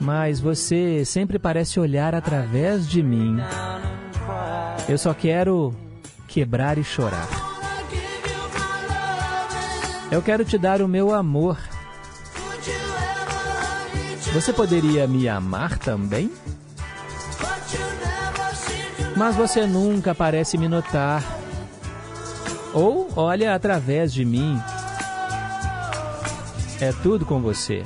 Mas 0.00 0.40
você 0.40 1.04
sempre 1.04 1.38
parece 1.38 1.78
olhar 1.78 2.14
através 2.14 2.88
de 2.88 3.02
mim. 3.02 3.36
Eu 4.88 4.96
só 4.96 5.12
quero 5.12 5.74
quebrar 6.26 6.78
e 6.78 6.84
chorar. 6.84 7.28
Eu 10.10 10.22
quero 10.22 10.44
te 10.44 10.56
dar 10.56 10.80
o 10.80 10.88
meu 10.88 11.12
amor 11.12 11.58
você 14.32 14.52
poderia 14.52 15.06
me 15.06 15.28
amar 15.28 15.78
também? 15.78 16.30
Mas 19.16 19.34
você 19.34 19.66
nunca 19.66 20.14
parece 20.14 20.58
me 20.58 20.68
notar. 20.68 21.24
Ou 22.74 23.08
olha 23.16 23.54
através 23.54 24.12
de 24.12 24.24
mim. 24.24 24.60
É 26.80 26.92
tudo 27.02 27.24
com 27.24 27.40
você. 27.40 27.82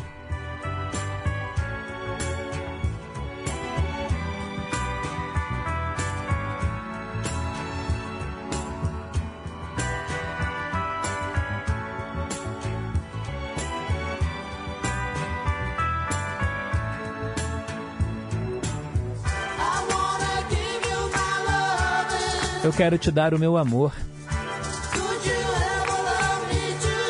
Quero 22.81 22.97
te 22.97 23.11
dar 23.11 23.35
o 23.35 23.39
meu 23.39 23.59
amor. 23.59 23.93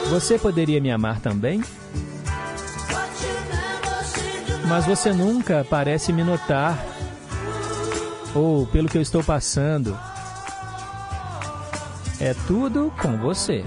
Você 0.09 0.37
poderia 0.37 0.81
me 0.81 0.91
amar 0.91 1.21
também? 1.21 1.63
Mas 4.67 4.85
você 4.85 5.13
nunca 5.13 5.65
parece 5.71 6.13
me 6.13 6.25
notar, 6.25 6.77
ou 8.35 8.67
pelo 8.67 8.89
que 8.89 8.99
eu 8.99 9.03
estou 9.03 9.23
passando. 9.23 9.97
É 12.19 12.35
tudo 12.49 12.93
com 13.01 13.17
você. 13.19 13.65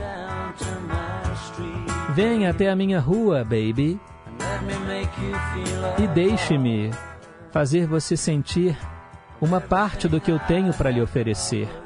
Venha 2.10 2.50
até 2.50 2.70
a 2.70 2.76
minha 2.76 3.00
rua, 3.00 3.46
baby, 3.46 3.98
e 5.98 6.08
deixe-me 6.08 6.92
fazer 7.50 7.88
você 7.88 8.18
sentir 8.18 8.78
uma 9.40 9.62
parte 9.62 10.10
do 10.10 10.20
que 10.20 10.30
eu 10.30 10.40
tenho 10.40 10.74
para 10.74 10.92
lhe 10.92 11.02
oferecer. 11.02 11.83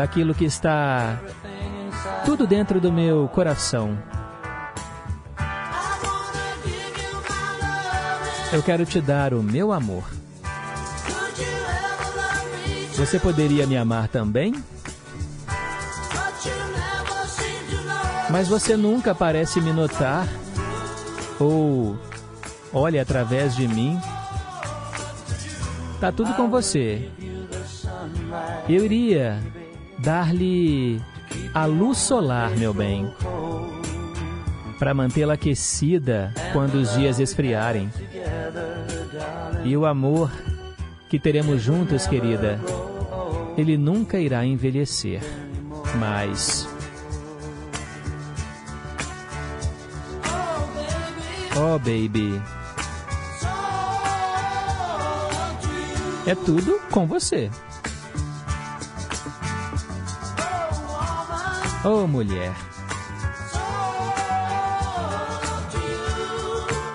Daquilo 0.00 0.34
que 0.34 0.46
está 0.46 1.20
tudo 2.24 2.46
dentro 2.46 2.80
do 2.80 2.90
meu 2.90 3.28
coração. 3.28 3.98
Eu 8.50 8.62
quero 8.62 8.86
te 8.86 8.98
dar 8.98 9.34
o 9.34 9.42
meu 9.42 9.70
amor. 9.70 10.04
Você 12.94 13.18
poderia 13.18 13.66
me 13.66 13.76
amar 13.76 14.08
também? 14.08 14.54
Mas 18.30 18.48
você 18.48 18.78
nunca 18.78 19.14
parece 19.14 19.60
me 19.60 19.70
notar 19.70 20.26
ou 21.38 21.98
olha 22.72 23.02
através 23.02 23.54
de 23.54 23.68
mim. 23.68 24.00
Tá 26.00 26.10
tudo 26.10 26.32
com 26.32 26.48
você. 26.48 27.10
Eu 28.66 28.82
iria 28.86 29.59
dar-lhe 30.02 31.00
a 31.54 31.66
luz 31.66 31.98
solar, 31.98 32.50
meu 32.56 32.72
bem, 32.72 33.12
para 34.78 34.94
mantê-la 34.94 35.34
aquecida 35.34 36.32
quando 36.52 36.74
os 36.76 36.94
dias 36.94 37.18
esfriarem. 37.18 37.90
E 39.64 39.76
o 39.76 39.84
amor 39.84 40.30
que 41.08 41.18
teremos 41.18 41.60
juntos, 41.60 42.06
querida, 42.06 42.58
ele 43.56 43.76
nunca 43.76 44.18
irá 44.18 44.44
envelhecer. 44.44 45.20
Mas. 45.98 46.68
Oh, 51.56 51.78
baby. 51.78 52.40
É 56.26 56.34
tudo 56.34 56.80
com 56.90 57.06
você. 57.06 57.50
Oh, 61.82 62.06
mulher. 62.06 62.54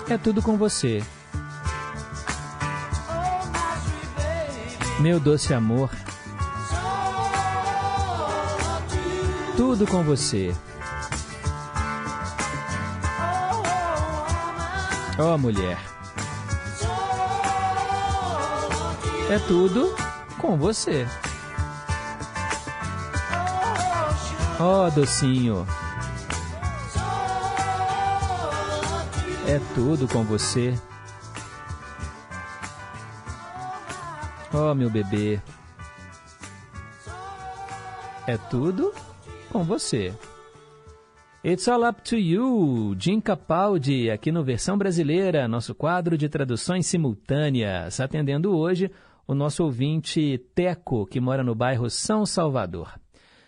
É 0.07 0.15
tudo 0.15 0.43
com 0.43 0.55
você. 0.57 1.03
Meu 4.99 5.19
doce 5.19 5.55
amor. 5.55 5.89
Tudo 9.57 9.87
com 9.87 10.03
você. 10.03 10.55
Oh, 15.17 15.35
mulher. 15.39 15.79
É 19.31 19.39
tudo 19.47 19.95
com 20.37 20.55
você. 20.55 21.07
Oh, 24.57 24.89
docinho. 24.89 25.67
É 29.45 29.59
tudo 29.75 30.07
com 30.07 30.23
você. 30.23 30.73
Oh, 34.53 34.73
meu 34.73 34.89
bebê. 34.89 35.41
É 38.25 38.37
tudo 38.37 38.93
com 39.51 39.61
você. 39.65 40.13
It's 41.43 41.67
All 41.67 41.87
Up 41.87 42.01
to 42.03 42.15
You, 42.15 42.95
Jim 42.97 43.19
Capaldi, 43.19 44.09
aqui 44.09 44.31
no 44.31 44.41
Versão 44.41 44.77
Brasileira, 44.77 45.49
nosso 45.49 45.75
quadro 45.75 46.17
de 46.17 46.29
traduções 46.29 46.87
simultâneas, 46.87 47.99
atendendo 47.99 48.57
hoje 48.57 48.89
o 49.27 49.35
nosso 49.35 49.65
ouvinte 49.65 50.41
Teco, 50.55 51.05
que 51.05 51.19
mora 51.19 51.43
no 51.43 51.53
bairro 51.53 51.89
São 51.89 52.25
Salvador. 52.25 53.04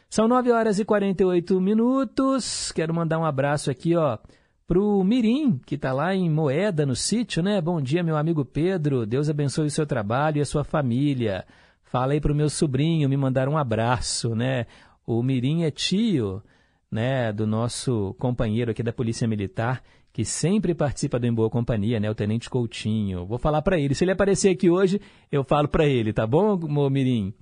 São 0.09 0.25
9 0.25 0.51
horas 0.51 0.79
e 0.79 0.85
48 0.85 1.59
minutos. 1.59 2.71
Quero 2.71 2.93
mandar 2.93 3.19
um 3.19 3.25
abraço 3.25 3.69
aqui, 3.69 3.93
ó, 3.93 4.17
pro 4.65 5.03
Mirim, 5.03 5.59
que 5.65 5.75
está 5.75 5.91
lá 5.91 6.15
em 6.15 6.29
Moeda, 6.29 6.85
no 6.85 6.95
sítio, 6.95 7.43
né? 7.43 7.59
Bom 7.59 7.81
dia, 7.81 8.01
meu 8.01 8.15
amigo 8.15 8.45
Pedro. 8.45 9.05
Deus 9.05 9.29
abençoe 9.29 9.67
o 9.67 9.71
seu 9.71 9.85
trabalho 9.85 10.37
e 10.37 10.41
a 10.41 10.45
sua 10.45 10.63
família. 10.63 11.45
Fala 11.83 12.13
aí 12.13 12.21
pro 12.21 12.33
meu 12.33 12.49
sobrinho 12.49 13.09
me 13.09 13.17
mandar 13.17 13.49
um 13.49 13.57
abraço, 13.57 14.33
né? 14.33 14.65
O 15.05 15.21
Mirim 15.21 15.63
é 15.63 15.71
tio, 15.71 16.41
né, 16.89 17.33
do 17.33 17.45
nosso 17.45 18.15
companheiro 18.17 18.71
aqui 18.71 18.81
da 18.81 18.93
Polícia 18.93 19.27
Militar, 19.27 19.83
que 20.13 20.23
sempre 20.23 20.73
participa 20.73 21.19
do 21.19 21.27
Em 21.27 21.33
Boa 21.33 21.49
Companhia, 21.49 21.99
né, 21.99 22.09
o 22.09 22.15
Tenente 22.15 22.49
Coutinho. 22.49 23.25
Vou 23.25 23.37
falar 23.37 23.61
para 23.61 23.77
ele. 23.77 23.93
Se 23.93 24.05
ele 24.05 24.11
aparecer 24.11 24.49
aqui 24.49 24.69
hoje, 24.69 25.01
eu 25.29 25.43
falo 25.43 25.67
para 25.67 25.85
ele, 25.85 26.13
tá 26.13 26.25
bom, 26.25 26.57
Mirim? 26.89 27.33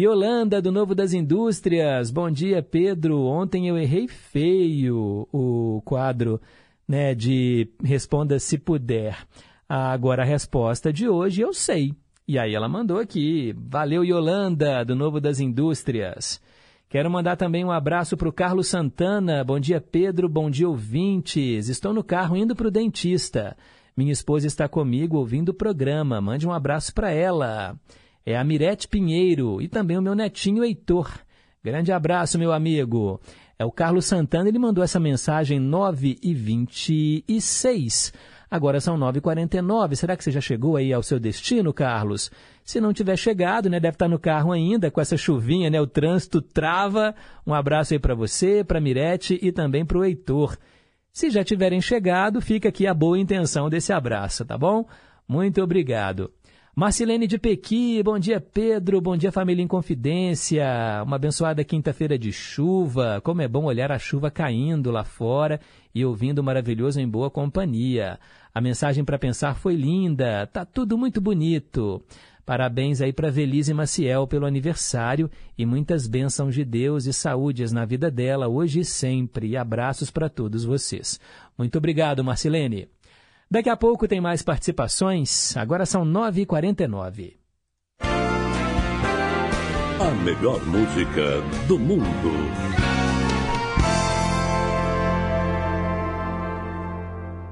Yolanda, 0.00 0.62
do 0.62 0.70
Novo 0.70 0.94
das 0.94 1.12
Indústrias. 1.12 2.12
Bom 2.12 2.30
dia, 2.30 2.62
Pedro. 2.62 3.24
Ontem 3.24 3.66
eu 3.66 3.76
errei 3.76 4.06
feio 4.06 5.26
o 5.32 5.82
quadro 5.84 6.40
né, 6.86 7.16
de 7.16 7.68
Responda 7.82 8.38
se 8.38 8.58
puder. 8.58 9.18
Agora 9.68 10.22
a 10.22 10.24
resposta 10.24 10.92
de 10.92 11.08
hoje 11.08 11.40
eu 11.40 11.52
sei. 11.52 11.96
E 12.28 12.38
aí 12.38 12.54
ela 12.54 12.68
mandou 12.68 13.00
aqui. 13.00 13.52
Valeu, 13.58 14.04
Yolanda, 14.04 14.84
do 14.84 14.94
Novo 14.94 15.20
das 15.20 15.40
Indústrias. 15.40 16.40
Quero 16.88 17.10
mandar 17.10 17.34
também 17.34 17.64
um 17.64 17.72
abraço 17.72 18.16
para 18.16 18.28
o 18.28 18.32
Carlos 18.32 18.68
Santana. 18.68 19.42
Bom 19.42 19.58
dia, 19.58 19.80
Pedro. 19.80 20.28
Bom 20.28 20.48
dia, 20.48 20.68
ouvintes. 20.68 21.68
Estou 21.68 21.92
no 21.92 22.04
carro 22.04 22.36
indo 22.36 22.54
para 22.54 22.68
o 22.68 22.70
dentista. 22.70 23.56
Minha 23.96 24.12
esposa 24.12 24.46
está 24.46 24.68
comigo 24.68 25.16
ouvindo 25.16 25.48
o 25.48 25.54
programa. 25.54 26.20
Mande 26.20 26.46
um 26.46 26.52
abraço 26.52 26.94
para 26.94 27.10
ela 27.10 27.76
é 28.30 28.36
a 28.36 28.44
Mirete 28.44 28.86
Pinheiro 28.86 29.62
e 29.62 29.68
também 29.68 29.96
o 29.96 30.02
meu 30.02 30.14
netinho 30.14 30.62
Heitor. 30.62 31.10
Grande 31.64 31.90
abraço, 31.90 32.38
meu 32.38 32.52
amigo. 32.52 33.18
É 33.58 33.64
o 33.64 33.72
Carlos 33.72 34.04
Santana, 34.04 34.50
ele 34.50 34.58
mandou 34.58 34.84
essa 34.84 35.00
mensagem 35.00 35.58
9 35.58 36.18
e 36.22 36.34
26. 36.34 38.12
Agora 38.50 38.82
são 38.82 38.98
9h49. 38.98 39.94
Será 39.94 40.14
que 40.14 40.22
você 40.22 40.30
já 40.30 40.42
chegou 40.42 40.76
aí 40.76 40.92
ao 40.92 41.02
seu 41.02 41.18
destino, 41.18 41.72
Carlos? 41.72 42.30
Se 42.62 42.82
não 42.82 42.92
tiver 42.92 43.16
chegado, 43.16 43.70
né, 43.70 43.80
deve 43.80 43.94
estar 43.94 44.08
no 44.08 44.18
carro 44.18 44.52
ainda, 44.52 44.90
com 44.90 45.00
essa 45.00 45.16
chuvinha, 45.16 45.70
né? 45.70 45.80
O 45.80 45.86
trânsito 45.86 46.42
trava. 46.42 47.14
Um 47.46 47.54
abraço 47.54 47.94
aí 47.94 47.98
para 47.98 48.14
você, 48.14 48.62
para 48.62 48.78
Mirete 48.78 49.38
e 49.40 49.50
também 49.50 49.86
para 49.86 49.96
o 49.96 50.04
Heitor. 50.04 50.54
Se 51.10 51.30
já 51.30 51.42
tiverem 51.42 51.80
chegado, 51.80 52.42
fica 52.42 52.68
aqui 52.68 52.86
a 52.86 52.92
boa 52.92 53.18
intenção 53.18 53.70
desse 53.70 53.90
abraço, 53.90 54.44
tá 54.44 54.58
bom? 54.58 54.86
Muito 55.26 55.62
obrigado. 55.62 56.30
Marcilene 56.78 57.26
de 57.26 57.38
Pequi, 57.38 58.00
bom 58.04 58.20
dia 58.20 58.40
Pedro, 58.40 59.00
bom 59.00 59.16
dia 59.16 59.32
família 59.32 59.64
em 59.64 59.66
confidência, 59.66 60.64
uma 61.04 61.16
abençoada 61.16 61.64
quinta-feira 61.64 62.16
de 62.16 62.30
chuva, 62.30 63.20
como 63.24 63.42
é 63.42 63.48
bom 63.48 63.64
olhar 63.64 63.90
a 63.90 63.98
chuva 63.98 64.30
caindo 64.30 64.92
lá 64.92 65.02
fora 65.02 65.58
e 65.92 66.04
ouvindo 66.04 66.38
o 66.38 66.44
maravilhoso 66.44 67.00
em 67.00 67.08
boa 67.08 67.32
companhia. 67.32 68.20
A 68.54 68.60
mensagem 68.60 69.04
para 69.04 69.18
pensar 69.18 69.56
foi 69.56 69.74
linda, 69.74 70.46
tá 70.46 70.64
tudo 70.64 70.96
muito 70.96 71.20
bonito. 71.20 72.00
Parabéns 72.46 73.00
aí 73.00 73.12
para 73.12 73.28
Velise 73.28 73.74
Maciel 73.74 74.28
pelo 74.28 74.46
aniversário 74.46 75.28
e 75.58 75.66
muitas 75.66 76.06
bênçãos 76.06 76.54
de 76.54 76.64
Deus 76.64 77.06
e 77.06 77.12
saúdes 77.12 77.72
na 77.72 77.84
vida 77.84 78.08
dela 78.08 78.46
hoje 78.46 78.78
e 78.78 78.84
sempre. 78.84 79.48
E 79.48 79.56
abraços 79.56 80.12
para 80.12 80.28
todos 80.28 80.64
vocês. 80.64 81.18
Muito 81.58 81.76
obrigado, 81.76 82.22
Marcilene. 82.22 82.88
Daqui 83.50 83.70
a 83.70 83.76
pouco 83.78 84.06
tem 84.06 84.20
mais 84.20 84.42
participações. 84.42 85.56
Agora 85.56 85.86
são 85.86 86.04
9h49. 86.04 87.38
A 90.00 90.10
melhor 90.22 90.62
música 90.66 91.40
do 91.66 91.78
mundo. 91.78 92.04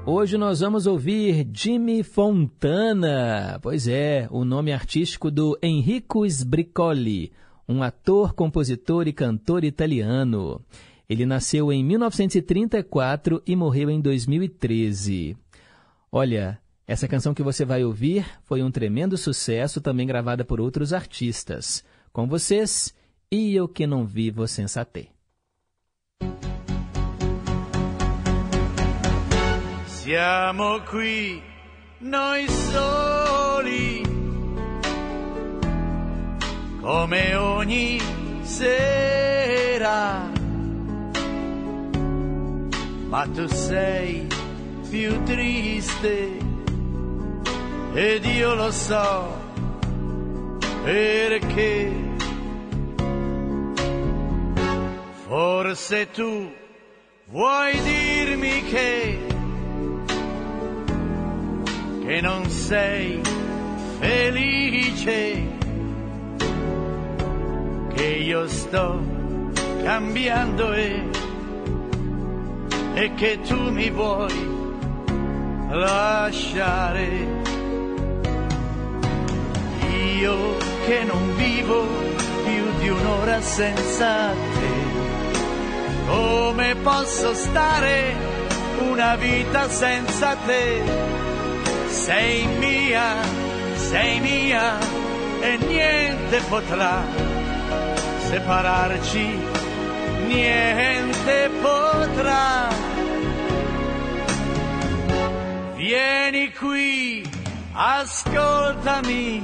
Hoje 0.05 0.37
nós 0.37 0.59
vamos 0.59 0.85
ouvir 0.85 1.47
Jimmy 1.51 2.03
Fontana. 2.03 3.59
Pois 3.59 3.87
é, 3.87 4.27
o 4.29 4.45
nome 4.45 4.71
artístico 4.71 5.31
do 5.31 5.57
Enrico 5.63 6.27
Sbricoli, 6.27 7.31
um 7.67 7.81
ator, 7.81 8.35
compositor 8.35 9.07
e 9.07 9.13
cantor 9.13 9.63
italiano. 9.63 10.61
Ele 11.09 11.25
nasceu 11.25 11.73
em 11.73 11.83
1934 11.83 13.41
e 13.47 13.55
morreu 13.55 13.89
em 13.89 13.99
2013. 13.99 15.35
Olha, 16.11 16.59
essa 16.85 17.07
canção 17.07 17.33
que 17.33 17.43
você 17.43 17.65
vai 17.65 17.83
ouvir 17.83 18.25
foi 18.43 18.63
um 18.63 18.71
tremendo 18.71 19.17
sucesso, 19.17 19.81
também 19.81 20.07
gravada 20.07 20.45
por 20.45 20.61
outros 20.61 20.93
artistas. 20.93 21.83
Com 22.13 22.27
vocês, 22.27 22.93
Io 23.29 23.67
che 23.73 23.85
non 23.85 24.07
vivo 24.07 24.47
senza 24.47 24.85
te. 24.85 25.11
Siamo 29.85 30.79
qui 30.83 31.43
noi 31.99 32.47
soli, 32.47 34.01
come 36.79 37.35
ogni 37.35 37.99
sera, 38.43 40.31
ma 43.09 43.27
tu 43.27 43.45
sei 43.49 44.36
più 44.89 45.23
triste 45.23 46.37
ed 47.93 48.25
io 48.25 48.55
lo 48.55 48.71
so 48.71 49.35
perché. 50.83 51.91
Forse 55.27 56.09
tu 56.11 56.49
vuoi 57.25 57.81
dirmi 57.81 58.63
che 58.63 59.19
che 62.05 62.21
non 62.21 62.49
sei 62.49 63.19
felice, 63.99 65.45
che 67.93 68.05
io 68.05 68.47
sto 68.47 69.01
cambiando 69.83 70.71
e, 70.71 71.03
e 72.93 73.13
che 73.15 73.41
tu 73.41 73.71
mi 73.71 73.89
vuoi 73.89 74.56
lasciare. 75.69 77.45
Io 80.19 80.57
che 80.85 81.03
non 81.03 81.35
vivo 81.35 81.85
più 82.43 82.79
di 82.79 82.89
un'ora 82.89 83.41
senza 83.41 84.31
te, 84.31 86.07
come 86.07 86.75
posso 86.75 87.33
stare 87.33 88.15
una 88.79 89.15
vita 89.15 89.69
senza 89.69 90.35
te? 90.45 91.15
sei 92.07 92.45
mia, 92.59 93.15
sei 93.75 94.19
mia 94.19 94.77
e 95.41 95.57
niente 95.57 96.39
potrà 96.49 97.03
separarci, 98.29 99.39
niente 100.27 101.49
potrà. 101.61 102.86
Vieni 105.87 106.51
qui, 106.51 107.23
ascoltami, 107.71 109.41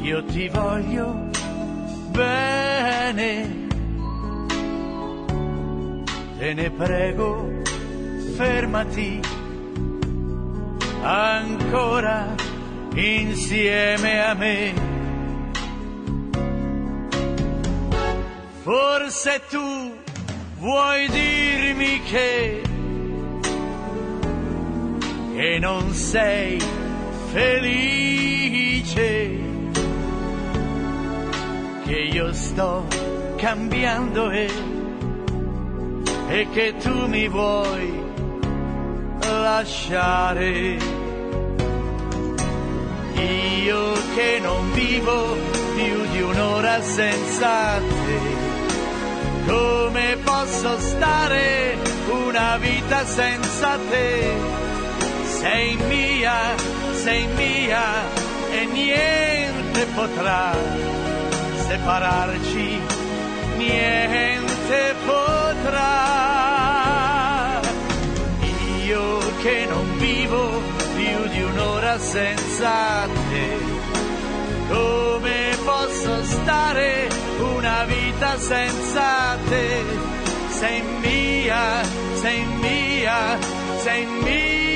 io 0.00 0.24
ti 0.24 0.48
voglio 0.48 1.28
bene, 2.08 3.66
te 6.38 6.54
ne 6.54 6.70
prego, 6.70 7.60
fermati. 8.34 9.20
Ancora 11.02 12.34
insieme 12.94 14.24
a 14.24 14.32
me. 14.32 14.72
Forse 18.62 19.42
tu 19.50 19.98
vuoi 20.56 21.08
dirmi 21.08 22.00
che, 22.04 22.72
che 25.34 25.58
non 25.58 25.92
sei 25.92 26.62
felice, 27.32 29.00
che 31.84 31.98
io 32.12 32.32
sto 32.32 32.86
cambiando 33.36 34.30
e, 34.30 34.48
e 36.28 36.46
che 36.52 36.76
tu 36.80 37.08
mi 37.08 37.26
vuoi 37.28 38.00
lasciare. 39.18 40.78
Io 43.16 43.92
che 44.14 44.38
non 44.40 44.72
vivo 44.72 45.36
più 45.74 46.06
di 46.12 46.22
un'ora 46.22 46.80
senza 46.80 47.80
te, 47.80 48.20
come 49.46 50.16
posso 50.22 50.78
stare 50.78 51.76
una 52.08 52.56
vita 52.58 53.04
senza 53.04 53.76
te? 53.90 54.63
Sei 55.44 55.76
mia, 55.76 56.56
sei 57.04 57.26
mia 57.36 57.84
e 58.50 58.64
niente 58.64 59.84
potrà 59.94 60.56
separarci, 61.68 62.80
niente 63.58 64.94
potrà 65.04 66.00
io 68.86 69.18
che 69.42 69.66
non 69.68 69.98
vivo 69.98 70.62
più 70.96 71.28
di 71.28 71.42
un'ora 71.42 71.98
senza 71.98 73.06
te. 73.28 73.58
Come 74.70 75.58
posso 75.62 76.24
stare 76.24 77.10
una 77.38 77.84
vita 77.84 78.38
senza 78.38 79.36
te? 79.46 79.84
Sei 80.48 80.82
mia, 81.02 81.82
sei 82.14 82.44
mia, 82.62 83.38
sei 83.82 84.06
mia. 84.06 84.73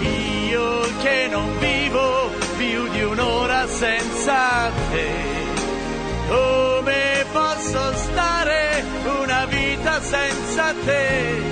Io 0.00 0.80
che 1.02 1.28
non 1.30 1.58
vivo 1.58 2.30
più 2.56 2.88
di 2.88 3.02
un'ora 3.02 3.66
senza 3.66 4.70
te. 4.90 5.10
Come 6.28 7.24
posso 7.32 7.92
stare 7.94 8.84
una 9.20 9.44
vita 9.46 10.00
senza 10.00 10.74
te? 10.84 11.42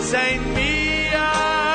Sei 0.00 0.38
mia. 0.38 1.69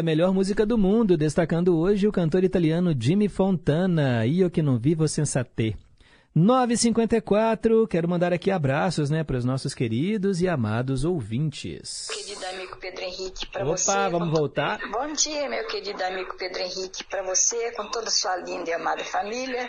A 0.00 0.02
melhor 0.02 0.32
música 0.32 0.64
do 0.66 0.78
mundo, 0.78 1.16
destacando 1.16 1.76
hoje 1.78 2.08
o 2.08 2.12
cantor 2.12 2.42
italiano 2.42 2.94
Jimmy 2.98 3.28
Fontana, 3.28 4.24
Io 4.26 4.50
que 4.50 4.62
não 4.62 4.78
vivo 4.78 5.06
senza 5.06 5.44
te. 5.44 5.76
954, 6.34 7.86
quero 7.88 8.08
mandar 8.08 8.32
aqui 8.32 8.50
abraços 8.50 9.10
né, 9.10 9.24
para 9.24 9.36
os 9.36 9.44
nossos 9.44 9.74
queridos 9.74 10.40
e 10.40 10.48
amados 10.48 11.04
ouvintes. 11.04 12.06
Querido 12.08 12.46
amigo 12.46 12.76
Pedro 12.78 13.02
Henrique, 13.02 13.46
para 13.48 13.64
Opa, 13.64 13.76
você. 13.76 13.92
vamos 14.10 14.28
com- 14.30 14.34
voltar? 14.36 14.78
Bom 14.90 15.12
dia, 15.12 15.48
meu 15.48 15.66
querido 15.66 16.02
amigo 16.04 16.34
Pedro 16.38 16.60
Henrique, 16.62 17.02
para 17.04 17.22
você, 17.24 17.72
com 17.72 17.90
toda 17.90 18.06
a 18.06 18.10
sua 18.10 18.36
linda 18.36 18.70
e 18.70 18.72
amada 18.72 19.04
família, 19.04 19.68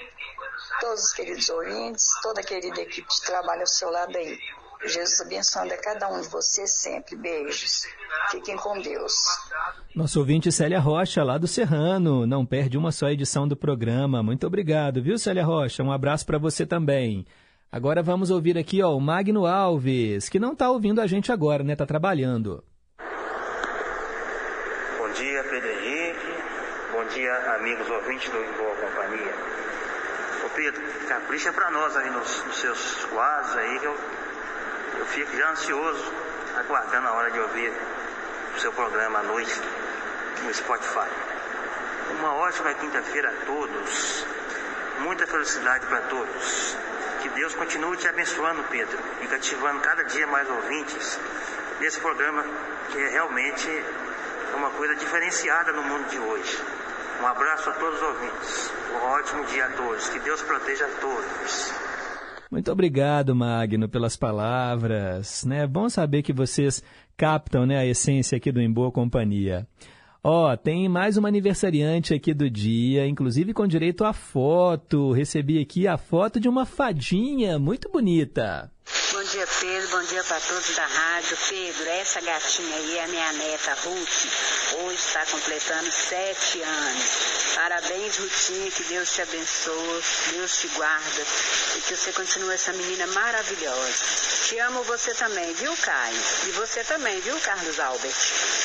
todos 0.79 1.05
os 1.05 1.13
queridos 1.13 1.49
ouvintes, 1.49 2.05
toda 2.21 2.41
a 2.41 2.43
querida 2.43 2.79
equipe 2.79 3.07
de 3.07 3.21
trabalho 3.25 3.61
ao 3.61 3.67
seu 3.67 3.89
lado 3.89 4.15
aí. 4.17 4.37
Jesus 4.85 5.21
abençoando 5.21 5.73
a 5.73 5.77
cada 5.77 6.11
um 6.11 6.21
de 6.21 6.27
vocês 6.29 6.71
sempre. 6.71 7.15
Beijos. 7.15 7.83
Fiquem 8.31 8.55
com 8.55 8.79
Deus. 8.79 9.13
Nosso 9.93 10.19
ouvinte 10.19 10.51
Célia 10.51 10.79
Rocha, 10.79 11.23
lá 11.23 11.37
do 11.37 11.47
Serrano, 11.47 12.25
não 12.25 12.45
perde 12.45 12.77
uma 12.77 12.91
só 12.91 13.09
edição 13.09 13.47
do 13.47 13.57
programa. 13.57 14.23
Muito 14.23 14.47
obrigado, 14.47 15.01
viu, 15.01 15.17
Célia 15.17 15.43
Rocha? 15.43 15.83
Um 15.83 15.91
abraço 15.91 16.25
para 16.25 16.37
você 16.37 16.65
também. 16.65 17.25
Agora 17.71 18.01
vamos 18.01 18.29
ouvir 18.29 18.57
aqui 18.57 18.81
ó, 18.81 18.95
o 18.95 19.01
Magno 19.01 19.45
Alves, 19.45 20.29
que 20.29 20.39
não 20.39 20.53
está 20.53 20.69
ouvindo 20.69 21.01
a 21.01 21.07
gente 21.07 21.31
agora, 21.31 21.63
né? 21.63 21.73
Está 21.73 21.85
trabalhando. 21.85 22.63
Bom 24.97 25.11
dia, 25.13 25.43
Pedro 25.49 25.69
Henrique. 25.69 26.27
Bom 26.91 27.05
dia, 27.13 27.55
amigos 27.55 27.89
ouvintes 27.89 28.29
do 28.29 28.37
Em 28.37 28.51
Boa 28.53 28.75
Companhia. 28.75 29.33
Ô 30.45 30.49
Pedro, 30.55 30.81
capricha 31.07 31.51
pra 31.53 31.71
nós 31.71 31.95
aí 31.95 32.09
nos, 32.09 32.45
nos 32.45 32.55
seus 32.57 33.05
quadros 33.05 33.55
aí, 33.57 33.79
que 33.79 33.85
eu, 33.85 33.95
eu 34.99 35.05
fico 35.07 35.37
já 35.37 35.51
ansioso, 35.51 36.11
aguardando 36.57 37.07
a 37.07 37.13
hora 37.13 37.31
de 37.31 37.39
ouvir 37.39 37.71
seu 38.59 38.73
programa 38.73 39.19
à 39.19 39.23
noite 39.23 39.61
no 40.43 40.53
Spotify. 40.53 41.09
Uma 42.19 42.33
ótima 42.33 42.73
quinta-feira 42.73 43.29
a 43.29 43.45
todos. 43.45 44.25
Muita 44.99 45.25
felicidade 45.25 45.85
para 45.85 46.01
todos. 46.01 46.77
Que 47.21 47.29
Deus 47.29 47.55
continue 47.55 47.97
te 47.97 48.07
abençoando, 48.07 48.63
Pedro, 48.63 48.97
e 49.21 49.27
cativando 49.27 49.79
cada 49.81 50.03
dia 50.03 50.27
mais 50.27 50.49
ouvintes 50.49 51.19
desse 51.79 51.99
programa 51.99 52.43
que 52.89 52.99
é 52.99 53.09
realmente 53.09 53.85
uma 54.55 54.69
coisa 54.71 54.95
diferenciada 54.95 55.71
no 55.71 55.83
mundo 55.83 56.09
de 56.09 56.19
hoje. 56.19 56.63
Um 57.21 57.27
abraço 57.27 57.69
a 57.69 57.73
todos 57.73 58.01
os 58.01 58.07
ouvintes. 58.07 58.71
Um 58.91 59.05
ótimo 59.05 59.45
dia 59.45 59.65
a 59.65 59.69
todos. 59.69 60.09
Que 60.09 60.19
Deus 60.19 60.41
proteja 60.41 60.85
a 60.85 60.99
todos. 60.99 61.73
Muito 62.51 62.69
obrigado, 62.69 63.33
Magno, 63.33 63.87
pelas 63.87 64.17
palavras. 64.17 65.45
Né? 65.45 65.65
Bom 65.65 65.87
saber 65.87 66.21
que 66.21 66.33
vocês 66.33 66.83
captam 67.15 67.65
né, 67.65 67.77
a 67.77 67.85
essência 67.85 68.35
aqui 68.35 68.51
do 68.51 68.59
Em 68.59 68.69
Boa 68.69 68.91
Companhia. 68.91 69.65
Ó, 70.21 70.55
tem 70.57 70.89
mais 70.89 71.15
uma 71.15 71.29
aniversariante 71.29 72.13
aqui 72.13 72.33
do 72.33 72.49
dia, 72.49 73.07
inclusive 73.07 73.53
com 73.53 73.65
direito 73.65 74.03
a 74.03 74.11
foto. 74.11 75.13
Recebi 75.13 75.61
aqui 75.61 75.87
a 75.87 75.97
foto 75.97 76.41
de 76.41 76.49
uma 76.49 76.65
fadinha 76.65 77.57
muito 77.57 77.89
bonita. 77.89 78.69
Bom 79.11 79.23
dia, 79.23 79.45
Pedro. 79.59 79.87
Bom 79.89 80.03
dia 80.03 80.23
para 80.23 80.39
todos 80.39 80.75
da 80.75 80.85
rádio. 80.85 81.37
Pedro, 81.49 81.89
essa 81.89 82.19
gatinha 82.21 82.75
aí 82.77 82.97
é 82.97 83.03
a 83.03 83.07
minha 83.09 83.33
neta 83.33 83.73
Ruth. 83.83 84.25
Hoje 84.79 84.95
está 84.95 85.25
completando 85.25 85.91
sete 85.91 86.61
anos. 86.61 87.03
Parabéns, 87.53 88.17
Rutinha. 88.17 88.71
Que 88.71 88.83
Deus 88.85 89.11
te 89.11 89.21
abençoe. 89.21 90.03
Deus 90.31 90.57
te 90.57 90.67
guarda. 90.69 91.21
E 91.75 91.81
que 91.81 91.95
você 91.95 92.11
continue 92.13 92.53
essa 92.53 92.73
menina 92.73 93.05
maravilhosa. 93.07 93.93
Te 94.47 94.57
amo 94.59 94.83
você 94.83 95.13
também, 95.13 95.53
viu, 95.53 95.75
Caio? 95.77 96.23
E 96.47 96.51
você 96.51 96.83
também, 96.83 97.19
viu, 97.21 97.39
Carlos 97.41 97.79
Albert? 97.79 98.15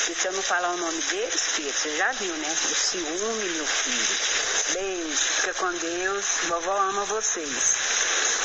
E 0.09 0.15
se 0.15 0.27
eu 0.27 0.31
não 0.31 0.41
falar 0.41 0.69
o 0.69 0.77
nome 0.77 1.01
deles, 1.03 1.43
Pedro, 1.55 1.73
você 1.73 1.95
já 1.95 2.11
viu, 2.13 2.33
né? 2.33 2.49
O 2.49 2.75
ciúme, 2.75 3.49
meu 3.49 3.65
filho. 3.67 4.17
Beijo. 4.73 5.17
Fica 5.17 5.53
com 5.53 5.71
Deus. 5.73 6.25
Vovó 6.43 6.77
ama 6.77 7.05
vocês. 7.05 7.75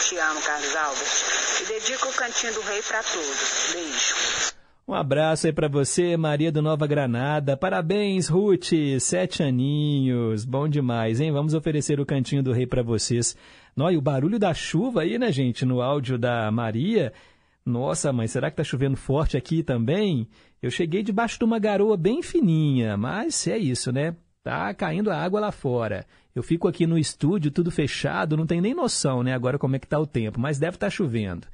Te 0.08 0.18
amo, 0.18 0.42
Carlos 0.42 0.76
Albert. 0.76 1.61
Dedico 1.68 2.08
o 2.08 2.12
Cantinho 2.14 2.54
do 2.54 2.60
Rei 2.62 2.82
para 2.82 3.02
todos. 3.02 3.72
Beijo. 3.72 4.52
Um 4.86 4.94
abraço 4.94 5.46
aí 5.46 5.52
para 5.52 5.68
você, 5.68 6.16
Maria 6.16 6.50
do 6.50 6.60
Nova 6.60 6.86
Granada. 6.88 7.56
Parabéns, 7.56 8.26
Ruth, 8.26 8.72
sete 8.98 9.42
aninhos. 9.44 10.44
Bom 10.44 10.68
demais, 10.68 11.20
hein? 11.20 11.30
Vamos 11.30 11.54
oferecer 11.54 12.00
o 12.00 12.06
Cantinho 12.06 12.42
do 12.42 12.52
Rei 12.52 12.66
para 12.66 12.82
vocês. 12.82 13.36
Nó, 13.76 13.90
e 13.90 13.96
o 13.96 14.02
barulho 14.02 14.40
da 14.40 14.52
chuva 14.52 15.02
aí, 15.02 15.18
né, 15.18 15.30
gente, 15.30 15.64
no 15.64 15.80
áudio 15.80 16.18
da 16.18 16.50
Maria. 16.50 17.12
Nossa, 17.64 18.12
mãe, 18.12 18.26
será 18.26 18.50
que 18.50 18.56
tá 18.56 18.64
chovendo 18.64 18.96
forte 18.96 19.36
aqui 19.36 19.62
também? 19.62 20.28
Eu 20.60 20.70
cheguei 20.70 21.02
debaixo 21.02 21.38
de 21.38 21.44
uma 21.44 21.60
garoa 21.60 21.96
bem 21.96 22.22
fininha, 22.22 22.96
mas 22.96 23.46
é 23.46 23.56
isso, 23.56 23.92
né? 23.92 24.16
Tá 24.44 24.74
caindo 24.74 25.10
a 25.10 25.16
água 25.16 25.38
lá 25.38 25.52
fora. 25.52 26.04
Eu 26.34 26.42
fico 26.42 26.66
aqui 26.66 26.84
no 26.84 26.98
estúdio, 26.98 27.52
tudo 27.52 27.70
fechado, 27.70 28.36
não 28.36 28.46
tenho 28.46 28.60
nem 28.62 28.74
noção, 28.74 29.22
né, 29.22 29.32
agora 29.34 29.58
como 29.58 29.76
é 29.76 29.78
que 29.78 29.86
tá 29.86 29.98
o 29.98 30.06
tempo, 30.06 30.40
mas 30.40 30.58
deve 30.58 30.76
estar 30.76 30.86
tá 30.86 30.90
chovendo. 30.90 31.46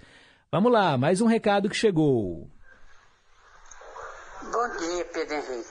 Vamos 0.50 0.72
lá, 0.72 0.96
mais 0.96 1.20
um 1.20 1.26
recado 1.26 1.68
que 1.68 1.76
chegou. 1.76 2.48
Bom 4.40 4.76
dia, 4.78 5.04
Pedro 5.12 5.34
Henrique. 5.34 5.68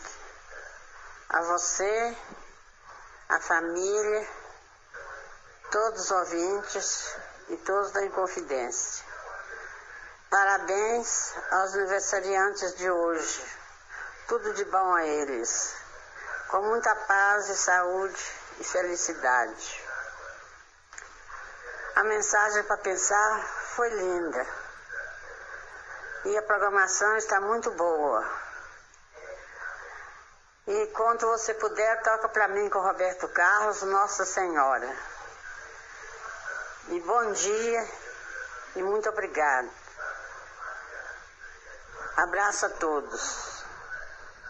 A 1.30 1.42
você, 1.42 2.16
a 3.30 3.40
família, 3.40 4.28
todos 5.72 6.02
os 6.02 6.12
ouvintes 6.12 7.16
e 7.50 7.58
todos 7.58 7.92
da 7.94 8.06
Inconfidência. 8.06 9.04
Parabéns 10.30 11.34
aos 11.52 11.74
aniversariantes 11.74 12.76
de 12.76 12.92
hoje. 12.92 13.42
Tudo 14.28 14.54
de 14.54 14.66
bom 14.66 14.94
a 14.94 15.08
eles. 15.08 15.87
Com 16.50 16.62
muita 16.62 16.96
paz 16.96 17.50
e 17.50 17.58
saúde 17.58 18.32
e 18.60 18.64
felicidade. 18.64 19.84
A 21.96 22.04
mensagem 22.04 22.64
para 22.64 22.78
pensar 22.78 23.44
foi 23.76 23.90
linda. 23.90 24.46
E 26.26 26.38
a 26.38 26.42
programação 26.44 27.18
está 27.18 27.42
muito 27.42 27.72
boa. 27.72 28.24
E 30.68 30.88
quando 30.88 31.28
você 31.28 31.54
puder, 31.54 32.02
toca 32.04 32.30
para 32.30 32.48
mim 32.50 32.70
com 32.70 32.80
Roberto 32.80 33.28
Carlos, 33.30 33.82
Nossa 33.84 34.26
Senhora. 34.26 34.96
E 36.90 37.00
bom 37.02 37.32
dia 37.32 37.90
e 38.76 38.84
muito 38.84 39.10
obrigado. 39.10 39.70
Abraço 42.16 42.66
a 42.66 42.70
todos. 42.70 43.57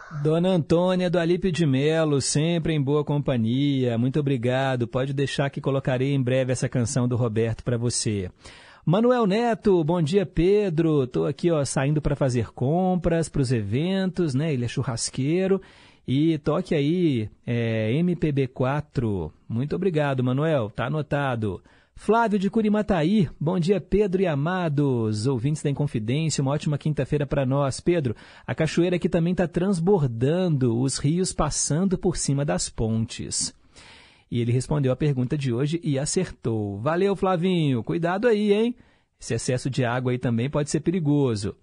Dona 0.09 0.49
Antônia 0.49 1.09
do 1.09 1.19
Alípio 1.19 1.51
de 1.51 1.65
Melo, 1.65 2.21
sempre 2.21 2.73
em 2.73 2.81
boa 2.81 3.03
companhia. 3.03 3.97
Muito 3.97 4.19
obrigado. 4.19 4.87
Pode 4.87 5.13
deixar 5.13 5.49
que 5.49 5.59
colocarei 5.59 6.13
em 6.13 6.21
breve 6.21 6.51
essa 6.51 6.69
canção 6.69 7.09
do 7.09 7.17
Roberto 7.17 7.61
para 7.61 7.77
você. 7.77 8.31
Manuel 8.85 9.27
Neto, 9.27 9.83
bom 9.83 10.01
dia 10.01 10.25
Pedro. 10.25 11.03
Estou 11.03 11.25
aqui 11.25 11.51
ó, 11.51 11.63
saindo 11.65 12.01
para 12.01 12.15
fazer 12.15 12.53
compras 12.53 13.27
para 13.27 13.41
os 13.41 13.51
eventos, 13.51 14.33
né? 14.33 14.53
Ele 14.53 14.63
é 14.63 14.67
churrasqueiro. 14.67 15.61
E 16.07 16.37
toque 16.37 16.73
aí 16.73 17.29
é, 17.45 17.91
MPB4. 17.91 19.29
Muito 19.47 19.75
obrigado, 19.75 20.23
Manuel. 20.23 20.71
Tá 20.73 20.85
anotado. 20.85 21.61
Flávio 21.97 22.37
de 22.37 22.47
Curimataí, 22.47 23.27
bom 23.39 23.59
dia 23.59 23.81
Pedro 23.81 24.21
e 24.21 24.27
amados, 24.27 25.25
ouvintes 25.25 25.63
da 25.63 25.69
Inconfidência, 25.71 26.43
uma 26.43 26.51
ótima 26.51 26.77
quinta-feira 26.77 27.25
para 27.25 27.43
nós. 27.43 27.79
Pedro, 27.79 28.15
a 28.45 28.53
cachoeira 28.53 28.97
aqui 28.97 29.09
também 29.09 29.31
está 29.31 29.47
transbordando, 29.47 30.79
os 30.79 30.99
rios 30.99 31.33
passando 31.33 31.97
por 31.97 32.15
cima 32.15 32.45
das 32.45 32.69
pontes. 32.69 33.51
E 34.29 34.39
ele 34.39 34.51
respondeu 34.51 34.91
a 34.91 34.95
pergunta 34.95 35.35
de 35.35 35.51
hoje 35.51 35.81
e 35.83 35.97
acertou. 35.97 36.79
Valeu, 36.79 37.15
Flavinho, 37.15 37.83
cuidado 37.83 38.27
aí, 38.27 38.53
hein? 38.53 38.75
Esse 39.19 39.33
excesso 39.33 39.67
de 39.67 39.83
água 39.83 40.11
aí 40.11 40.19
também 40.19 40.51
pode 40.51 40.69
ser 40.69 40.81
perigoso. 40.81 41.55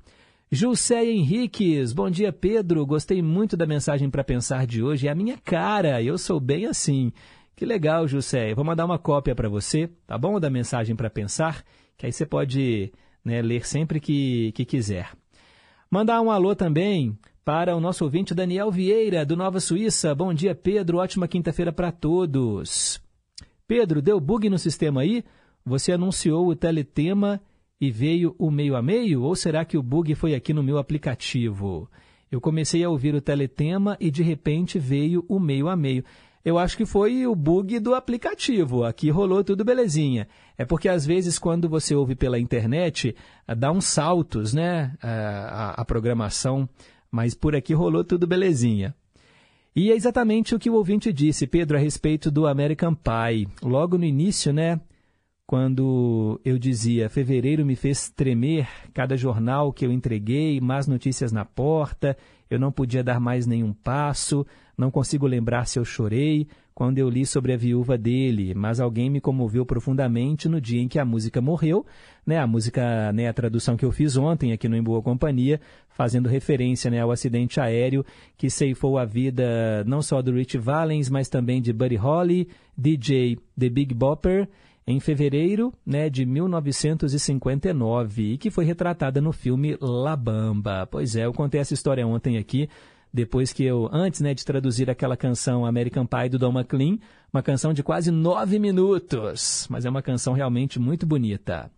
Jusceia 0.51 1.11
Henriques, 1.11 1.93
bom 1.93 2.11
dia 2.11 2.33
Pedro, 2.33 2.85
gostei 2.85 3.23
muito 3.23 3.57
da 3.57 3.67
mensagem 3.67 4.11
para 4.11 4.25
pensar 4.25 4.67
de 4.67 4.83
hoje, 4.83 5.07
é 5.07 5.11
a 5.11 5.15
minha 5.15 5.39
cara, 5.39 6.03
eu 6.03 6.19
sou 6.19 6.41
bem 6.41 6.67
assim. 6.67 7.13
Que 7.57 7.65
legal, 7.65 8.09
José. 8.09 8.51
Eu 8.51 8.57
vou 8.57 8.65
mandar 8.65 8.85
uma 8.85 8.99
cópia 8.99 9.35
para 9.35 9.49
você, 9.49 9.89
tá 10.07 10.19
bom? 10.19 10.41
Da 10.41 10.51
mensagem 10.51 10.97
para 10.97 11.09
pensar, 11.09 11.65
que 11.97 12.05
aí 12.05 12.13
você 12.13 12.27
pode 12.27 12.93
né, 13.25 13.41
ler 13.41 13.65
sempre 13.65 14.01
que, 14.01 14.53
que 14.53 14.65
quiser. 14.65 15.13
Mandar 15.91 16.21
um 16.21 16.31
alô 16.31 16.57
também 16.57 17.17
para 17.45 17.77
o 17.77 17.81
nosso 17.81 18.03
ouvinte 18.03 18.35
Daniel 18.35 18.71
Vieira, 18.71 19.25
do 19.25 19.37
Nova 19.37 19.61
Suíça. 19.61 20.15
Bom 20.15 20.35
dia, 20.35 20.55
Pedro. 20.55 20.99
Ótima 20.99 21.29
quinta-feira 21.29 21.73
para 21.73 21.93
todos. 21.93 23.01
Pedro, 23.69 24.03
deu 24.03 24.19
bug 24.19 24.51
no 24.51 24.59
sistema 24.59 25.03
aí? 25.03 25.25
Você 25.65 25.93
anunciou 25.93 26.49
o 26.49 26.57
teletema 26.57 27.41
e 27.81 27.91
veio 27.91 28.35
o 28.39 28.51
meio 28.51 28.75
a 28.75 28.83
meio? 28.83 29.23
Ou 29.23 29.37
será 29.37 29.65
que 29.65 29.79
o 29.79 29.83
bug 29.83 30.15
foi 30.17 30.35
aqui 30.35 30.53
no 30.53 30.63
meu 30.63 30.79
aplicativo? 30.79 31.89
Eu 32.31 32.41
comecei 32.41 32.83
a 32.83 32.91
ouvir 32.91 33.15
o 33.15 33.21
teletema 33.21 33.97
e 34.01 34.11
de 34.11 34.23
repente 34.23 34.79
veio 34.79 35.25
o 35.29 35.39
meio 35.39 35.69
a 35.69 35.77
meio. 35.77 36.05
Eu 36.45 36.59
acho 36.59 36.77
que 36.77 36.85
foi 36.85 37.27
o 37.27 37.35
bug 37.35 37.79
do 37.81 37.95
aplicativo. 37.95 38.85
Aqui 38.85 39.09
rolou 39.09 39.43
tudo 39.43 39.65
belezinha. 39.65 40.29
É 40.59 40.65
porque 40.65 40.91
às 40.91 41.07
vezes 41.07 41.39
quando 41.39 41.69
você 41.69 41.95
ouve 41.95 42.15
pela 42.15 42.39
internet, 42.39 43.17
eh, 43.49 43.55
dá 43.55 43.73
uns 43.73 43.87
saltos, 43.87 44.53
né? 44.53 44.93
Eh, 45.03 45.07
a, 45.09 45.71
a 45.79 45.85
programação. 45.85 46.69
Mas 47.11 47.35
por 47.35 47.57
aqui 47.57 47.73
rolou 47.73 48.05
tudo 48.05 48.27
belezinha. 48.27 48.95
E 49.75 49.91
é 49.91 49.95
exatamente 49.95 50.55
o 50.55 50.59
que 50.59 50.69
o 50.69 50.75
ouvinte 50.75 51.13
disse, 51.13 51.47
Pedro, 51.47 51.77
a 51.77 51.81
respeito 51.81 52.31
do 52.31 52.47
American 52.47 52.95
Pie. 52.95 53.49
Logo 53.63 53.97
no 53.97 54.05
início, 54.05 54.53
né? 54.53 54.79
Quando 55.47 56.41
eu 56.45 56.59
dizia, 56.59 57.11
fevereiro 57.11 57.67
me 57.67 57.75
fez 57.75 58.09
tremer, 58.09 58.69
cada 58.93 59.17
jornal 59.17 59.73
que 59.73 59.85
eu 59.85 59.93
entreguei, 59.93 60.61
más 60.61 60.87
notícias 60.87 61.33
na 61.33 61.45
porta, 61.45 62.17
eu 62.49 62.59
não 62.59 62.71
podia 62.73 63.03
dar 63.03 63.21
mais 63.21 63.47
nenhum 63.47 63.73
passo, 63.73 64.47
não 64.77 64.91
consigo 64.91 65.27
lembrar 65.27 65.67
se 65.67 65.79
eu 65.79 65.85
chorei 65.85 66.47
quando 66.75 66.99
eu 66.99 67.09
li 67.09 67.25
sobre 67.25 67.53
a 67.53 67.57
viúva 67.57 67.97
dele, 67.97 68.53
mas 68.53 68.81
alguém 68.81 69.09
me 69.09 69.21
comoveu 69.21 69.65
profundamente 69.65 70.49
no 70.49 70.61
dia 70.61 70.83
em 70.83 70.89
que 70.89 70.99
a 70.99 71.05
música 71.05 71.41
morreu, 71.41 71.87
né? 72.27 72.39
A 72.39 72.47
música, 72.47 73.13
né, 73.13 73.29
a 73.29 73.33
tradução 73.33 73.77
que 73.77 73.85
eu 73.85 73.93
fiz 73.93 74.17
ontem 74.17 74.53
aqui 74.53 74.69
no 74.69 74.77
Em 74.77 74.83
Boa 74.83 75.01
Companhia, 75.01 75.61
fazendo 75.91 76.29
referência, 76.29 76.91
né, 76.91 77.01
ao 77.01 77.13
acidente 77.13 77.61
aéreo 77.61 78.05
que 78.37 78.51
ceifou 78.51 78.99
a 78.99 79.05
vida 79.05 79.85
não 79.87 80.03
só 80.03 80.21
do 80.21 80.33
Rich 80.33 80.59
Valens, 80.59 81.09
mas 81.09 81.29
também 81.29 81.63
de 81.63 81.73
Buddy 81.73 81.97
Holly, 81.97 82.49
DJ 82.77 83.39
The 83.57 83.69
Big 83.69 83.95
Bopper, 83.95 84.49
em 84.87 85.01
fevereiro 85.01 85.73
né, 85.87 86.11
de 86.11 86.27
1959 86.27 88.33
e 88.33 88.39
que 88.39 88.51
foi 88.51 88.65
retratada 88.65 89.21
no 89.21 89.33
filme 89.33 89.79
La 89.81 90.17
Bamba. 90.17 90.87
Pois 90.91 91.17
é, 91.17 91.25
eu 91.25 91.33
contei 91.33 91.61
essa 91.61 91.73
história 91.73 92.07
ontem 92.07 92.37
aqui 92.37 92.69
depois 93.15 93.53
que 93.53 93.63
eu, 93.63 93.89
antes 93.93 94.21
né, 94.21 94.35
de 94.35 94.45
traduzir 94.45 94.91
aquela 94.91 95.17
canção 95.17 95.65
American 95.65 96.05
Pie 96.05 96.29
do 96.29 96.37
Don 96.37 96.51
McLean, 96.51 96.99
uma 97.33 97.45
canção 97.45 97.73
de 97.73 97.81
quase 97.81 98.11
nove 98.11 98.59
minutos, 98.59 99.69
mas 99.71 99.85
é 99.85 99.91
uma 99.91 100.03
canção 100.03 100.33
realmente 100.33 100.81
muito 100.81 101.07
bonita. 101.07 101.71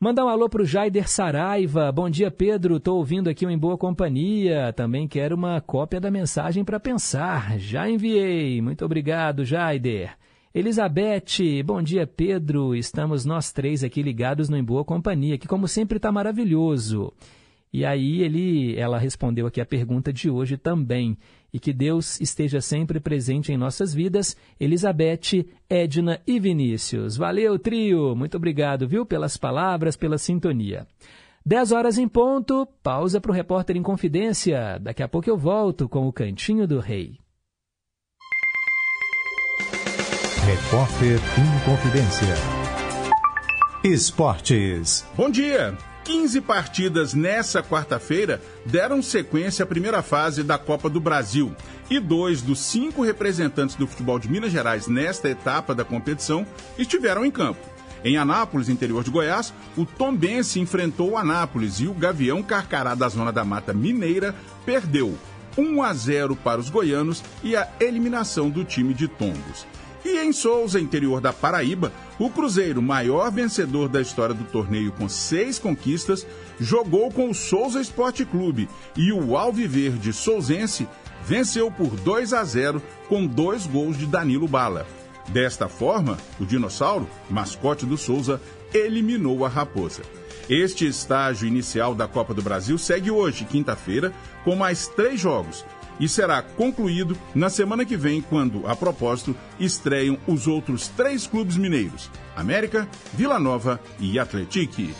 Mandar 0.00 0.24
um 0.24 0.28
alô 0.28 0.48
para 0.48 0.62
o 0.62 0.64
Jaider 0.64 1.08
Saraiva. 1.08 1.90
Bom 1.90 2.08
dia, 2.08 2.30
Pedro. 2.30 2.76
Estou 2.76 2.98
ouvindo 2.98 3.28
aqui 3.28 3.44
Em 3.44 3.58
Boa 3.58 3.76
Companhia. 3.76 4.72
Também 4.72 5.08
quero 5.08 5.34
uma 5.34 5.60
cópia 5.60 6.00
da 6.00 6.12
mensagem 6.12 6.64
para 6.64 6.78
pensar. 6.78 7.58
Já 7.58 7.90
enviei. 7.90 8.62
Muito 8.62 8.84
obrigado, 8.84 9.44
Jaider. 9.44 10.16
Elizabeth, 10.54 11.62
bom 11.64 11.82
dia, 11.82 12.06
Pedro. 12.06 12.76
Estamos 12.76 13.24
nós 13.24 13.50
três 13.50 13.82
aqui 13.82 14.00
ligados 14.00 14.48
no 14.48 14.56
Em 14.56 14.62
Boa 14.62 14.84
Companhia, 14.84 15.38
que 15.38 15.48
como 15.48 15.66
sempre 15.66 15.96
está 15.96 16.12
maravilhoso. 16.12 17.12
E 17.74 17.84
aí 17.84 18.22
ele, 18.22 18.78
ela 18.78 19.00
respondeu 19.00 19.48
aqui 19.48 19.60
a 19.60 19.66
pergunta 19.66 20.12
de 20.12 20.30
hoje 20.30 20.56
também. 20.56 21.18
E 21.52 21.58
que 21.58 21.72
Deus 21.72 22.20
esteja 22.20 22.60
sempre 22.60 23.00
presente 23.00 23.50
em 23.50 23.56
nossas 23.56 23.92
vidas. 23.92 24.36
Elizabeth, 24.60 25.44
Edna 25.68 26.20
e 26.24 26.38
Vinícius. 26.38 27.16
Valeu, 27.16 27.58
trio! 27.58 28.14
Muito 28.14 28.36
obrigado, 28.36 28.86
viu, 28.86 29.04
pelas 29.04 29.36
palavras, 29.36 29.96
pela 29.96 30.18
sintonia. 30.18 30.86
10 31.44 31.72
horas 31.72 31.98
em 31.98 32.06
ponto, 32.06 32.64
pausa 32.80 33.20
para 33.20 33.32
o 33.32 33.34
repórter 33.34 33.76
em 33.76 33.82
confidência. 33.82 34.78
Daqui 34.80 35.02
a 35.02 35.08
pouco 35.08 35.28
eu 35.28 35.36
volto 35.36 35.88
com 35.88 36.06
o 36.06 36.12
Cantinho 36.12 36.68
do 36.68 36.78
Rei. 36.78 37.18
Repórter 40.46 41.18
em 41.18 41.64
confidência. 41.68 42.34
Esportes. 43.82 45.04
Bom 45.16 45.28
dia! 45.28 45.76
15 46.04 46.40
partidas 46.42 47.14
nessa 47.14 47.62
quarta-feira 47.62 48.40
deram 48.66 49.02
sequência 49.02 49.62
à 49.62 49.66
primeira 49.66 50.02
fase 50.02 50.42
da 50.42 50.58
Copa 50.58 50.90
do 50.90 51.00
Brasil. 51.00 51.54
E 51.88 51.98
dois 51.98 52.42
dos 52.42 52.58
cinco 52.60 53.02
representantes 53.02 53.74
do 53.74 53.86
futebol 53.86 54.18
de 54.18 54.30
Minas 54.30 54.52
Gerais 54.52 54.86
nesta 54.86 55.30
etapa 55.30 55.74
da 55.74 55.84
competição 55.84 56.46
estiveram 56.78 57.24
em 57.24 57.30
campo. 57.30 57.60
Em 58.04 58.18
Anápolis, 58.18 58.68
interior 58.68 59.02
de 59.02 59.10
Goiás, 59.10 59.54
o 59.78 59.86
Tombense 59.86 60.60
enfrentou 60.60 61.12
o 61.12 61.16
Anápolis 61.16 61.80
e 61.80 61.86
o 61.86 61.94
Gavião 61.94 62.42
Carcará 62.42 62.94
da 62.94 63.08
Zona 63.08 63.32
da 63.32 63.44
Mata 63.44 63.72
Mineira 63.72 64.34
perdeu 64.66 65.16
1 65.56 65.82
a 65.82 65.94
0 65.94 66.36
para 66.36 66.60
os 66.60 66.68
goianos 66.68 67.22
e 67.42 67.56
a 67.56 67.66
eliminação 67.80 68.50
do 68.50 68.62
time 68.62 68.92
de 68.92 69.08
Tombos. 69.08 69.66
E 70.04 70.18
em 70.18 70.32
Souza, 70.32 70.78
interior 70.78 71.18
da 71.18 71.32
Paraíba, 71.32 71.90
o 72.18 72.28
Cruzeiro, 72.28 72.82
maior 72.82 73.32
vencedor 73.32 73.88
da 73.88 74.02
história 74.02 74.34
do 74.34 74.44
torneio 74.44 74.92
com 74.92 75.08
seis 75.08 75.58
conquistas, 75.58 76.26
jogou 76.60 77.10
com 77.10 77.30
o 77.30 77.34
Souza 77.34 77.80
Esporte 77.80 78.24
Clube 78.24 78.68
e 78.94 79.10
o 79.12 79.34
Alviverde 79.34 80.12
Souzense 80.12 80.86
venceu 81.24 81.70
por 81.70 81.96
2 81.96 82.34
a 82.34 82.44
0 82.44 82.82
com 83.08 83.26
dois 83.26 83.66
gols 83.66 83.96
de 83.96 84.04
Danilo 84.04 84.46
Bala. 84.46 84.86
Desta 85.28 85.68
forma, 85.68 86.18
o 86.38 86.44
dinossauro, 86.44 87.08
mascote 87.30 87.86
do 87.86 87.96
Souza, 87.96 88.38
eliminou 88.74 89.42
a 89.42 89.48
raposa. 89.48 90.02
Este 90.50 90.86
estágio 90.86 91.48
inicial 91.48 91.94
da 91.94 92.06
Copa 92.06 92.34
do 92.34 92.42
Brasil 92.42 92.76
segue 92.76 93.10
hoje, 93.10 93.46
quinta-feira, 93.46 94.12
com 94.44 94.54
mais 94.54 94.86
três 94.88 95.18
jogos 95.18 95.64
e 95.98 96.08
será 96.08 96.42
concluído 96.42 97.16
na 97.34 97.48
semana 97.48 97.84
que 97.84 97.96
vem, 97.96 98.20
quando, 98.20 98.66
a 98.66 98.74
propósito, 98.74 99.36
estreiam 99.58 100.18
os 100.26 100.46
outros 100.46 100.88
três 100.88 101.26
clubes 101.26 101.56
mineiros: 101.56 102.10
América, 102.36 102.88
Vila 103.12 103.38
Nova 103.38 103.80
e 103.98 104.18
Atletique. 104.18 104.94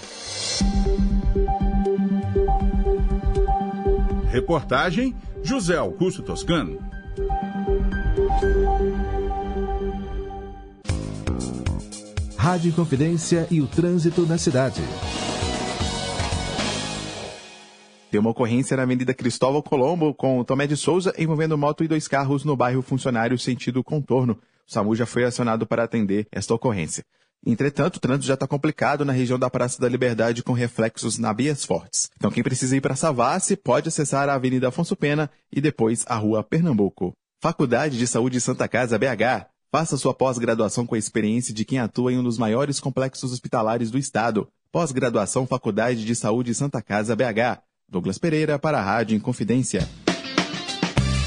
Reportagem 4.31 5.15
José 5.43 5.77
Augusto 5.77 6.23
Toscano. 6.23 6.79
Rádio 12.37 12.73
Confidência 12.73 13.47
e 13.51 13.61
o 13.61 13.67
trânsito 13.67 14.27
na 14.27 14.37
cidade. 14.37 14.83
Tem 18.15 18.21
uma 18.21 18.31
ocorrência 18.31 18.77
na 18.77 18.85
Avenida 18.85 19.13
Cristóvão 19.13 19.61
Colombo 19.61 20.15
com 20.15 20.45
Tomé 20.45 20.69
de 20.69 20.77
Souza 20.77 21.13
envolvendo 21.19 21.59
moto 21.59 21.83
e 21.83 21.89
dois 21.89 22.07
carros 22.07 22.45
no 22.45 22.55
bairro 22.55 22.81
Funcionário 22.81 23.37
sentido 23.37 23.83
contorno. 23.83 24.35
O 24.35 24.73
SAMU 24.73 24.95
já 24.95 25.05
foi 25.05 25.25
acionado 25.25 25.67
para 25.67 25.83
atender 25.83 26.29
esta 26.31 26.55
ocorrência. 26.55 27.05
Entretanto, 27.45 27.97
o 27.97 27.99
trânsito 27.99 28.27
já 28.27 28.35
está 28.35 28.47
complicado 28.47 29.05
na 29.05 29.13
região 29.13 29.37
da 29.37 29.51
Praça 29.51 29.81
da 29.81 29.89
Liberdade 29.89 30.45
com 30.45 30.53
reflexos 30.53 31.19
na 31.19 31.35
Bias 31.35 31.65
Fortes. 31.65 32.09
Então 32.17 32.31
quem 32.31 32.45
precisa 32.45 32.77
ir 32.77 32.81
para 32.81 32.95
Savassi 32.95 33.57
pode 33.57 33.89
acessar 33.89 34.29
a 34.29 34.35
Avenida 34.35 34.69
Afonso 34.69 34.95
Pena 34.95 35.29
e 35.53 35.61
depois 35.61 36.05
a 36.07 36.15
Rua 36.15 36.45
Pernambuco. 36.45 37.13
Faculdade 37.43 37.99
de 37.99 38.07
Saúde 38.07 38.41
Santa 38.41 38.69
Casa 38.69 38.97
BH. 38.97 39.49
Faça 39.73 39.97
sua 39.97 40.15
pós-graduação 40.15 40.87
com 40.87 40.95
a 40.95 40.99
experiência 40.99 41.53
de 41.53 41.65
quem 41.65 41.81
atua 41.81 42.13
em 42.13 42.19
um 42.19 42.23
dos 42.23 42.39
maiores 42.39 42.79
complexos 42.79 43.33
hospitalares 43.33 43.91
do 43.91 43.99
estado. 43.99 44.47
Pós-graduação 44.71 45.49
Faculdade 45.49 46.05
de 46.05 46.15
Saúde 46.15 46.55
Santa 46.55 46.81
Casa 46.81 47.17
BH. 47.17 47.74
Douglas 47.89 48.19
Pereira 48.19 48.59
para 48.59 48.79
a 48.79 48.83
Rádio 48.83 49.17
Inconfidência. 49.17 49.89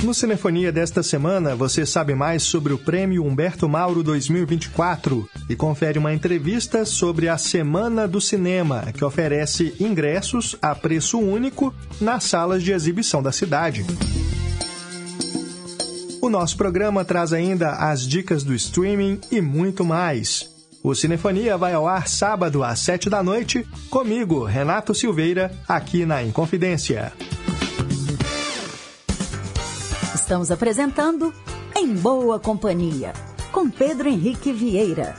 No 0.03 0.14
Cinefonia 0.14 0.72
desta 0.72 1.01
semana, 1.01 1.55
você 1.55 1.84
sabe 1.84 2.14
mais 2.14 2.43
sobre 2.43 2.72
o 2.72 2.78
Prêmio 2.78 3.26
Humberto 3.26 3.68
Mauro 3.68 4.03
2024 4.03 5.28
e 5.49 5.55
confere 5.55 5.97
uma 5.97 6.14
entrevista 6.14 6.86
sobre 6.86 7.28
a 7.28 7.38
Semana 7.38 8.08
do 8.08 8.22
Cinema, 8.22 8.91
que 8.93 9.03
oferece 9.03 9.76
ingressos 9.80 10.55
a 10.62 10.76
preço 10.76 11.18
único 11.18 11.74
nas 11.99 12.26
salas 12.26 12.62
de 12.62 12.72
exibição 12.72 13.24
da 13.24 13.32
cidade. 13.32 13.84
O 16.22 16.30
nosso 16.30 16.58
programa 16.58 17.03
traz 17.03 17.34
ainda 17.34 17.72
as 17.72 18.05
dicas 18.05 18.43
do 18.43 18.53
streaming 18.53 19.20
e 19.32 19.41
muito 19.41 19.84
mais. 19.84 20.57
O 20.88 20.95
Cinefonia 20.95 21.57
vai 21.57 21.73
ao 21.73 21.85
ar 21.85 22.07
sábado 22.07 22.63
às 22.63 22.79
sete 22.79 23.09
da 23.09 23.21
noite, 23.21 23.67
comigo, 23.89 24.45
Renato 24.45 24.95
Silveira, 24.95 25.51
aqui 25.67 26.05
na 26.05 26.23
Inconfidência. 26.23 27.11
Estamos 30.15 30.49
apresentando 30.49 31.33
Em 31.75 31.93
Boa 31.93 32.39
Companhia, 32.39 33.11
com 33.51 33.69
Pedro 33.69 34.07
Henrique 34.07 34.53
Vieira. 34.53 35.13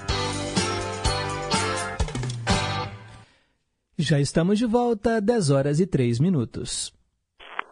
Já 3.99 4.19
estamos 4.19 4.59
de 4.59 4.65
volta, 4.65 5.21
10 5.21 5.51
horas 5.51 5.81
e 5.81 5.87
3 5.87 6.19
minutos. 6.19 6.95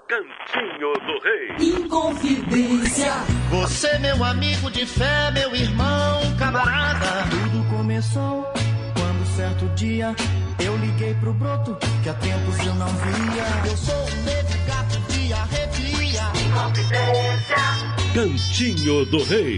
Cantinho 0.06 0.92
do 0.92 1.18
Rei. 1.24 1.82
Inconfidência. 1.82 3.12
Você, 3.48 3.98
meu 4.00 4.22
amigo 4.22 4.70
de 4.70 4.84
fé, 4.84 5.30
meu 5.30 5.56
irmão, 5.56 6.20
camarada. 6.38 7.55
Começou 7.96 8.42
quando 8.92 9.26
certo 9.36 9.64
dia 9.74 10.14
eu 10.62 10.76
liguei 10.76 11.14
pro 11.14 11.32
broto 11.32 11.74
que 12.02 12.10
há 12.10 12.12
tempos 12.12 12.58
eu 12.58 12.74
não 12.74 12.88
via. 12.88 13.70
Eu 13.70 13.76
sou 13.78 13.94
um 13.94 14.22
negro 14.22 14.58
gato 14.66 15.00
de 15.10 15.32
arrepia. 15.32 16.20
Inconfidência. 16.46 17.56
Cantinho 18.12 19.06
do 19.06 19.24
Rei. 19.24 19.56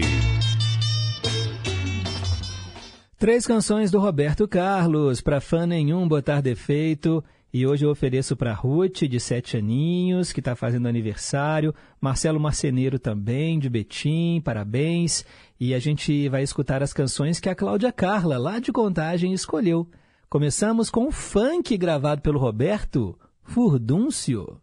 Três 3.17 3.45
canções 3.45 3.91
do 3.91 3.99
Roberto 3.99 4.47
Carlos, 4.47 5.19
para 5.19 5.41
fã 5.41 5.67
nenhum 5.67 6.07
botar 6.07 6.39
defeito. 6.39 7.21
E 7.51 7.65
hoje 7.65 7.83
eu 7.83 7.89
ofereço 7.89 8.35
para 8.35 8.53
Ruth, 8.53 9.01
de 9.01 9.19
sete 9.19 9.57
aninhos, 9.57 10.31
que 10.31 10.39
está 10.39 10.55
fazendo 10.55 10.87
aniversário, 10.87 11.73
Marcelo 11.99 12.39
Marceneiro 12.39 12.99
também, 12.99 13.57
de 13.57 13.67
Betim, 13.67 14.39
parabéns. 14.43 15.25
E 15.59 15.73
a 15.73 15.79
gente 15.79 16.29
vai 16.29 16.43
escutar 16.43 16.83
as 16.83 16.93
canções 16.93 17.39
que 17.39 17.49
a 17.49 17.55
Cláudia 17.55 17.91
Carla, 17.91 18.37
lá 18.37 18.59
de 18.59 18.71
Contagem, 18.71 19.33
escolheu. 19.33 19.87
Começamos 20.29 20.91
com 20.91 21.07
o 21.07 21.11
funk 21.11 21.75
gravado 21.75 22.21
pelo 22.21 22.37
Roberto, 22.37 23.17
Furdúncio. 23.41 24.61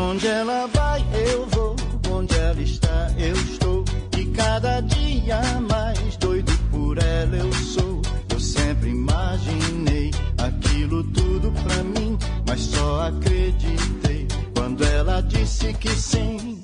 Onde 0.00 0.26
ela 0.26 0.66
vai, 0.66 1.04
eu 1.30 1.46
vou. 1.46 1.76
Onde 2.10 2.34
ela 2.34 2.62
está, 2.62 3.12
eu 3.18 3.34
estou. 3.34 3.84
E 4.18 4.24
cada 4.26 4.80
dia 4.80 5.40
mais 5.68 6.16
doido 6.16 6.52
por 6.70 6.96
ela 6.96 7.36
eu 7.36 7.52
sou. 7.52 8.00
Eu 8.30 8.40
sempre 8.40 8.88
imaginei 8.88 10.10
aquilo 10.38 11.04
tudo 11.04 11.52
pra 11.52 11.84
mim, 11.84 12.18
mas 12.48 12.60
só 12.60 13.08
acreditei 13.08 14.26
quando 14.54 14.82
ela 14.84 15.20
disse 15.20 15.72
que 15.74 15.90
sim. 15.90 16.62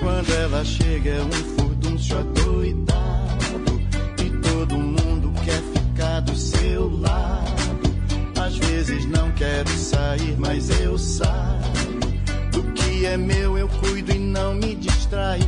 Quando 0.00 0.32
ela 0.32 0.64
chega 0.64 1.10
é 1.10 1.22
um 1.22 1.32
furdúncio 1.56 2.18
adoidado 2.18 3.80
e 4.24 4.30
todo 4.48 4.78
mundo 4.78 5.32
quer 5.44 5.62
ficar 5.74 6.20
do 6.20 6.34
seu 6.34 6.88
lado. 7.00 7.67
Às 8.48 8.56
vezes 8.56 9.04
não 9.04 9.30
quero 9.32 9.68
sair, 9.68 10.34
mas 10.38 10.70
eu 10.80 10.96
saio. 10.96 12.00
Do 12.50 12.62
que 12.72 13.04
é 13.04 13.14
meu 13.14 13.58
eu 13.58 13.68
cuido 13.68 14.10
e 14.10 14.18
não 14.18 14.54
me 14.54 14.74
distraio. 14.74 15.44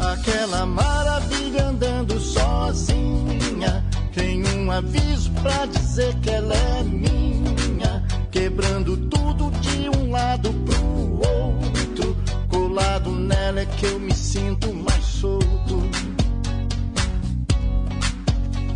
Aquela 0.00 0.66
maravilha 0.66 1.68
andando 1.68 2.18
sozinha. 2.18 3.84
Tem 4.12 4.44
um 4.58 4.72
aviso 4.72 5.30
pra 5.40 5.66
dizer 5.66 6.16
que 6.16 6.30
ela 6.30 6.52
é 6.52 6.82
minha. 6.82 8.04
Quebrando 8.32 8.96
tudo 8.96 9.52
de 9.60 9.88
um 9.96 10.10
lado 10.10 10.52
pro 10.52 11.20
outro. 11.28 12.16
Colado 12.48 13.12
nela 13.12 13.60
é 13.60 13.66
que 13.66 13.86
eu 13.86 14.00
me 14.00 14.12
sinto 14.16 14.74
mais 14.74 15.04
solto. 15.04 16.09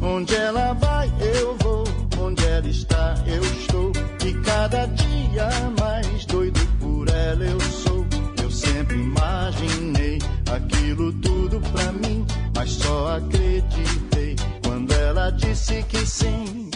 Onde 0.07 0.35
ela 0.35 0.75
vai, 0.75 1.11
eu 1.19 1.57
vou. 1.63 1.85
Onde 2.21 2.45
ela 2.45 2.69
está, 2.69 3.15
eu 3.27 3.43
estou. 3.43 3.91
E 4.23 4.35
cada 4.43 4.85
dia 4.85 5.49
mais 5.81 6.27
doido 6.27 6.61
por 6.79 7.09
ela 7.09 7.43
eu 7.43 7.59
sou. 7.61 8.05
Eu 8.43 8.51
sempre 8.51 8.97
imaginei 8.97 10.19
aquilo 10.55 11.11
tudo 11.15 11.59
pra 11.73 11.91
mim, 11.93 12.27
mas 12.55 12.71
só 12.73 13.17
acreditei 13.17 14.37
quando 14.63 14.93
ela 14.93 15.31
disse 15.31 15.83
que 15.85 16.07
sim. 16.07 16.71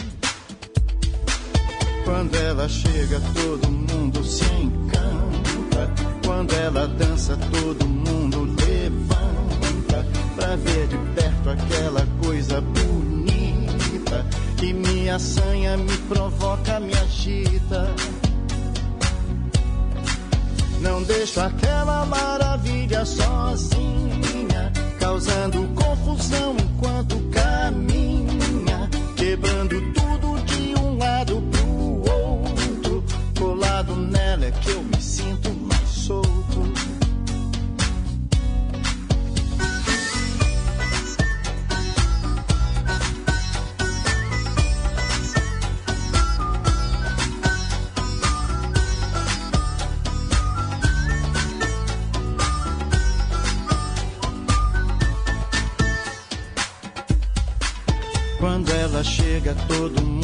Quando 2.03 2.35
ela 2.35 2.67
chega, 2.67 3.21
todo 3.35 3.69
mundo 3.69 4.23
se 4.23 4.45
encanta. 4.45 5.93
Quando 6.25 6.51
ela 6.53 6.87
dança, 6.87 7.37
todo 7.37 7.85
mundo 7.85 8.55
levanta. 8.65 10.05
Pra 10.35 10.55
ver 10.55 10.87
de 10.87 10.97
perto 11.13 11.49
aquela 11.51 12.07
coisa 12.23 12.59
bonita 12.59 13.18
bonita 14.09 14.25
que 14.57 14.73
me 14.73 15.09
assanha, 15.09 15.77
me 15.77 15.97
provoca, 16.09 16.79
me 16.79 16.93
agita. 16.93 17.93
Não 20.81 21.03
deixo 21.03 21.39
aquela 21.39 22.05
maravilha 22.05 23.05
sozinha, 23.05 24.71
causando 24.99 25.67
confusão 25.75 26.55
enquanto 26.57 27.19
caminha, 27.29 28.89
quebrando 29.15 29.81
tudo 29.93 30.41
de 30.45 30.79
um 30.79 30.97
lado 30.97 31.41
pro 31.51 31.69
outro. 32.11 33.03
Colado 33.37 33.95
nela 33.95 34.45
é 34.45 34.51
que 34.51 34.69
eu 34.71 34.81
me 34.83 35.01
sinto 35.01 35.51
mais 35.51 35.87
solto. 35.89 36.88
todo 59.55 60.01
mundo. 60.01 60.18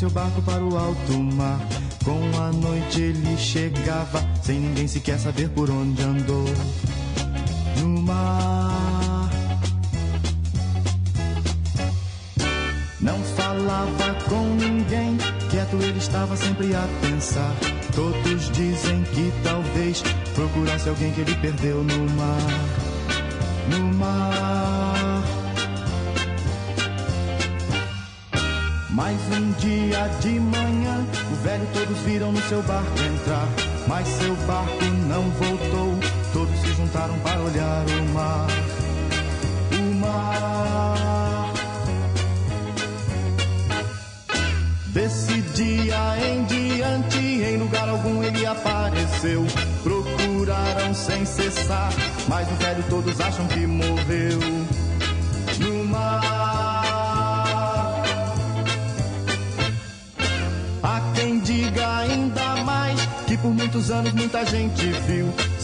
seu 0.00 0.08
barco 0.08 0.40
para 0.40 0.64
o 0.64 0.78
alto 0.78 1.12
mar. 1.18 1.60
Com 2.02 2.40
a 2.40 2.50
noite 2.50 3.02
ele 3.02 3.36
chegava, 3.36 4.26
sem 4.42 4.58
ninguém 4.58 4.88
sequer 4.88 5.18
saber 5.18 5.50
por 5.50 5.70
onde 5.70 6.02
andou. 6.02 6.46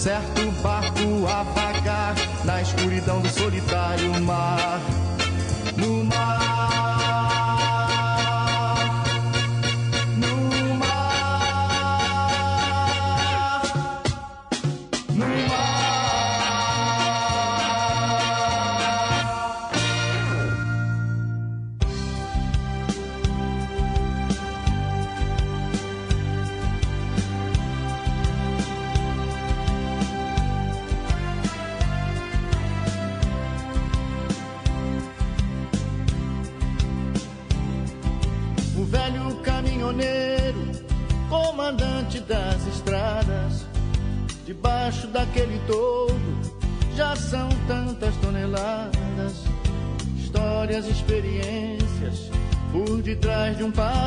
certo 0.06 0.52
barco 0.62 1.26
a 1.26 1.42
vagar 1.42 2.14
na 2.44 2.62
escuridão 2.62 3.20
do 3.20 3.28
solitário 3.28 4.20
mar. 4.20 4.80
No 5.76 6.04
mar. 6.04 6.45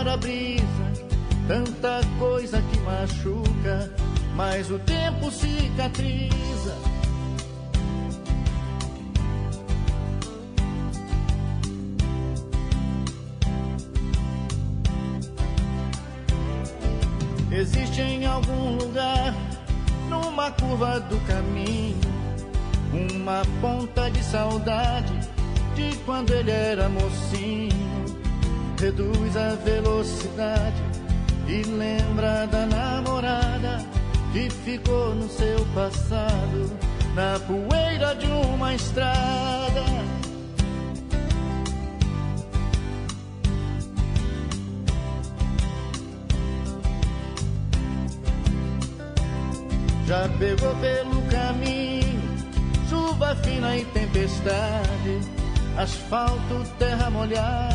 quebra-brisa, 0.10 1.06
tanta 1.48 2.02
coisa 2.18 2.61
que 2.61 2.80
machuca, 2.80 3.91
mas 4.36 4.72
o 4.72 4.80
tempo 4.80 5.30
cicatriza. 5.30 6.99
Terra 57.28 57.69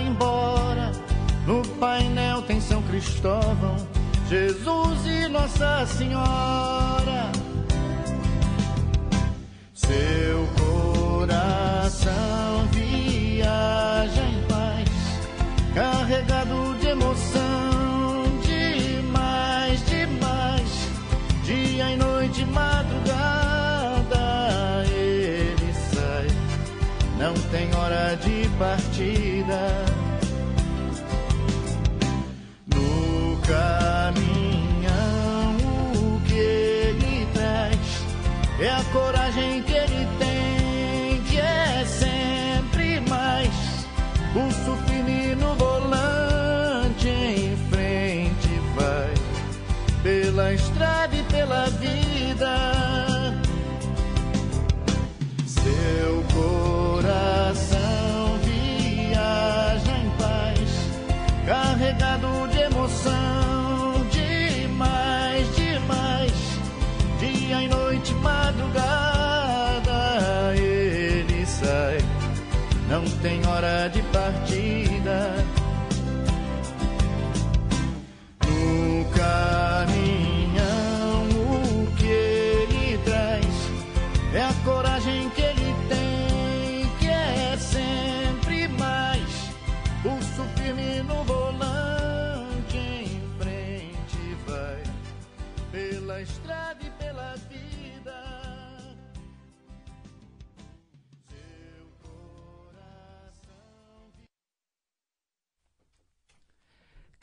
embora. 0.00 0.92
No 1.46 1.62
painel 1.80 2.42
tem 2.42 2.60
São 2.60 2.82
Cristóvão, 2.82 3.76
Jesus 4.28 5.06
e 5.06 5.28
Nossa 5.28 5.86
Senhora. 5.86 7.32
Seu 9.72 10.46
coração 10.58 11.98
viaja 12.70 14.22
em 14.22 14.42
paz, 14.46 14.90
carregado 15.74 16.76
de 16.78 16.88
emoção, 16.88 18.24
demais, 18.44 19.82
demais. 19.86 20.90
Dia 21.44 21.92
e 21.92 21.96
noite, 21.96 22.44
madrugada, 22.44 24.18
ele 24.92 25.72
sai, 25.72 26.26
não 27.18 27.32
tem 27.50 27.74
hora 27.74 28.14
de 28.16 28.37
partida. 28.58 29.86
No 32.66 33.38
caminhão, 33.46 34.86
o 35.94 36.20
que 36.26 36.34
ele 36.34 37.26
traz 37.32 37.78
é 38.60 38.68
a 38.70 38.82
coragem 38.92 39.62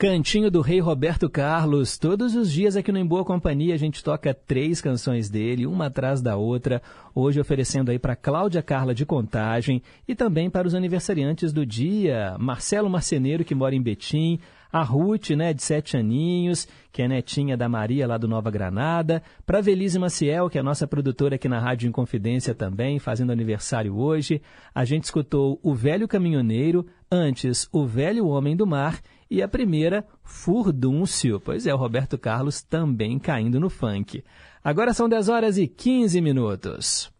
Cantinho 0.08 0.52
do 0.52 0.60
Rei 0.60 0.78
Roberto 0.78 1.28
Carlos. 1.28 1.98
Todos 1.98 2.36
os 2.36 2.52
dias 2.52 2.76
aqui 2.76 2.92
no 2.92 2.98
Em 2.98 3.04
Boa 3.04 3.24
Companhia 3.24 3.74
a 3.74 3.76
gente 3.76 4.04
toca 4.04 4.32
três 4.32 4.80
canções 4.80 5.28
dele, 5.28 5.66
uma 5.66 5.86
atrás 5.86 6.22
da 6.22 6.36
outra. 6.36 6.80
Hoje 7.12 7.40
oferecendo 7.40 7.90
aí 7.90 7.98
para 7.98 8.14
Cláudia 8.14 8.62
Carla 8.62 8.94
de 8.94 9.04
Contagem 9.04 9.82
e 10.06 10.14
também 10.14 10.48
para 10.48 10.64
os 10.64 10.76
aniversariantes 10.76 11.52
do 11.52 11.66
dia. 11.66 12.36
Marcelo 12.38 12.88
Marceneiro, 12.88 13.44
que 13.44 13.52
mora 13.52 13.74
em 13.74 13.82
Betim. 13.82 14.38
A 14.72 14.82
Ruth, 14.82 15.30
né, 15.30 15.52
de 15.52 15.62
sete 15.62 15.96
aninhos, 15.96 16.68
que 16.92 17.02
é 17.02 17.08
netinha 17.08 17.56
da 17.56 17.68
Maria 17.68 18.06
lá 18.06 18.16
do 18.16 18.28
Nova 18.28 18.50
Granada. 18.50 19.20
Para 19.44 19.60
Velise 19.60 19.98
Maciel, 19.98 20.48
que 20.48 20.58
é 20.58 20.62
nossa 20.62 20.86
produtora 20.86 21.34
aqui 21.34 21.48
na 21.48 21.58
Rádio 21.58 21.88
Inconfidência 21.88 22.54
também, 22.54 23.00
fazendo 23.00 23.32
aniversário 23.32 23.96
hoje. 23.96 24.40
A 24.72 24.84
gente 24.84 25.04
escutou 25.04 25.58
O 25.64 25.74
Velho 25.74 26.06
Caminhoneiro, 26.06 26.86
antes 27.10 27.68
O 27.72 27.84
Velho 27.86 28.28
Homem 28.28 28.54
do 28.54 28.66
Mar 28.66 29.00
e 29.30 29.42
a 29.42 29.48
primeira, 29.48 30.06
Furdúncio. 30.22 31.40
Pois 31.40 31.66
é, 31.66 31.74
o 31.74 31.76
Roberto 31.76 32.16
Carlos 32.18 32.62
também 32.62 33.18
caindo 33.18 33.60
no 33.60 33.70
funk. 33.70 34.24
Agora 34.62 34.92
são 34.92 35.08
10 35.08 35.28
horas 35.28 35.58
e 35.58 35.66
15 35.66 36.20
minutos. 36.20 37.10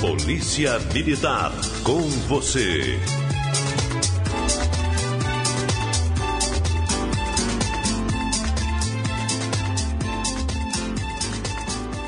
Polícia 0.00 0.78
Militar, 0.92 1.52
com 1.82 2.02
você. 2.28 3.23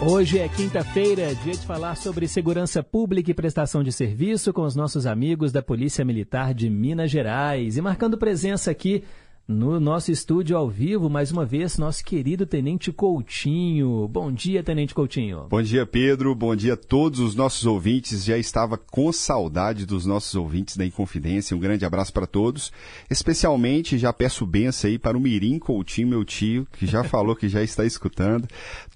Hoje 0.08 0.38
é 0.38 0.48
quinta-feira, 0.48 1.34
dia 1.34 1.52
de 1.52 1.66
falar 1.66 1.96
sobre 1.96 2.28
segurança 2.28 2.80
pública 2.80 3.28
e 3.28 3.34
prestação 3.34 3.82
de 3.82 3.90
serviço 3.90 4.52
com 4.52 4.62
os 4.62 4.76
nossos 4.76 5.04
amigos 5.04 5.50
da 5.50 5.60
Polícia 5.60 6.04
Militar 6.04 6.54
de 6.54 6.70
Minas 6.70 7.10
Gerais. 7.10 7.76
E 7.76 7.80
marcando 7.80 8.16
presença 8.16 8.70
aqui 8.70 9.02
no 9.48 9.78
nosso 9.78 10.10
estúdio 10.10 10.56
ao 10.56 10.68
vivo, 10.68 11.08
mais 11.08 11.30
uma 11.30 11.46
vez, 11.46 11.78
nosso 11.78 12.04
querido 12.04 12.44
Tenente 12.44 12.90
Coutinho. 12.92 14.08
Bom 14.08 14.32
dia, 14.32 14.60
Tenente 14.60 14.92
Coutinho. 14.92 15.46
Bom 15.48 15.62
dia, 15.62 15.86
Pedro. 15.86 16.34
Bom 16.34 16.56
dia 16.56 16.74
a 16.74 16.76
todos 16.76 17.20
os 17.20 17.36
nossos 17.36 17.64
ouvintes. 17.64 18.24
Já 18.24 18.36
estava 18.36 18.76
com 18.76 19.12
saudade 19.12 19.86
dos 19.86 20.04
nossos 20.04 20.34
ouvintes 20.34 20.76
da 20.76 20.84
Inconfidência. 20.84 21.56
Um 21.56 21.60
grande 21.60 21.84
abraço 21.84 22.12
para 22.12 22.26
todos. 22.26 22.72
Especialmente, 23.08 23.98
já 23.98 24.12
peço 24.12 24.44
benção 24.44 24.90
aí 24.90 24.98
para 24.98 25.16
o 25.16 25.20
Mirim 25.20 25.60
Coutinho, 25.60 26.08
meu 26.08 26.24
tio, 26.24 26.66
que 26.72 26.84
já 26.84 27.04
falou 27.04 27.36
que 27.36 27.48
já 27.48 27.62
está 27.62 27.84
escutando. 27.84 28.48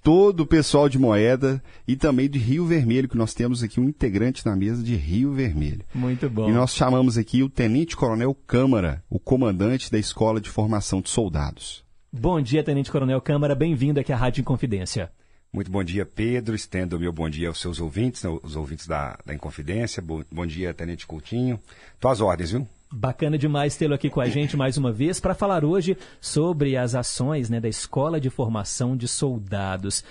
Todo 0.03 0.41
o 0.41 0.47
pessoal 0.47 0.89
de 0.89 0.99
Moeda 0.99 1.63
e 1.87 1.95
também 1.95 2.29
de 2.29 2.39
Rio 2.39 2.65
Vermelho, 2.65 3.09
que 3.09 3.19
nós 3.19 3.35
temos 3.35 3.63
aqui 3.63 3.79
um 3.79 3.85
integrante 3.85 4.47
na 4.47 4.57
mesa 4.57 4.83
de 4.83 4.97
Rio 4.97 5.33
Vermelho. 5.33 5.85
Muito 5.95 6.29
bom. 6.31 6.49
E 6.49 6.53
nós 6.53 6.75
chamamos 6.75 7.19
aqui 7.19 7.43
o 7.43 7.51
Tenente 7.51 7.95
Coronel 7.95 8.35
Câmara, 8.47 9.05
o 9.11 9.19
comandante 9.19 9.93
da 9.93 9.99
Escola 9.99 10.41
de 10.41 10.49
Formação 10.49 11.03
de 11.03 11.11
Soldados. 11.11 11.85
Bom 12.11 12.41
dia, 12.41 12.65
Tenente 12.65 12.91
Coronel 12.91 13.21
Câmara. 13.21 13.55
Bem-vindo 13.55 14.01
aqui 14.01 14.11
à 14.11 14.17
Rádio 14.17 14.41
Inconfidência. 14.41 15.13
Muito 15.53 15.71
bom 15.71 15.85
dia, 15.85 16.07
Pedro. 16.07 16.55
Estendo 16.55 16.97
o 16.97 17.01
meu 17.01 17.13
bom 17.13 17.29
dia 17.29 17.49
aos 17.49 17.61
seus 17.61 17.79
ouvintes, 17.79 18.23
né, 18.23 18.31
os 18.43 18.57
ouvintes 18.57 18.87
da, 18.87 19.19
da 19.27 19.35
Inconfidência. 19.35 20.01
Bom, 20.01 20.23
bom 20.33 20.47
dia, 20.47 20.73
Tenente 20.73 21.07
Coutinho. 21.07 21.61
Tô 22.01 22.09
às 22.09 22.21
ordens, 22.21 22.53
viu? 22.53 22.67
Bacana 22.93 23.39
demais 23.39 23.77
tê-lo 23.77 23.95
aqui 23.95 24.11
com 24.11 24.21
a 24.21 24.29
gente 24.29 24.57
mais 24.57 24.77
uma 24.77 24.91
vez 24.91 25.21
para 25.21 25.33
falar 25.33 25.65
hoje 25.65 25.97
sobre 26.21 26.77
as 26.77 26.97
ações 26.97 27.49
né, 27.49 27.61
da 27.61 27.69
Escola 27.69 28.21
de 28.21 28.29
Formação 28.29 28.97
de 28.97 29.07
Soldados. 29.07 30.03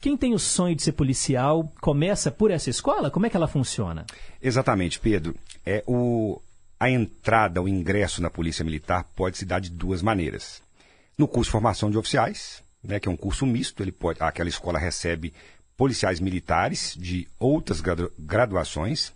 Quem 0.00 0.16
tem 0.16 0.34
o 0.34 0.38
sonho 0.38 0.74
de 0.74 0.82
ser 0.82 0.92
policial 0.92 1.72
começa 1.80 2.32
por 2.32 2.50
essa 2.50 2.68
escola? 2.68 3.08
Como 3.08 3.24
é 3.24 3.30
que 3.30 3.36
ela 3.36 3.46
funciona? 3.46 4.04
Exatamente, 4.42 4.98
Pedro. 4.98 5.36
É 5.64 5.84
o, 5.86 6.42
a 6.78 6.90
entrada, 6.90 7.62
o 7.62 7.68
ingresso 7.68 8.20
na 8.20 8.28
Polícia 8.28 8.64
Militar 8.64 9.06
pode 9.14 9.38
se 9.38 9.44
dar 9.44 9.60
de 9.60 9.70
duas 9.70 10.02
maneiras. 10.02 10.60
No 11.16 11.28
curso 11.28 11.50
de 11.50 11.52
formação 11.52 11.88
de 11.88 11.96
oficiais, 11.96 12.64
né, 12.82 12.98
que 12.98 13.08
é 13.08 13.12
um 13.12 13.16
curso 13.16 13.46
misto, 13.46 13.80
ele 13.80 13.92
pode, 13.92 14.20
aquela 14.20 14.48
escola 14.48 14.76
recebe 14.76 15.32
policiais 15.76 16.18
militares 16.18 16.96
de 16.98 17.28
outras 17.38 17.80
gradu, 17.80 18.10
graduações 18.18 19.12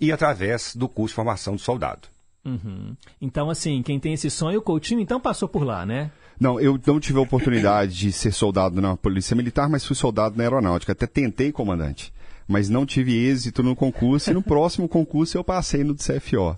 e 0.00 0.12
através 0.12 0.74
do 0.76 0.88
curso 0.88 1.12
de 1.12 1.16
formação 1.16 1.56
de 1.56 1.62
soldado. 1.62 2.08
Uhum. 2.44 2.94
Então, 3.20 3.50
assim, 3.50 3.82
quem 3.82 3.98
tem 3.98 4.12
esse 4.12 4.30
sonho, 4.30 4.60
o 4.60 4.62
Coutinho, 4.62 5.00
então 5.00 5.20
passou 5.20 5.48
por 5.48 5.64
lá, 5.64 5.84
né? 5.84 6.12
Não, 6.38 6.60
eu 6.60 6.78
não 6.86 7.00
tive 7.00 7.18
a 7.18 7.22
oportunidade 7.22 7.94
de 7.94 8.12
ser 8.12 8.32
soldado 8.32 8.80
na 8.80 8.96
Polícia 8.96 9.34
Militar, 9.34 9.68
mas 9.68 9.84
fui 9.84 9.96
soldado 9.96 10.36
na 10.36 10.44
Aeronáutica. 10.44 10.92
Até 10.92 11.06
tentei, 11.06 11.50
comandante, 11.50 12.12
mas 12.46 12.68
não 12.68 12.86
tive 12.86 13.16
êxito 13.16 13.62
no 13.62 13.74
concurso 13.74 14.30
e 14.30 14.34
no 14.34 14.42
próximo 14.42 14.88
concurso 14.88 15.36
eu 15.36 15.42
passei 15.42 15.82
no 15.82 15.94
CFO. 15.94 16.54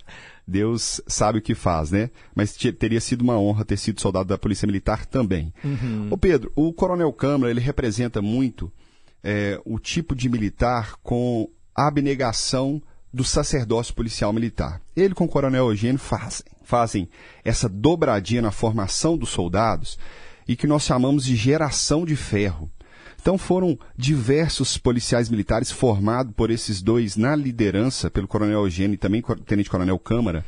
Deus 0.46 1.00
sabe 1.06 1.38
o 1.38 1.42
que 1.42 1.54
faz, 1.54 1.90
né? 1.90 2.10
Mas 2.34 2.54
teria 2.54 3.00
sido 3.00 3.22
uma 3.22 3.38
honra 3.38 3.64
ter 3.64 3.76
sido 3.76 4.00
soldado 4.00 4.28
da 4.28 4.38
Polícia 4.38 4.66
Militar 4.66 5.06
também. 5.06 5.52
Uhum. 5.62 6.08
Ô 6.10 6.18
Pedro, 6.18 6.50
o 6.56 6.72
Coronel 6.72 7.12
Câmara, 7.12 7.50
ele 7.50 7.60
representa 7.60 8.20
muito 8.20 8.72
é, 9.22 9.60
o 9.64 9.78
tipo 9.78 10.14
de 10.14 10.28
militar 10.28 10.96
com 11.02 11.48
abnegação 11.74 12.82
do 13.12 13.24
sacerdócio 13.24 13.94
policial 13.94 14.32
militar. 14.32 14.80
Ele 14.96 15.14
com 15.14 15.24
o 15.24 15.28
Coronel 15.28 15.68
Eugênio 15.68 15.98
fazem, 15.98 16.46
fazem 16.62 17.08
essa 17.44 17.68
dobradinha 17.68 18.42
na 18.42 18.50
formação 18.50 19.16
dos 19.16 19.30
soldados 19.30 19.98
e 20.46 20.56
que 20.56 20.66
nós 20.66 20.82
chamamos 20.82 21.24
de 21.24 21.36
geração 21.36 22.04
de 22.04 22.16
ferro. 22.16 22.70
Então 23.20 23.36
foram 23.36 23.78
diversos 23.96 24.78
policiais 24.78 25.28
militares 25.28 25.70
formados 25.70 26.32
por 26.34 26.50
esses 26.50 26.80
dois 26.80 27.16
na 27.16 27.34
liderança, 27.34 28.10
pelo 28.10 28.28
Coronel 28.28 28.62
Eugênio 28.64 28.94
e 28.94 28.98
também 28.98 29.22
Tenente 29.44 29.68
Coronel 29.68 29.98
Câmara, 29.98 30.44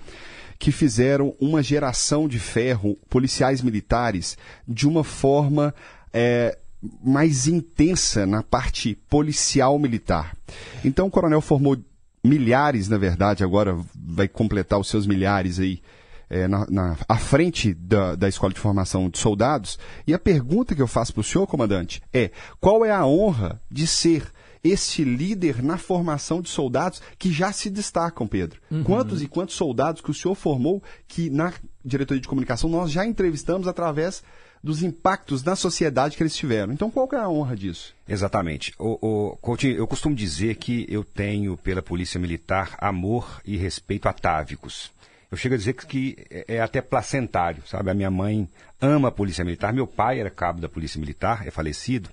que 0.58 0.70
fizeram 0.70 1.34
uma 1.40 1.62
geração 1.62 2.28
de 2.28 2.38
ferro, 2.38 2.96
policiais 3.08 3.60
militares, 3.60 4.38
de 4.68 4.86
uma 4.86 5.02
forma 5.02 5.74
é, 6.12 6.56
mais 7.02 7.46
intensa 7.46 8.26
na 8.26 8.42
parte 8.42 8.94
policial 9.08 9.78
militar. 9.78 10.36
Então 10.84 11.06
o 11.06 11.10
coronel 11.10 11.40
formou 11.40 11.76
milhares, 12.22 12.88
na 12.88 12.98
verdade, 12.98 13.42
agora 13.42 13.76
vai 13.94 14.28
completar 14.28 14.78
os 14.78 14.88
seus 14.88 15.06
milhares 15.06 15.58
aí 15.58 15.80
é, 16.28 16.46
na, 16.46 16.66
na, 16.70 16.96
à 17.08 17.16
frente 17.16 17.74
da, 17.74 18.14
da 18.14 18.28
Escola 18.28 18.52
de 18.52 18.60
Formação 18.60 19.10
de 19.10 19.18
Soldados. 19.18 19.78
E 20.06 20.14
a 20.14 20.18
pergunta 20.18 20.74
que 20.74 20.82
eu 20.82 20.86
faço 20.86 21.12
para 21.12 21.20
o 21.20 21.24
senhor, 21.24 21.46
comandante, 21.46 22.00
é 22.12 22.30
qual 22.60 22.84
é 22.84 22.90
a 22.90 23.04
honra 23.04 23.60
de 23.70 23.86
ser 23.86 24.30
esse 24.62 25.02
líder 25.02 25.62
na 25.62 25.78
formação 25.78 26.42
de 26.42 26.50
soldados 26.50 27.02
que 27.18 27.32
já 27.32 27.50
se 27.50 27.70
destacam, 27.70 28.26
Pedro? 28.26 28.60
Uhum. 28.70 28.84
Quantos 28.84 29.22
e 29.22 29.26
quantos 29.26 29.56
soldados 29.56 30.02
que 30.02 30.10
o 30.10 30.14
senhor 30.14 30.34
formou 30.34 30.82
que 31.08 31.30
na 31.30 31.52
diretoria 31.84 32.20
de 32.20 32.28
comunicação 32.28 32.68
nós 32.68 32.90
já 32.90 33.04
entrevistamos 33.06 33.66
através 33.66 34.22
dos 34.62 34.82
impactos 34.82 35.42
na 35.42 35.56
sociedade 35.56 36.16
que 36.16 36.22
eles 36.22 36.36
tiveram. 36.36 36.72
Então, 36.72 36.90
qual 36.90 37.08
que 37.08 37.16
é 37.16 37.18
a 37.18 37.28
honra 37.28 37.56
disso? 37.56 37.94
Exatamente. 38.06 38.74
O, 38.78 38.98
o, 39.00 39.36
Coutinho, 39.38 39.76
eu 39.76 39.86
costumo 39.86 40.14
dizer 40.14 40.56
que 40.56 40.86
eu 40.88 41.02
tenho 41.02 41.56
pela 41.56 41.82
Polícia 41.82 42.20
Militar 42.20 42.76
amor 42.78 43.40
e 43.44 43.56
respeito 43.56 44.08
atávicos. 44.08 44.90
Eu 45.30 45.36
chego 45.36 45.54
a 45.54 45.58
dizer 45.58 45.74
que 45.74 46.16
é 46.48 46.60
até 46.60 46.82
placentário, 46.82 47.62
sabe? 47.66 47.90
A 47.90 47.94
minha 47.94 48.10
mãe 48.10 48.48
ama 48.80 49.08
a 49.08 49.12
Polícia 49.12 49.44
Militar, 49.44 49.72
meu 49.72 49.86
pai 49.86 50.20
era 50.20 50.28
cabo 50.28 50.60
da 50.60 50.68
Polícia 50.68 51.00
Militar, 51.00 51.46
é 51.46 51.50
falecido. 51.50 52.10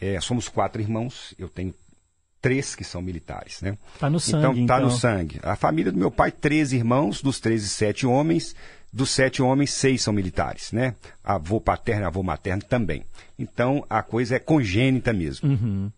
É, 0.00 0.20
somos 0.20 0.48
quatro 0.48 0.82
irmãos, 0.82 1.34
eu 1.38 1.48
tenho 1.48 1.72
três 2.40 2.74
que 2.74 2.84
são 2.84 3.02
militares, 3.02 3.60
né? 3.62 3.76
Tá 3.98 4.08
no 4.10 4.20
sangue, 4.20 4.38
então. 4.38 4.66
Tá 4.66 4.76
então. 4.76 4.80
no 4.80 4.90
sangue. 4.90 5.40
A 5.42 5.56
família 5.56 5.92
do 5.92 5.98
meu 5.98 6.10
pai, 6.10 6.30
13 6.30 6.76
irmãos, 6.76 7.22
dos 7.22 7.40
13, 7.40 7.68
sete 7.68 8.06
homens. 8.06 8.54
Dos 8.92 9.10
sete 9.10 9.42
homens, 9.42 9.70
seis 9.70 10.02
são 10.02 10.12
militares, 10.12 10.72
né? 10.72 10.94
Avô 11.22 11.60
paterno, 11.60 12.06
avô 12.06 12.22
materno 12.22 12.62
também. 12.62 13.04
Então, 13.38 13.84
a 13.88 14.02
coisa 14.02 14.36
é 14.36 14.38
congênita 14.38 15.12
mesmo. 15.12 15.50
Uhum. 15.50 15.92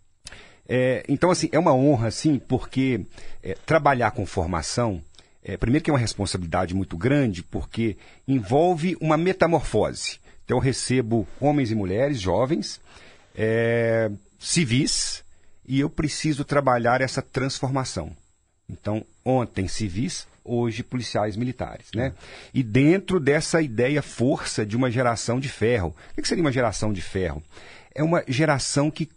É, 0.69 1.05
então, 1.09 1.31
assim, 1.31 1.49
é 1.53 1.59
uma 1.59 1.75
honra, 1.75 2.09
assim, 2.09 2.39
porque 2.39 3.05
é, 3.43 3.57
trabalhar 3.67 4.11
com 4.11 4.27
formação, 4.27 5.03
é, 5.43 5.57
primeiro 5.57 5.85
que 5.85 5.91
é 5.91 5.93
uma 5.93 5.99
responsabilidade 5.99 6.75
muito 6.75 6.97
grande, 6.97 7.43
porque 7.43 7.97
envolve 8.27 8.97
uma 9.01 9.17
metamorfose. 9.17 10.19
Então, 10.45 10.57
eu 10.57 10.63
recebo 10.63 11.27
homens 11.41 11.71
e 11.71 11.75
mulheres 11.75 12.21
jovens, 12.21 12.81
é, 13.37 14.11
civis, 14.39 15.25
e 15.67 15.79
eu 15.79 15.89
preciso 15.89 16.45
trabalhar 16.45 17.01
essa 17.01 17.23
transformação. 17.23 18.11
Então, 18.69 19.05
ontem 19.25 19.69
civis, 19.69 20.27
hoje 20.45 20.83
policiais 20.83 21.37
militares, 21.37 21.89
né? 21.95 22.13
E 22.53 22.63
dentro 22.63 23.21
dessa 23.21 23.61
ideia 23.61 24.03
força 24.03 24.65
de 24.65 24.77
uma 24.77 24.91
geração 24.91 25.39
de 25.39 25.49
ferro. 25.49 25.95
O 26.17 26.23
que 26.23 26.29
seria 26.29 26.45
uma 26.45 26.53
geração 26.53 26.93
de 26.93 27.01
ferro? 27.01 27.43
É 27.95 28.03
uma 28.03 28.23
geração 28.27 28.91
que 28.91 29.09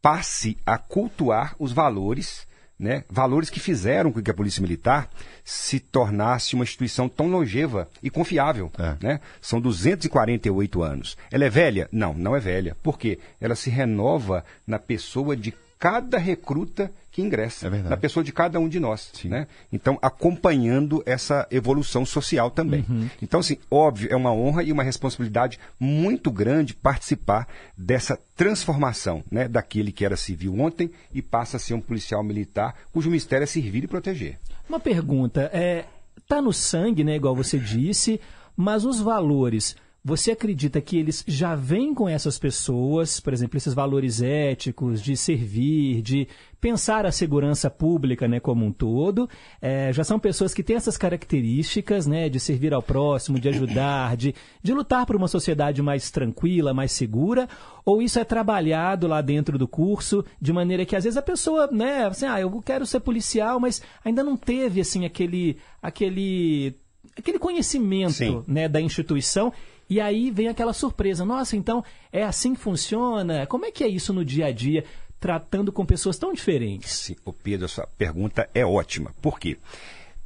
passe 0.00 0.58
a 0.66 0.76
cultuar 0.76 1.54
os 1.58 1.72
valores, 1.72 2.46
né? 2.78 3.04
Valores 3.08 3.48
que 3.48 3.60
fizeram 3.60 4.12
com 4.12 4.22
que 4.22 4.30
a 4.30 4.34
Polícia 4.34 4.60
Militar 4.60 5.08
se 5.42 5.80
tornasse 5.80 6.54
uma 6.54 6.64
instituição 6.64 7.08
tão 7.08 7.28
longeva 7.28 7.88
e 8.02 8.10
confiável, 8.10 8.70
né? 9.00 9.20
São 9.40 9.60
248 9.60 10.82
anos. 10.82 11.16
Ela 11.30 11.44
é 11.44 11.50
velha? 11.50 11.88
Não, 11.90 12.12
não 12.12 12.36
é 12.36 12.40
velha. 12.40 12.76
Por 12.82 12.98
quê? 12.98 13.18
Ela 13.40 13.54
se 13.54 13.70
renova 13.70 14.44
na 14.66 14.78
pessoa 14.78 15.36
de 15.36 15.54
cada 15.78 16.18
recruta 16.18 16.90
que 17.14 17.22
ingressa, 17.22 17.68
É 17.68 17.70
na 17.70 17.96
pessoa 17.96 18.24
de 18.24 18.32
cada 18.32 18.58
um 18.58 18.68
de 18.68 18.80
nós. 18.80 19.12
Né? 19.24 19.46
Então, 19.72 19.96
acompanhando 20.02 21.00
essa 21.06 21.46
evolução 21.48 22.04
social 22.04 22.50
também. 22.50 22.84
Uhum. 22.90 23.08
Então, 23.22 23.38
assim, 23.38 23.56
óbvio, 23.70 24.08
é 24.10 24.16
uma 24.16 24.32
honra 24.32 24.64
e 24.64 24.72
uma 24.72 24.82
responsabilidade 24.82 25.60
muito 25.78 26.28
grande 26.28 26.74
participar 26.74 27.46
dessa 27.78 28.18
transformação 28.36 29.22
né, 29.30 29.46
daquele 29.46 29.92
que 29.92 30.04
era 30.04 30.16
civil 30.16 30.58
ontem 30.58 30.90
e 31.12 31.22
passa 31.22 31.56
a 31.56 31.60
ser 31.60 31.74
um 31.74 31.80
policial 31.80 32.24
militar 32.24 32.74
cujo 32.92 33.08
mistério 33.08 33.44
é 33.44 33.46
servir 33.46 33.84
e 33.84 33.86
proteger. 33.86 34.36
Uma 34.68 34.80
pergunta, 34.80 35.48
é, 35.52 35.84
tá 36.26 36.42
no 36.42 36.52
sangue, 36.52 37.04
né, 37.04 37.14
igual 37.14 37.36
você 37.36 37.60
disse, 37.60 38.20
mas 38.56 38.84
os 38.84 38.98
valores 38.98 39.76
você 40.04 40.32
acredita 40.32 40.82
que 40.82 40.98
eles 40.98 41.24
já 41.26 41.54
vêm 41.54 41.94
com 41.94 42.06
essas 42.06 42.38
pessoas, 42.38 43.20
por 43.20 43.32
exemplo, 43.32 43.56
esses 43.56 43.72
valores 43.72 44.20
éticos 44.20 45.00
de 45.00 45.16
servir, 45.16 46.02
de 46.02 46.28
pensar 46.60 47.06
a 47.06 47.12
segurança 47.12 47.70
pública 47.70 48.28
né, 48.28 48.38
como 48.38 48.66
um 48.66 48.72
todo? 48.72 49.26
É, 49.62 49.90
já 49.94 50.04
são 50.04 50.18
pessoas 50.18 50.52
que 50.52 50.62
têm 50.62 50.76
essas 50.76 50.98
características 50.98 52.06
né, 52.06 52.28
de 52.28 52.38
servir 52.38 52.74
ao 52.74 52.82
próximo, 52.82 53.40
de 53.40 53.48
ajudar, 53.48 54.14
de, 54.14 54.34
de 54.62 54.74
lutar 54.74 55.06
por 55.06 55.16
uma 55.16 55.26
sociedade 55.26 55.80
mais 55.80 56.10
tranquila, 56.10 56.74
mais 56.74 56.92
segura? 56.92 57.48
Ou 57.82 58.02
isso 58.02 58.18
é 58.18 58.24
trabalhado 58.24 59.06
lá 59.06 59.22
dentro 59.22 59.56
do 59.56 59.66
curso 59.66 60.22
de 60.38 60.52
maneira 60.52 60.84
que 60.84 60.94
às 60.94 61.04
vezes 61.04 61.16
a 61.16 61.22
pessoa, 61.22 61.66
né, 61.72 62.04
assim, 62.04 62.26
ah, 62.26 62.38
eu 62.38 62.60
quero 62.60 62.84
ser 62.84 63.00
policial, 63.00 63.58
mas 63.58 63.80
ainda 64.04 64.22
não 64.22 64.36
teve 64.36 64.82
assim 64.82 65.06
aquele 65.06 65.56
aquele 65.82 66.76
aquele 67.16 67.38
conhecimento 67.38 68.44
né, 68.46 68.68
da 68.68 68.80
instituição 68.80 69.52
e 69.88 70.00
aí 70.00 70.30
vem 70.30 70.48
aquela 70.48 70.72
surpresa. 70.72 71.24
Nossa, 71.24 71.56
então 71.56 71.84
é 72.12 72.22
assim 72.22 72.54
que 72.54 72.60
funciona? 72.60 73.46
Como 73.46 73.64
é 73.64 73.70
que 73.70 73.84
é 73.84 73.88
isso 73.88 74.12
no 74.12 74.24
dia 74.24 74.46
a 74.46 74.52
dia, 74.52 74.84
tratando 75.20 75.72
com 75.72 75.84
pessoas 75.84 76.18
tão 76.18 76.32
diferentes? 76.32 76.92
Sim, 76.92 77.16
o 77.24 77.32
Pedro, 77.32 77.66
a 77.66 77.68
sua 77.68 77.86
pergunta 77.86 78.48
é 78.54 78.64
ótima. 78.64 79.14
Por 79.20 79.38
quê? 79.38 79.58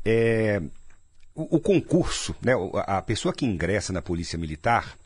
É, 0.05 0.63
o, 1.35 1.57
o, 1.57 1.61
concurso, 1.61 2.35
né, 2.43 2.53
a 2.87 3.03
pessoa 3.03 3.35
que 3.35 3.45
ingressa 3.45 3.93
na 3.93 4.03
Polícia 4.03 4.39
Militar, 4.39 4.97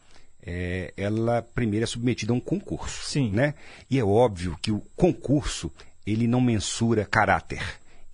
é, 0.45 0.93
ela 0.97 1.43
primeiro 1.43 1.85
é 1.85 1.87
submetida 1.87 2.33
a 2.33 2.37
um 2.37 2.41
concurso. 2.41 3.05
Sim. 3.05 3.31
Né? 3.31 3.55
E 3.91 3.99
é 3.99 4.05
óbvio 4.05 4.59
que 4.61 4.71
o 4.71 4.83
concurso 4.97 5.71
ele 6.07 6.27
não 6.27 6.41
mensura 6.41 7.05
caráter, 7.05 7.63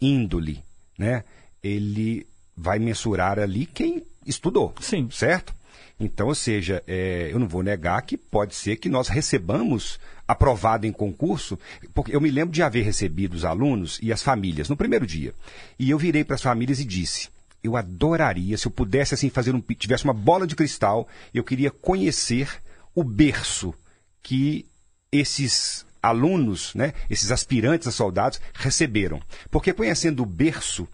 índole, 0.01 0.62
né? 0.98 1.24
Ele 1.62 2.27
vai 2.56 2.78
mensurar 2.78 3.39
ali 3.39 3.66
quem 3.66 4.05
estudou. 4.27 4.74
Sim. 4.81 5.09
Certo? 5.10 5.55
Então, 6.01 6.29
ou 6.29 6.35
seja, 6.35 6.83
é, 6.87 7.29
eu 7.33 7.39
não 7.39 7.49
vou 7.49 7.62
negar 7.62 8.01
que 8.03 8.16
pode 8.16 8.55
ser 8.55 8.77
que 8.77 8.89
nós 8.89 9.09
recebamos 9.09 9.99
aprovado 10.27 10.87
em 10.87 10.93
concurso, 10.93 11.59
porque 11.93 12.15
eu 12.15 12.20
me 12.20 12.31
lembro 12.31 12.53
de 12.53 12.62
haver 12.62 12.85
recebido 12.85 13.35
os 13.35 13.45
alunos 13.45 13.99
e 14.01 14.12
as 14.12 14.23
famílias 14.23 14.69
no 14.69 14.77
primeiro 14.77 15.07
dia. 15.07 15.35
E 15.79 15.91
eu 15.91 15.99
virei 15.99 16.23
para 16.23 16.37
as 16.37 16.43
famílias 16.43 16.79
e 16.79 16.85
disse: 16.85 17.29
eu 17.62 17.77
adoraria 17.77 18.57
se 18.57 18.66
eu 18.66 18.70
pudesse 18.70 19.15
assim 19.15 19.31
fazer 19.31 19.55
um 19.55 19.61
tivesse 19.61 20.05
uma 20.05 20.15
bola 20.15 20.47
de 20.47 20.55
cristal, 20.55 21.09
eu 21.35 21.43
queria 21.43 21.70
conhecer 21.70 22.49
o 22.95 23.03
berço 23.03 23.75
que 24.23 24.66
esses 25.11 25.85
alunos, 26.03 26.75
né, 26.75 26.93
esses 27.11 27.33
aspirantes 27.33 27.89
a 27.89 27.91
soldados 27.91 28.41
receberam. 28.55 29.20
Porque 29.51 29.73
conhecendo 29.73 30.23
o 30.23 30.27
berço, 30.27 30.87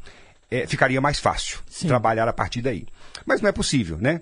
é, 0.51 0.67
ficaria 0.67 1.01
mais 1.01 1.19
fácil 1.19 1.59
Sim. 1.67 1.89
trabalhar 1.89 2.29
a 2.29 2.33
partir 2.33 2.63
daí. 2.63 2.87
Mas 3.27 3.41
não 3.41 3.49
é 3.49 3.53
possível, 3.53 3.99
né? 3.99 4.21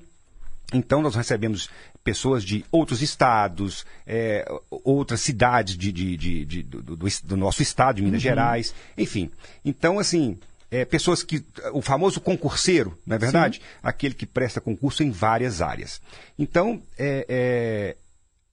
Então, 0.72 1.02
nós 1.02 1.14
recebemos 1.14 1.68
pessoas 2.02 2.44
de 2.44 2.64
outros 2.70 3.02
estados, 3.02 3.84
é, 4.06 4.44
outras 4.70 5.20
cidades 5.20 5.76
de, 5.76 5.92
de, 5.92 6.16
de, 6.16 6.44
de 6.44 6.62
do, 6.62 6.82
do, 6.82 7.06
do, 7.24 7.36
nosso 7.36 7.62
estado, 7.62 7.96
de 7.96 8.02
Minas 8.02 8.18
Uhum. 8.18 8.22
Gerais, 8.22 8.74
enfim. 8.96 9.30
Então, 9.64 9.98
assim, 9.98 10.38
é, 10.70 10.84
pessoas 10.84 11.22
que. 11.22 11.44
O 11.72 11.82
famoso 11.82 12.20
concurseiro, 12.20 12.98
não 13.06 13.16
é 13.16 13.18
verdade? 13.18 13.60
Aquele 13.82 14.14
que 14.14 14.26
presta 14.26 14.60
concurso 14.60 15.02
em 15.02 15.10
várias 15.10 15.60
áreas. 15.60 16.00
Então, 16.38 16.82
é, 16.98 17.26
é, 17.28 17.96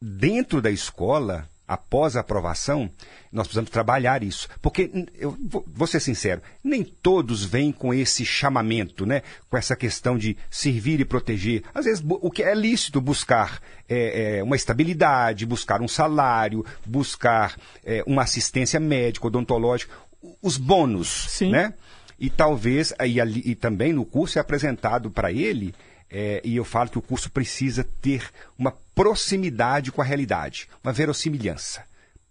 dentro 0.01 0.61
da 0.61 0.69
escola, 0.69 1.47
após 1.69 2.17
a 2.17 2.21
aprovação, 2.21 2.89
nós 3.31 3.45
precisamos 3.45 3.69
trabalhar 3.69 4.23
isso. 4.23 4.49
Porque, 4.59 4.89
eu 5.15 5.37
vou, 5.39 5.63
vou 5.67 5.85
ser 5.85 5.99
sincero, 5.99 6.41
nem 6.63 6.83
todos 6.83 7.45
vêm 7.45 7.71
com 7.71 7.93
esse 7.93 8.25
chamamento, 8.25 9.05
né? 9.05 9.21
com 9.47 9.55
essa 9.55 9.75
questão 9.75 10.17
de 10.17 10.35
servir 10.49 10.99
e 10.99 11.05
proteger. 11.05 11.61
Às 11.71 11.85
vezes, 11.85 12.03
o 12.07 12.31
que 12.31 12.41
é 12.41 12.55
lícito 12.55 12.99
buscar 12.99 13.61
é, 13.87 14.37
é, 14.39 14.43
uma 14.43 14.55
estabilidade, 14.55 15.45
buscar 15.45 15.79
um 15.79 15.87
salário, 15.87 16.65
buscar 16.83 17.55
é, 17.85 18.03
uma 18.07 18.23
assistência 18.23 18.79
médica, 18.79 19.27
odontológica, 19.27 19.93
os 20.41 20.57
bônus, 20.57 21.27
né? 21.51 21.73
E 22.19 22.29
talvez, 22.29 22.93
e, 23.07 23.21
ali- 23.21 23.43
e 23.45 23.55
também 23.55 23.93
no 23.93 24.03
curso 24.03 24.39
é 24.39 24.41
apresentado 24.41 25.09
para 25.09 25.31
ele 25.31 25.73
é, 26.10 26.41
e 26.44 26.56
eu 26.56 26.65
falo 26.65 26.90
que 26.90 26.98
o 26.98 27.02
curso 27.02 27.30
precisa 27.30 27.88
ter 28.02 28.30
uma 28.57 28.73
proximidade 28.95 29.91
com 29.91 30.02
a 30.02 30.06
realidade, 30.06 30.68
uma 30.84 30.91
verossimilhança. 30.91 31.84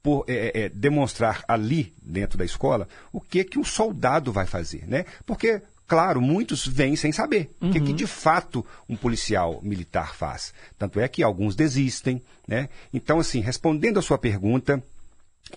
Por 0.03 0.25
é, 0.29 0.53
é, 0.55 0.69
demonstrar 0.69 1.45
ali, 1.47 1.93
dentro 2.03 2.39
da 2.39 2.45
escola, 2.45 2.89
o 3.13 3.21
que 3.21 3.45
que 3.45 3.59
um 3.59 3.65
soldado 3.65 4.33
vai 4.33 4.47
fazer, 4.47 4.87
né? 4.87 5.05
Porque, 5.27 5.61
claro, 5.87 6.21
muitos 6.21 6.67
vêm 6.67 6.97
sem 6.97 7.13
saber 7.13 7.51
o 7.61 7.71
que, 7.71 7.81
que 7.81 7.93
de 7.93 8.07
fato 8.07 8.65
um 8.89 8.97
policial 8.97 9.61
militar 9.63 10.15
faz. 10.15 10.55
Tanto 10.79 11.01
é 11.01 11.09
que 11.09 11.23
alguns 11.23 11.55
desistem, 11.55 12.23
né? 12.47 12.69
Então, 12.93 13.19
assim, 13.19 13.41
respondendo 13.41 13.99
a 13.99 14.03
sua 14.03 14.19
pergunta, 14.19 14.83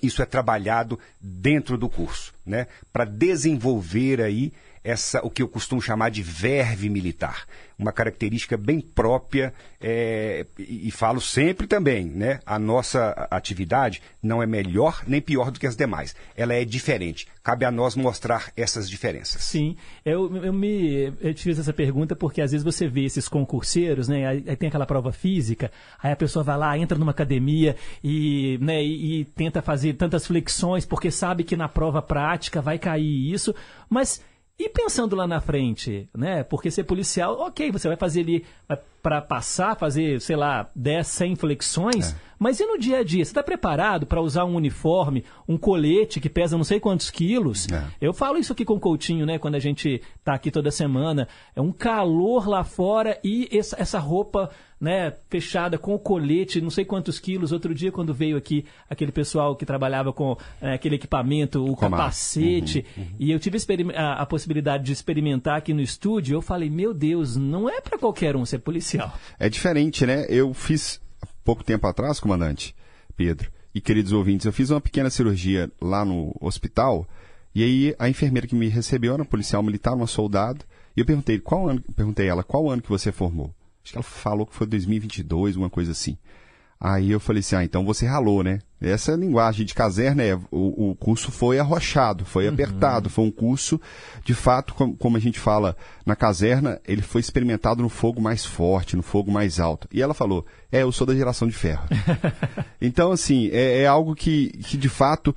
isso 0.01 0.21
é 0.21 0.25
trabalhado 0.25 0.99
dentro 1.19 1.77
do 1.77 1.87
curso, 1.89 2.33
né? 2.45 2.67
Para 2.91 3.05
desenvolver 3.05 4.21
aí 4.21 4.51
essa, 4.83 5.25
o 5.25 5.29
que 5.29 5.41
eu 5.41 5.47
costumo 5.47 5.81
chamar 5.81 6.09
de 6.09 6.23
verve 6.23 6.89
militar, 6.89 7.45
uma 7.77 7.91
característica 7.91 8.57
bem 8.57 8.79
própria 8.79 9.53
é, 9.79 10.45
e, 10.57 10.87
e 10.87 10.91
falo 10.91 11.21
sempre 11.21 11.67
também, 11.67 12.05
né? 12.05 12.39
A 12.45 12.57
nossa 12.57 13.27
atividade 13.29 14.01
não 14.21 14.41
é 14.41 14.45
melhor 14.45 15.03
nem 15.07 15.21
pior 15.21 15.51
do 15.51 15.59
que 15.59 15.67
as 15.67 15.75
demais, 15.75 16.15
ela 16.35 16.53
é 16.53 16.65
diferente. 16.65 17.27
Cabe 17.43 17.65
a 17.65 17.71
nós 17.71 17.95
mostrar 17.95 18.51
essas 18.55 18.89
diferenças. 18.89 19.43
Sim, 19.43 19.75
eu, 20.05 20.35
eu 20.43 20.53
me 20.53 21.13
eu 21.21 21.33
te 21.33 21.43
fiz 21.43 21.57
essa 21.57 21.73
pergunta 21.73 22.15
porque 22.15 22.41
às 22.41 22.51
vezes 22.51 22.63
você 22.63 22.87
vê 22.87 23.05
esses 23.05 23.27
concurseiros, 23.27 24.07
né? 24.07 24.27
Aí, 24.27 24.43
aí 24.47 24.55
tem 24.55 24.69
aquela 24.69 24.85
prova 24.85 25.11
física, 25.11 25.71
aí 26.01 26.11
a 26.11 26.15
pessoa 26.15 26.43
vai 26.43 26.57
lá, 26.57 26.77
entra 26.77 26.97
numa 26.97 27.11
academia 27.11 27.75
e, 28.03 28.57
né, 28.61 28.83
e, 28.83 29.21
e 29.21 29.25
tenta 29.25 29.61
fazer 29.61 29.93
tantas 29.93 30.25
flexões 30.25 30.85
porque 30.85 31.11
sabe 31.11 31.43
que 31.43 31.55
na 31.55 31.67
prova 31.67 32.01
prática 32.01 32.61
vai 32.61 32.77
cair 32.77 33.31
isso, 33.31 33.55
mas 33.89 34.21
e 34.65 34.69
pensando 34.69 35.15
lá 35.15 35.25
na 35.25 35.41
frente, 35.41 36.07
né? 36.15 36.43
Porque 36.43 36.69
ser 36.69 36.83
policial, 36.83 37.39
ok, 37.39 37.71
você 37.71 37.87
vai 37.87 37.97
fazer 37.97 38.21
ali 38.21 38.45
para 39.01 39.19
passar, 39.19 39.75
fazer, 39.75 40.21
sei 40.21 40.35
lá, 40.35 40.69
10, 40.75 41.07
100 41.07 41.35
flexões, 41.35 42.15
mas 42.37 42.59
e 42.59 42.65
no 42.65 42.77
dia 42.77 42.99
a 42.99 43.03
dia? 43.03 43.25
Você 43.25 43.31
está 43.31 43.41
preparado 43.41 44.05
para 44.05 44.21
usar 44.21 44.45
um 44.45 44.55
uniforme, 44.55 45.23
um 45.47 45.57
colete 45.57 46.19
que 46.19 46.29
pesa 46.29 46.57
não 46.57 46.63
sei 46.63 46.79
quantos 46.79 47.09
quilos? 47.09 47.67
Eu 47.99 48.13
falo 48.13 48.37
isso 48.37 48.53
aqui 48.53 48.63
com 48.63 48.75
o 48.75 48.79
Coutinho, 48.79 49.25
né? 49.25 49.39
Quando 49.39 49.55
a 49.55 49.59
gente 49.59 50.01
tá 50.23 50.33
aqui 50.33 50.51
toda 50.51 50.69
semana. 50.69 51.27
É 51.55 51.61
um 51.61 51.71
calor 51.71 52.47
lá 52.47 52.63
fora 52.63 53.19
e 53.23 53.47
essa, 53.51 53.79
essa 53.79 53.99
roupa 53.99 54.49
né, 54.81 55.13
fechada 55.29 55.77
com 55.77 55.93
o 55.93 55.99
colete, 55.99 56.59
não 56.59 56.71
sei 56.71 56.83
quantos 56.83 57.19
quilos. 57.19 57.51
Outro 57.51 57.75
dia, 57.75 57.91
quando 57.91 58.15
veio 58.15 58.35
aqui 58.35 58.65
aquele 58.89 59.11
pessoal 59.11 59.55
que 59.55 59.63
trabalhava 59.63 60.11
com 60.11 60.35
é, 60.59 60.73
aquele 60.73 60.95
equipamento, 60.95 61.63
o 61.63 61.75
Comar. 61.75 61.99
capacete, 61.99 62.83
e 63.19 63.29
eu 63.31 63.39
tive 63.39 63.59
a, 63.95 64.13
a 64.23 64.25
possibilidade 64.25 64.83
de 64.83 64.91
experimentar 64.91 65.55
aqui 65.55 65.71
no 65.71 65.81
estúdio, 65.81 66.33
eu 66.33 66.41
falei, 66.41 66.67
meu 66.67 66.95
Deus, 66.95 67.37
não 67.37 67.69
é 67.69 67.79
para 67.79 67.99
qualquer 67.99 68.35
um 68.35 68.43
ser 68.43 68.59
policial. 68.59 69.13
É 69.37 69.47
diferente, 69.47 70.03
né? 70.03 70.25
Eu 70.27 70.51
fiz 70.51 70.99
pouco 71.45 71.63
tempo 71.63 71.85
atrás, 71.85 72.19
comandante 72.19 72.75
Pedro, 73.15 73.51
e 73.75 73.79
queridos 73.79 74.11
ouvintes, 74.11 74.47
eu 74.47 74.53
fiz 74.53 74.71
uma 74.71 74.81
pequena 74.81 75.11
cirurgia 75.11 75.69
lá 75.79 76.03
no 76.03 76.35
hospital, 76.41 77.07
e 77.53 77.63
aí 77.63 77.95
a 77.99 78.09
enfermeira 78.09 78.47
que 78.47 78.55
me 78.55 78.67
recebeu 78.67 79.13
era 79.13 79.21
um 79.21 79.25
policial 79.25 79.61
militar, 79.61 79.93
uma 79.93 80.07
soldado, 80.07 80.65
e 80.97 81.01
eu 81.01 81.05
perguntei, 81.05 81.37
qual 81.39 81.69
ano, 81.69 81.83
perguntei 81.95 82.25
a 82.25 82.31
ela, 82.31 82.43
qual 82.43 82.69
ano 82.69 82.81
que 82.81 82.89
você 82.89 83.11
formou? 83.11 83.53
Acho 83.83 83.93
que 83.93 83.97
ela 83.97 84.03
falou 84.03 84.45
que 84.45 84.55
foi 84.55 84.67
2022, 84.67 85.55
uma 85.55 85.69
coisa 85.69 85.91
assim. 85.91 86.17
Aí 86.83 87.11
eu 87.11 87.19
falei 87.19 87.41
assim, 87.41 87.55
ah, 87.55 87.63
então 87.63 87.85
você 87.85 88.07
ralou, 88.07 88.41
né? 88.43 88.57
Essa 88.81 89.11
linguagem 89.15 89.63
de 89.67 89.73
caserna 89.75 90.23
é, 90.23 90.33
o, 90.49 90.89
o 90.89 90.95
curso 90.95 91.31
foi 91.31 91.59
arrochado, 91.59 92.25
foi 92.25 92.47
apertado, 92.47 93.07
foi 93.07 93.23
um 93.23 93.29
curso, 93.29 93.79
de 94.25 94.33
fato, 94.33 94.73
com- 94.73 94.95
como 94.95 95.15
a 95.15 95.19
gente 95.19 95.37
fala 95.39 95.77
na 96.03 96.15
caserna, 96.15 96.81
ele 96.87 97.03
foi 97.03 97.21
experimentado 97.21 97.83
no 97.83 97.89
fogo 97.89 98.19
mais 98.19 98.43
forte, 98.43 98.95
no 98.95 99.03
fogo 99.03 99.31
mais 99.31 99.59
alto. 99.59 99.87
E 99.91 100.01
ela 100.01 100.15
falou, 100.15 100.43
é, 100.71 100.81
eu 100.81 100.91
sou 100.91 101.05
da 101.05 101.13
geração 101.13 101.47
de 101.47 101.53
ferro. 101.53 101.87
então, 102.81 103.11
assim, 103.11 103.49
é, 103.51 103.83
é 103.83 103.85
algo 103.87 104.15
que, 104.15 104.49
que, 104.63 104.75
de 104.75 104.89
fato, 104.89 105.35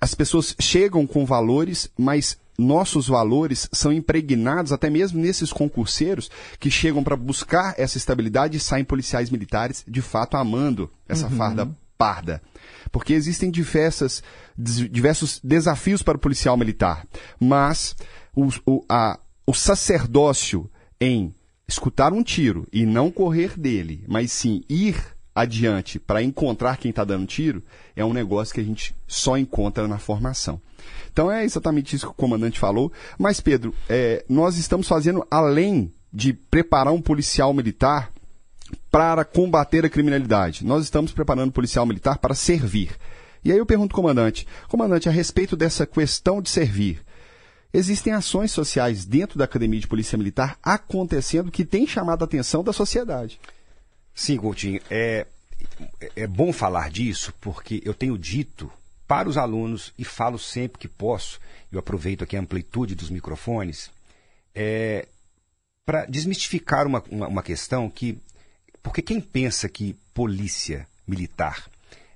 as 0.00 0.14
pessoas 0.14 0.54
chegam 0.60 1.04
com 1.04 1.26
valores, 1.26 1.90
mas 1.98 2.38
nossos 2.60 3.08
valores 3.08 3.68
são 3.72 3.92
impregnados 3.92 4.72
até 4.72 4.88
mesmo 4.90 5.20
nesses 5.20 5.52
concurseiros 5.52 6.30
que 6.58 6.70
chegam 6.70 7.02
para 7.02 7.16
buscar 7.16 7.74
essa 7.78 7.96
estabilidade 7.98 8.56
e 8.56 8.60
saem 8.60 8.84
policiais 8.84 9.30
militares 9.30 9.84
de 9.88 10.00
fato 10.02 10.36
amando 10.36 10.90
essa 11.08 11.26
Uhum. 11.26 11.36
farda 11.36 11.68
parda. 11.98 12.40
Porque 12.90 13.12
existem 13.12 13.50
diversas, 13.50 14.22
diversos 14.56 15.38
desafios 15.44 16.02
para 16.02 16.16
o 16.16 16.20
policial 16.20 16.56
militar, 16.56 17.06
mas 17.38 17.94
o, 18.34 18.48
o, 18.66 18.84
a- 18.88 19.18
o 19.46 19.52
sacerdócio 19.52 20.70
em 21.00 21.34
escutar 21.68 22.12
um 22.12 22.22
tiro 22.22 22.66
e 22.72 22.86
não 22.86 23.10
correr 23.10 23.58
dele, 23.58 24.04
mas 24.08 24.32
sim 24.32 24.62
ir 24.68 24.96
adiante 25.34 25.98
para 25.98 26.22
encontrar 26.22 26.76
quem 26.76 26.90
está 26.90 27.04
dando 27.04 27.26
tiro, 27.26 27.62
é 27.94 28.04
um 28.04 28.12
negócio 28.12 28.54
que 28.54 28.60
a 28.60 28.64
gente 28.64 28.94
só 29.06 29.36
encontra 29.36 29.86
na 29.86 29.98
formação. 29.98 30.60
Então 31.12 31.30
é 31.30 31.44
exatamente 31.44 31.94
isso 31.94 32.06
que 32.06 32.12
o 32.12 32.14
comandante 32.14 32.58
falou. 32.58 32.92
Mas, 33.18 33.40
Pedro, 33.40 33.74
é, 33.88 34.24
nós 34.28 34.56
estamos 34.56 34.88
fazendo, 34.88 35.26
além 35.30 35.92
de 36.12 36.32
preparar 36.32 36.92
um 36.92 37.00
policial 37.00 37.52
militar 37.52 38.10
para 38.90 39.24
combater 39.24 39.84
a 39.84 39.90
criminalidade. 39.90 40.64
Nós 40.64 40.84
estamos 40.84 41.12
preparando 41.12 41.50
o 41.50 41.52
policial 41.52 41.86
militar 41.86 42.18
para 42.18 42.34
servir. 42.34 42.90
E 43.44 43.50
aí 43.50 43.58
eu 43.58 43.66
pergunto, 43.66 43.94
comandante, 43.94 44.46
comandante, 44.68 45.08
a 45.08 45.12
respeito 45.12 45.56
dessa 45.56 45.86
questão 45.86 46.42
de 46.42 46.50
servir, 46.50 47.00
existem 47.72 48.12
ações 48.12 48.50
sociais 48.50 49.04
dentro 49.04 49.38
da 49.38 49.44
Academia 49.44 49.80
de 49.80 49.86
Polícia 49.86 50.18
Militar 50.18 50.58
acontecendo 50.62 51.50
que 51.50 51.64
têm 51.64 51.86
chamado 51.86 52.22
a 52.22 52.26
atenção 52.26 52.62
da 52.62 52.72
sociedade. 52.72 53.40
Sim, 54.14 54.36
Coutinho, 54.36 54.80
é, 54.90 55.26
é 56.14 56.26
bom 56.26 56.52
falar 56.52 56.90
disso 56.90 57.32
porque 57.40 57.80
eu 57.84 57.94
tenho 57.94 58.18
dito 58.18 58.70
para 59.06 59.28
os 59.28 59.36
alunos 59.36 59.92
e 59.98 60.04
falo 60.04 60.38
sempre 60.38 60.78
que 60.78 60.88
posso, 60.88 61.40
eu 61.72 61.78
aproveito 61.78 62.22
aqui 62.22 62.36
a 62.36 62.40
amplitude 62.40 62.94
dos 62.94 63.10
microfones, 63.10 63.90
é, 64.54 65.06
para 65.84 66.06
desmistificar 66.06 66.86
uma, 66.86 67.02
uma, 67.10 67.28
uma 67.28 67.42
questão 67.42 67.90
que. 67.90 68.18
Porque 68.82 69.02
quem 69.02 69.20
pensa 69.20 69.68
que 69.68 69.96
polícia 70.14 70.86
militar 71.06 71.68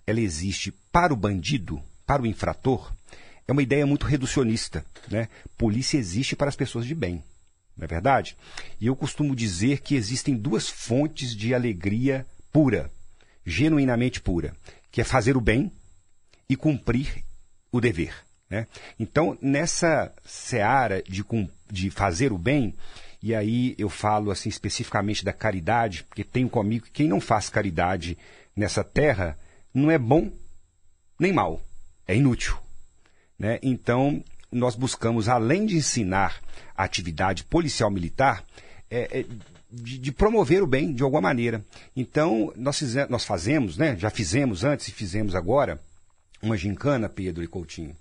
ela 0.07 0.21
existe 0.21 0.73
para 0.93 1.13
o 1.13 1.17
bandido, 1.17 1.83
para 2.07 2.23
o 2.23 2.27
infrator, 2.27 2.93
é 3.47 3.53
uma 3.53 3.63
ideia 3.63 3.87
muito 3.87 4.07
reducionista. 4.07 4.85
Né? 5.11 5.29
Polícia 5.57 5.99
existe 5.99 6.37
para 6.37 6.49
as 6.49 6.57
pessoas 6.57 6.87
de 6.87 6.95
bem, 6.95 7.23
não 7.77 7.85
é 7.85 7.87
verdade? 7.87 8.37
E 8.81 8.87
eu 8.87 8.95
costumo 8.95 9.35
dizer 9.35 9.81
que 9.81 9.95
existem 9.95 10.37
duas 10.37 10.69
fontes 10.69 11.35
de 11.35 11.55
alegria 11.55 12.27
pura, 12.53 12.91
genuinamente 13.45 14.21
pura, 14.21 14.55
que 14.91 15.01
é 15.01 15.05
fazer 15.05 15.37
o 15.37 15.41
bem 15.41 15.73
e 16.49 16.57
cumprir 16.57 17.25
o 17.73 17.81
dever. 17.81 18.15
Né? 18.49 18.67
Então, 18.99 19.37
nessa 19.43 20.13
seara 20.25 21.03
de, 21.03 21.25
de 21.71 21.91
fazer 21.91 22.33
o 22.33 22.39
bem, 22.39 22.75
e 23.21 23.35
aí 23.35 23.75
eu 23.79 23.89
falo 23.89 24.31
assim 24.31 24.49
especificamente 24.49 25.25
da 25.25 25.33
caridade, 25.33 26.05
porque 26.05 26.23
tenho 26.23 26.49
comigo 26.49 26.85
que 26.85 26.93
quem 26.93 27.09
não 27.09 27.21
faz 27.21 27.49
caridade 27.49 28.17
nessa 28.55 28.85
terra 28.85 29.37
não 29.73 29.91
é 29.91 29.99
bom 29.99 30.31
nem 31.19 31.33
mal, 31.33 31.61
é 32.07 32.15
inútil. 32.15 32.57
Né? 33.39 33.59
Então, 33.63 34.23
nós 34.55 34.75
buscamos, 34.77 35.29
além 35.29 35.67
de 35.67 35.77
ensinar 35.77 36.41
a 36.77 36.85
atividade 36.85 37.45
policial 37.45 37.91
militar, 37.91 38.45
é, 38.91 39.21
é, 39.21 39.25
de, 39.71 39.99
de, 39.99 40.13
promover 40.13 40.63
o 40.63 40.67
bem 40.67 40.93
de 40.93 41.03
alguma 41.03 41.21
maneira. 41.21 41.65
Então, 41.97 42.53
nós, 42.57 42.79
fizemos, 42.79 43.11
nós 43.11 43.25
fazemos, 43.25 43.77
né? 43.77 43.97
já 43.99 44.11
fizemos 44.11 44.63
antes 44.63 44.89
e 44.89 44.93
fizemos 44.93 45.35
agora, 45.35 45.81
uma 46.41 46.57
gincana, 46.57 47.09
Pedro 47.09 47.43
e 47.43 47.49
Coutinho, 47.49 47.95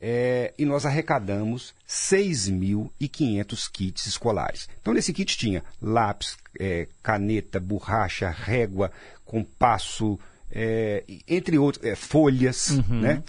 é, 0.00 0.52
e 0.58 0.64
nós 0.64 0.84
arrecadamos 0.84 1.72
6.500 1.88 3.70
kits 3.72 4.06
escolares. 4.06 4.68
Então, 4.80 4.92
nesse 4.92 5.12
kit 5.12 5.38
tinha 5.38 5.62
lápis, 5.80 6.36
é, 6.58 6.88
caneta, 7.02 7.60
borracha, 7.60 8.28
régua, 8.28 8.90
compasso, 9.24 10.18
é, 10.50 11.04
entre 11.28 11.56
outros, 11.58 11.84
é, 11.84 11.94
folhas, 11.94 12.70
uhum. 12.70 13.00
né? 13.00 13.22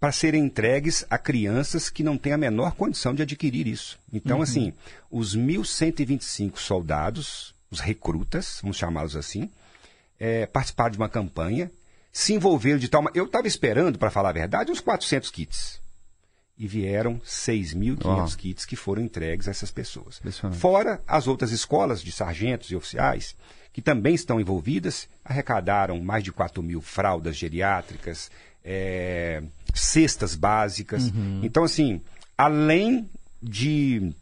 Para 0.00 0.12
serem 0.12 0.46
entregues 0.46 1.04
a 1.10 1.18
crianças 1.18 1.90
que 1.90 2.02
não 2.02 2.16
têm 2.16 2.32
a 2.32 2.38
menor 2.38 2.72
condição 2.72 3.14
de 3.14 3.22
adquirir 3.22 3.66
isso. 3.66 3.98
Então, 4.10 4.38
uhum. 4.38 4.42
assim, 4.42 4.72
os 5.10 5.36
1.125 5.36 6.56
soldados, 6.56 7.54
os 7.70 7.80
recrutas, 7.80 8.60
vamos 8.62 8.78
chamá-los 8.78 9.14
assim, 9.14 9.50
é, 10.18 10.46
participaram 10.46 10.90
de 10.90 10.96
uma 10.96 11.08
campanha, 11.08 11.70
se 12.10 12.32
envolveram 12.32 12.78
de 12.78 12.88
tal. 12.88 13.04
Eu 13.14 13.26
estava 13.26 13.46
esperando, 13.46 13.98
para 13.98 14.10
falar 14.10 14.30
a 14.30 14.32
verdade, 14.32 14.72
uns 14.72 14.80
400 14.80 15.30
kits. 15.30 15.78
E 16.56 16.66
vieram 16.66 17.18
6.500 17.20 18.00
oh. 18.04 18.36
kits 18.36 18.64
que 18.64 18.76
foram 18.76 19.02
entregues 19.02 19.48
a 19.48 19.50
essas 19.50 19.70
pessoas. 19.70 20.20
Fora 20.52 21.02
as 21.06 21.26
outras 21.26 21.52
escolas 21.52 22.02
de 22.02 22.10
sargentos 22.10 22.70
e 22.70 22.76
oficiais 22.76 23.34
que 23.72 23.80
também 23.80 24.14
estão 24.14 24.40
envolvidas, 24.40 25.08
arrecadaram 25.24 26.00
mais 26.00 26.24
de 26.24 26.32
4 26.32 26.62
mil 26.62 26.80
fraldas 26.80 27.36
geriátricas, 27.36 28.30
é, 28.64 29.42
cestas 29.74 30.34
básicas. 30.34 31.10
Uhum. 31.10 31.40
Então, 31.42 31.64
assim, 31.64 32.00
além 32.36 33.08
de, 33.42 34.12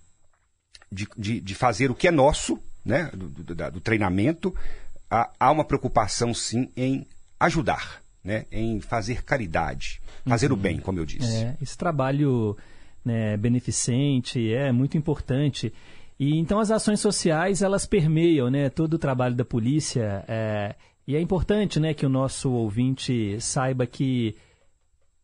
de, 0.91 1.09
de, 1.17 1.41
de, 1.41 1.55
fazer 1.55 1.91
o 1.91 1.95
que 1.95 2.09
é 2.09 2.11
nosso, 2.11 2.59
né, 2.85 3.11
do, 3.13 3.29
do, 3.29 3.55
do 3.55 3.81
treinamento, 3.81 4.55
há, 5.11 5.31
há, 5.39 5.51
uma 5.51 5.65
preocupação, 5.65 6.33
sim, 6.33 6.71
em 6.77 7.07
ajudar, 7.41 8.03
né, 8.23 8.47
em 8.51 8.81
fazer 8.81 9.23
caridade, 9.23 10.01
fazer 10.27 10.51
uhum. 10.51 10.59
o 10.59 10.61
bem, 10.61 10.79
como 10.79 10.99
eu 10.99 11.05
disse. 11.05 11.45
É, 11.45 11.57
esse 11.61 11.77
trabalho 11.77 12.57
né, 13.05 13.37
beneficente 13.37 14.53
é 14.53 14.71
muito 14.73 14.97
importante. 14.97 15.73
E 16.19 16.37
então 16.37 16.59
as 16.59 16.71
ações 16.71 17.01
sociais 17.01 17.63
elas 17.63 17.87
permeiam, 17.87 18.51
né, 18.51 18.69
todo 18.69 18.95
o 18.95 18.99
trabalho 18.99 19.35
da 19.35 19.45
polícia. 19.45 20.25
É, 20.27 20.75
e 21.09 21.17
é 21.17 21.21
importante, 21.23 21.81
né, 21.81 21.95
que 21.95 22.05
o 22.05 22.09
nosso 22.11 22.53
ouvinte 22.53 23.41
saiba 23.41 23.87
que 23.87 24.37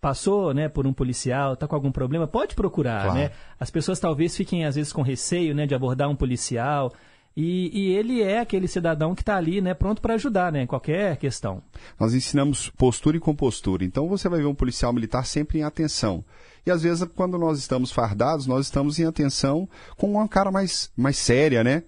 passou, 0.01 0.55
né, 0.55 0.67
por 0.67 0.87
um 0.87 0.95
policial, 0.95 1.53
está 1.53 1.69
com 1.69 1.75
algum 1.75 1.93
problema, 1.93 2.27
pode 2.27 2.55
procurar, 2.55 3.03
claro. 3.03 3.19
né? 3.19 3.31
As 3.61 3.71
pessoas 3.71 4.01
talvez 4.01 4.35
fiquem 4.35 4.65
às 4.65 4.77
vezes 4.77 4.95
com 4.95 5.03
receio, 5.03 5.55
né, 5.55 5.67
de 5.67 5.75
abordar 5.75 6.09
um 6.09 6.17
policial. 6.17 6.91
E, 7.37 7.71
e, 7.79 7.93
ele 7.93 8.23
é 8.23 8.39
aquele 8.41 8.67
cidadão 8.67 9.15
que 9.15 9.21
está 9.21 9.37
ali, 9.37 9.61
né, 9.61 9.75
pronto 9.75 10.01
para 10.01 10.15
ajudar, 10.15 10.51
né, 10.51 10.63
em 10.63 10.67
qualquer 10.67 11.19
questão. 11.19 11.63
Nós 12.01 12.15
ensinamos 12.15 12.71
postura 12.71 13.19
e 13.19 13.21
compostura. 13.21 13.85
Então 13.85 14.09
você 14.09 14.27
vai 14.27 14.41
ver 14.41 14.47
um 14.47 14.55
policial 14.55 14.91
militar 14.91 15.27
sempre 15.27 15.59
em 15.59 15.65
atenção. 15.65 16.25
E 16.65 16.71
às 16.71 16.83
vezes, 16.83 17.07
quando 17.15 17.37
nós 17.37 17.59
estamos 17.59 17.93
fardados, 17.93 18.47
nós 18.47 18.65
estamos 18.65 18.99
em 18.99 19.05
atenção 19.05 19.69
com 19.99 20.13
uma 20.13 20.27
cara 20.27 20.51
mais, 20.51 20.91
mais 20.97 21.19
séria, 21.19 21.63
né? 21.63 21.83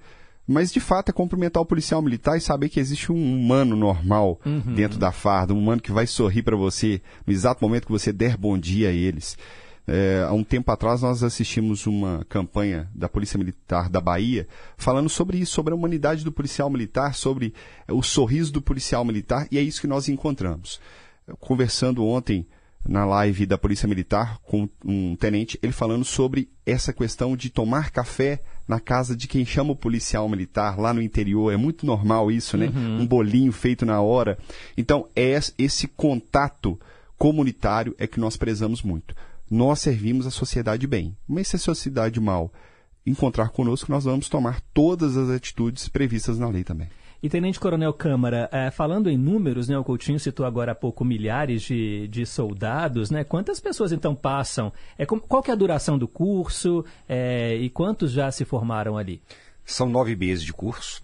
Mas 0.46 0.72
de 0.72 0.78
fato 0.78 1.08
é 1.08 1.12
cumprimentar 1.12 1.62
o 1.62 1.66
policial 1.66 2.00
militar 2.00 2.36
e 2.36 2.40
saber 2.40 2.68
que 2.68 2.78
existe 2.78 3.10
um 3.10 3.16
humano 3.16 3.74
normal 3.74 4.40
uhum. 4.46 4.74
dentro 4.74 4.98
da 4.98 5.10
farda, 5.10 5.52
um 5.52 5.58
humano 5.58 5.82
que 5.82 5.90
vai 5.90 6.06
sorrir 6.06 6.42
para 6.42 6.56
você 6.56 7.02
no 7.26 7.32
exato 7.32 7.64
momento 7.64 7.86
que 7.86 7.92
você 7.92 8.12
der 8.12 8.36
bom 8.36 8.56
dia 8.56 8.90
a 8.90 8.92
eles. 8.92 9.36
É, 9.88 10.24
há 10.28 10.32
um 10.32 10.42
tempo 10.42 10.70
atrás 10.72 11.02
nós 11.02 11.22
assistimos 11.22 11.86
uma 11.86 12.24
campanha 12.28 12.90
da 12.92 13.08
Polícia 13.08 13.38
Militar 13.38 13.88
da 13.88 14.00
Bahia 14.00 14.48
falando 14.76 15.08
sobre 15.08 15.38
isso, 15.38 15.52
sobre 15.52 15.72
a 15.72 15.76
humanidade 15.76 16.24
do 16.24 16.32
policial 16.32 16.68
militar, 16.68 17.14
sobre 17.14 17.54
o 17.88 18.02
sorriso 18.02 18.52
do 18.52 18.60
policial 18.60 19.04
militar, 19.04 19.46
e 19.50 19.58
é 19.58 19.62
isso 19.62 19.80
que 19.80 19.86
nós 19.86 20.08
encontramos. 20.08 20.80
Conversando 21.38 22.04
ontem 22.04 22.46
na 22.88 23.04
live 23.04 23.46
da 23.46 23.58
Polícia 23.58 23.88
Militar 23.88 24.38
com 24.42 24.68
um 24.84 25.16
tenente, 25.16 25.58
ele 25.62 25.72
falando 25.72 26.04
sobre 26.04 26.48
essa 26.64 26.92
questão 26.92 27.36
de 27.36 27.50
tomar 27.50 27.90
café 27.90 28.40
na 28.66 28.80
casa 28.80 29.16
de 29.16 29.28
quem 29.28 29.44
chama 29.44 29.72
o 29.72 29.76
policial 29.76 30.28
militar 30.28 30.78
lá 30.78 30.92
no 30.92 31.02
interior. 31.02 31.52
É 31.52 31.56
muito 31.56 31.86
normal 31.86 32.30
isso, 32.30 32.56
né? 32.56 32.66
Uhum. 32.66 33.00
Um 33.00 33.06
bolinho 33.06 33.52
feito 33.52 33.86
na 33.86 34.00
hora. 34.00 34.38
Então, 34.76 35.08
é 35.14 35.38
esse 35.58 35.86
contato 35.88 36.78
comunitário 37.18 37.94
é 37.98 38.06
que 38.06 38.20
nós 38.20 38.36
prezamos 38.36 38.82
muito. 38.82 39.14
Nós 39.50 39.80
servimos 39.80 40.26
a 40.26 40.30
sociedade 40.30 40.86
bem, 40.86 41.16
mas 41.26 41.48
se 41.48 41.56
a 41.56 41.58
sociedade 41.58 42.20
mal 42.20 42.52
encontrar 43.06 43.50
conosco, 43.50 43.90
nós 43.90 44.04
vamos 44.04 44.28
tomar 44.28 44.60
todas 44.74 45.16
as 45.16 45.30
atitudes 45.30 45.88
previstas 45.88 46.38
na 46.38 46.48
lei 46.48 46.64
também. 46.64 46.88
E 47.26 47.28
Tenente 47.28 47.58
Coronel 47.58 47.92
Câmara, 47.92 48.48
é, 48.52 48.70
falando 48.70 49.10
em 49.10 49.18
números, 49.18 49.66
né, 49.66 49.76
o 49.76 49.82
Coutinho 49.82 50.20
citou 50.20 50.46
agora 50.46 50.70
há 50.70 50.74
pouco 50.76 51.04
milhares 51.04 51.62
de, 51.62 52.06
de 52.06 52.24
soldados, 52.24 53.10
né? 53.10 53.24
Quantas 53.24 53.58
pessoas 53.58 53.90
então 53.90 54.14
passam? 54.14 54.72
É, 54.96 55.04
qual 55.04 55.42
que 55.42 55.50
é 55.50 55.52
a 55.52 55.56
duração 55.56 55.98
do 55.98 56.06
curso 56.06 56.84
é, 57.08 57.56
e 57.56 57.68
quantos 57.68 58.12
já 58.12 58.30
se 58.30 58.44
formaram 58.44 58.96
ali? 58.96 59.20
São 59.64 59.88
nove 59.88 60.14
meses 60.14 60.44
de 60.44 60.52
curso. 60.52 61.02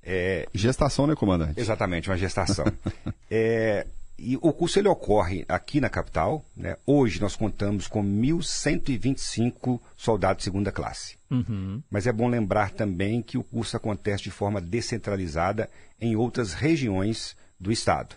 É... 0.00 0.46
Gestação, 0.54 1.08
né, 1.08 1.16
comandante? 1.16 1.58
Exatamente, 1.58 2.08
uma 2.08 2.16
gestação. 2.16 2.66
é, 3.28 3.84
e 4.16 4.36
o 4.36 4.52
curso 4.52 4.78
ele 4.78 4.86
ocorre 4.86 5.44
aqui 5.48 5.80
na 5.80 5.88
capital. 5.88 6.44
Né? 6.56 6.76
Hoje 6.86 7.20
nós 7.20 7.34
contamos 7.34 7.88
com 7.88 8.00
1.125 8.00 9.80
soldados 9.96 10.38
de 10.38 10.44
segunda 10.44 10.70
classe. 10.70 11.16
Uhum. 11.34 11.82
Mas 11.90 12.06
é 12.06 12.12
bom 12.12 12.28
lembrar 12.28 12.70
também 12.70 13.22
que 13.22 13.38
o 13.38 13.42
curso 13.42 13.76
acontece 13.76 14.24
de 14.24 14.30
forma 14.30 14.60
descentralizada 14.60 15.68
em 16.00 16.16
outras 16.16 16.52
regiões 16.52 17.36
do 17.58 17.72
estado. 17.72 18.16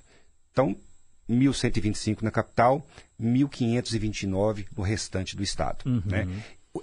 Então, 0.52 0.76
1.125 1.30 2.22
na 2.22 2.32
capital, 2.32 2.86
1.529 3.22 4.66
no 4.76 4.84
restante 4.84 5.36
do 5.36 5.44
estado. 5.44 5.86
Uhum. 5.86 6.02
Né? 6.06 6.28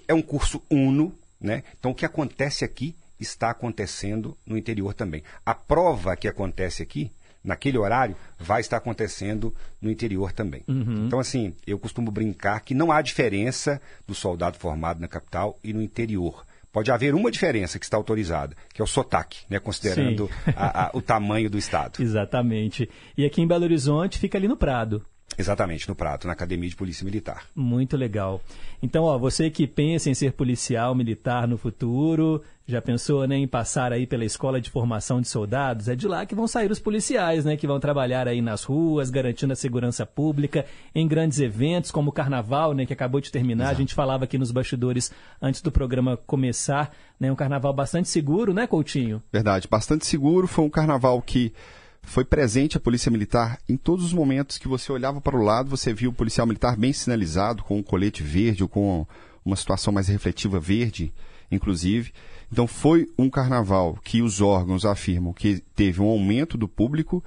É 0.08 0.14
um 0.14 0.22
curso 0.22 0.62
uno, 0.70 1.14
né? 1.40 1.62
então 1.78 1.92
o 1.92 1.94
que 1.94 2.04
acontece 2.04 2.64
aqui 2.64 2.94
está 3.18 3.50
acontecendo 3.50 4.36
no 4.46 4.58
interior 4.58 4.92
também. 4.92 5.22
A 5.44 5.54
prova 5.54 6.16
que 6.16 6.28
acontece 6.28 6.82
aqui 6.82 7.10
naquele 7.44 7.76
horário, 7.76 8.16
vai 8.38 8.60
estar 8.60 8.78
acontecendo 8.78 9.54
no 9.80 9.90
interior 9.90 10.32
também. 10.32 10.62
Uhum. 10.66 11.06
Então, 11.06 11.20
assim, 11.20 11.54
eu 11.66 11.78
costumo 11.78 12.10
brincar 12.10 12.60
que 12.60 12.74
não 12.74 12.90
há 12.90 13.02
diferença 13.02 13.80
do 14.06 14.14
soldado 14.14 14.56
formado 14.56 15.00
na 15.00 15.06
capital 15.06 15.58
e 15.62 15.72
no 15.72 15.82
interior. 15.82 16.44
Pode 16.72 16.90
haver 16.90 17.14
uma 17.14 17.30
diferença 17.30 17.78
que 17.78 17.84
está 17.84 17.96
autorizada, 17.96 18.56
que 18.72 18.82
é 18.82 18.84
o 18.84 18.88
sotaque, 18.88 19.44
né, 19.48 19.60
considerando 19.60 20.28
a, 20.56 20.86
a, 20.86 20.90
o 20.92 21.00
tamanho 21.00 21.48
do 21.48 21.56
Estado. 21.56 21.98
Exatamente. 22.02 22.90
E 23.16 23.24
aqui 23.24 23.40
em 23.40 23.46
Belo 23.46 23.62
Horizonte 23.62 24.18
fica 24.18 24.36
ali 24.36 24.48
no 24.48 24.56
Prado. 24.56 25.04
Exatamente, 25.36 25.88
no 25.88 25.94
Prato, 25.94 26.26
na 26.26 26.32
Academia 26.32 26.68
de 26.68 26.76
Polícia 26.76 27.04
Militar. 27.04 27.44
Muito 27.54 27.96
legal. 27.96 28.40
Então, 28.82 29.04
ó, 29.04 29.18
você 29.18 29.50
que 29.50 29.66
pensa 29.66 30.08
em 30.08 30.14
ser 30.14 30.32
policial 30.32 30.94
militar 30.94 31.48
no 31.48 31.58
futuro, 31.58 32.40
já 32.66 32.80
pensou 32.80 33.26
né, 33.26 33.36
em 33.36 33.46
passar 33.46 33.92
aí 33.92 34.06
pela 34.06 34.24
escola 34.24 34.60
de 34.60 34.70
formação 34.70 35.20
de 35.20 35.28
soldados? 35.28 35.88
É 35.88 35.96
de 35.96 36.06
lá 36.06 36.24
que 36.24 36.34
vão 36.34 36.46
sair 36.46 36.70
os 36.70 36.78
policiais, 36.78 37.44
né? 37.44 37.56
Que 37.56 37.66
vão 37.66 37.80
trabalhar 37.80 38.28
aí 38.28 38.40
nas 38.40 38.64
ruas, 38.64 39.10
garantindo 39.10 39.52
a 39.52 39.56
segurança 39.56 40.06
pública, 40.06 40.64
em 40.94 41.06
grandes 41.06 41.40
eventos, 41.40 41.90
como 41.90 42.10
o 42.10 42.12
carnaval, 42.12 42.72
né? 42.72 42.86
Que 42.86 42.92
acabou 42.92 43.20
de 43.20 43.30
terminar. 43.30 43.64
Exato. 43.64 43.76
A 43.76 43.80
gente 43.80 43.94
falava 43.94 44.24
aqui 44.24 44.38
nos 44.38 44.50
bastidores 44.50 45.12
antes 45.42 45.60
do 45.60 45.72
programa 45.72 46.16
começar, 46.16 46.94
né? 47.18 47.30
Um 47.30 47.36
carnaval 47.36 47.72
bastante 47.72 48.08
seguro, 48.08 48.54
né, 48.54 48.66
Coutinho? 48.66 49.22
Verdade, 49.32 49.68
bastante 49.68 50.06
seguro. 50.06 50.46
Foi 50.46 50.64
um 50.64 50.70
carnaval 50.70 51.20
que 51.20 51.52
foi 52.06 52.24
presente 52.24 52.76
a 52.76 52.80
polícia 52.80 53.10
militar 53.10 53.58
em 53.68 53.76
todos 53.76 54.04
os 54.04 54.12
momentos 54.12 54.58
que 54.58 54.68
você 54.68 54.92
olhava 54.92 55.20
para 55.20 55.36
o 55.36 55.42
lado, 55.42 55.70
você 55.70 55.92
viu 55.92 56.10
o 56.10 56.14
policial 56.14 56.46
militar 56.46 56.76
bem 56.76 56.92
sinalizado, 56.92 57.62
com 57.62 57.78
um 57.78 57.82
colete 57.82 58.22
verde 58.22 58.62
ou 58.62 58.68
com 58.68 59.06
uma 59.44 59.56
situação 59.56 59.92
mais 59.92 60.08
refletiva 60.08 60.58
verde, 60.58 61.12
inclusive. 61.50 62.12
Então 62.50 62.66
foi 62.66 63.08
um 63.18 63.28
carnaval 63.28 63.98
que 64.02 64.22
os 64.22 64.40
órgãos 64.40 64.84
afirmam 64.84 65.32
que 65.32 65.62
teve 65.74 66.00
um 66.00 66.06
aumento 66.06 66.56
do 66.56 66.68
público 66.68 67.22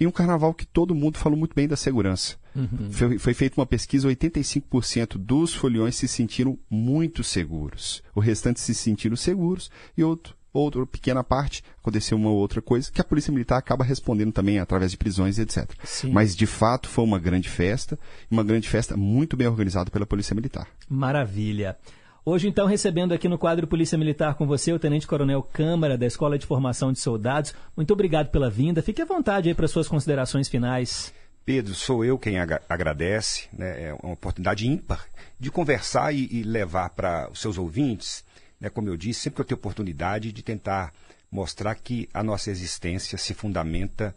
e 0.00 0.06
um 0.06 0.10
carnaval 0.10 0.52
que 0.52 0.66
todo 0.66 0.94
mundo 0.94 1.18
falou 1.18 1.38
muito 1.38 1.54
bem 1.54 1.68
da 1.68 1.76
segurança. 1.76 2.36
Uhum. 2.54 2.90
Foi, 2.90 3.18
foi 3.18 3.34
feita 3.34 3.60
uma 3.60 3.66
pesquisa, 3.66 4.08
85% 4.08 5.16
dos 5.16 5.54
foliões 5.54 5.96
se 5.96 6.08
sentiram 6.08 6.58
muito 6.68 7.22
seguros. 7.22 8.02
O 8.14 8.20
restante 8.20 8.60
se 8.60 8.74
sentiram 8.74 9.16
seguros 9.16 9.70
e 9.96 10.02
outro 10.02 10.34
outra 10.52 10.84
pequena 10.86 11.24
parte, 11.24 11.64
aconteceu 11.80 12.16
uma 12.16 12.30
outra 12.30 12.60
coisa, 12.60 12.90
que 12.90 13.00
a 13.00 13.04
Polícia 13.04 13.32
Militar 13.32 13.58
acaba 13.58 13.84
respondendo 13.84 14.32
também 14.32 14.58
através 14.58 14.90
de 14.90 14.96
prisões 14.96 15.38
e 15.38 15.42
etc. 15.42 15.70
Sim. 15.84 16.10
Mas, 16.12 16.36
de 16.36 16.46
fato, 16.46 16.88
foi 16.88 17.04
uma 17.04 17.18
grande 17.18 17.48
festa, 17.48 17.98
uma 18.30 18.44
grande 18.44 18.68
festa 18.68 18.96
muito 18.96 19.36
bem 19.36 19.46
organizada 19.46 19.90
pela 19.90 20.06
Polícia 20.06 20.34
Militar. 20.34 20.66
Maravilha. 20.88 21.76
Hoje, 22.24 22.46
então, 22.46 22.68
recebendo 22.68 23.12
aqui 23.12 23.28
no 23.28 23.36
quadro 23.36 23.66
Polícia 23.66 23.98
Militar 23.98 24.34
com 24.34 24.46
você, 24.46 24.72
o 24.72 24.78
Tenente 24.78 25.08
Coronel 25.08 25.42
Câmara, 25.42 25.98
da 25.98 26.06
Escola 26.06 26.38
de 26.38 26.46
Formação 26.46 26.92
de 26.92 27.00
Soldados. 27.00 27.52
Muito 27.76 27.92
obrigado 27.92 28.30
pela 28.30 28.48
vinda. 28.48 28.80
Fique 28.80 29.02
à 29.02 29.04
vontade 29.04 29.48
aí 29.48 29.54
para 29.56 29.66
suas 29.66 29.88
considerações 29.88 30.48
finais. 30.48 31.12
Pedro, 31.44 31.74
sou 31.74 32.04
eu 32.04 32.16
quem 32.16 32.38
ag 32.38 32.60
agradece. 32.68 33.48
Né? 33.52 33.88
É 33.88 33.94
uma 34.00 34.12
oportunidade 34.12 34.68
ímpar 34.68 35.04
de 35.40 35.50
conversar 35.50 36.14
e, 36.14 36.28
e 36.30 36.44
levar 36.44 36.90
para 36.90 37.28
os 37.28 37.40
seus 37.40 37.58
ouvintes 37.58 38.24
né, 38.62 38.70
como 38.70 38.88
eu 38.88 38.96
disse, 38.96 39.22
sempre 39.22 39.38
que 39.38 39.40
eu 39.42 39.44
tenho 39.46 39.58
oportunidade 39.58 40.30
de 40.30 40.40
tentar 40.40 40.94
mostrar 41.28 41.74
que 41.74 42.08
a 42.14 42.22
nossa 42.22 42.48
existência 42.48 43.18
se 43.18 43.34
fundamenta 43.34 44.14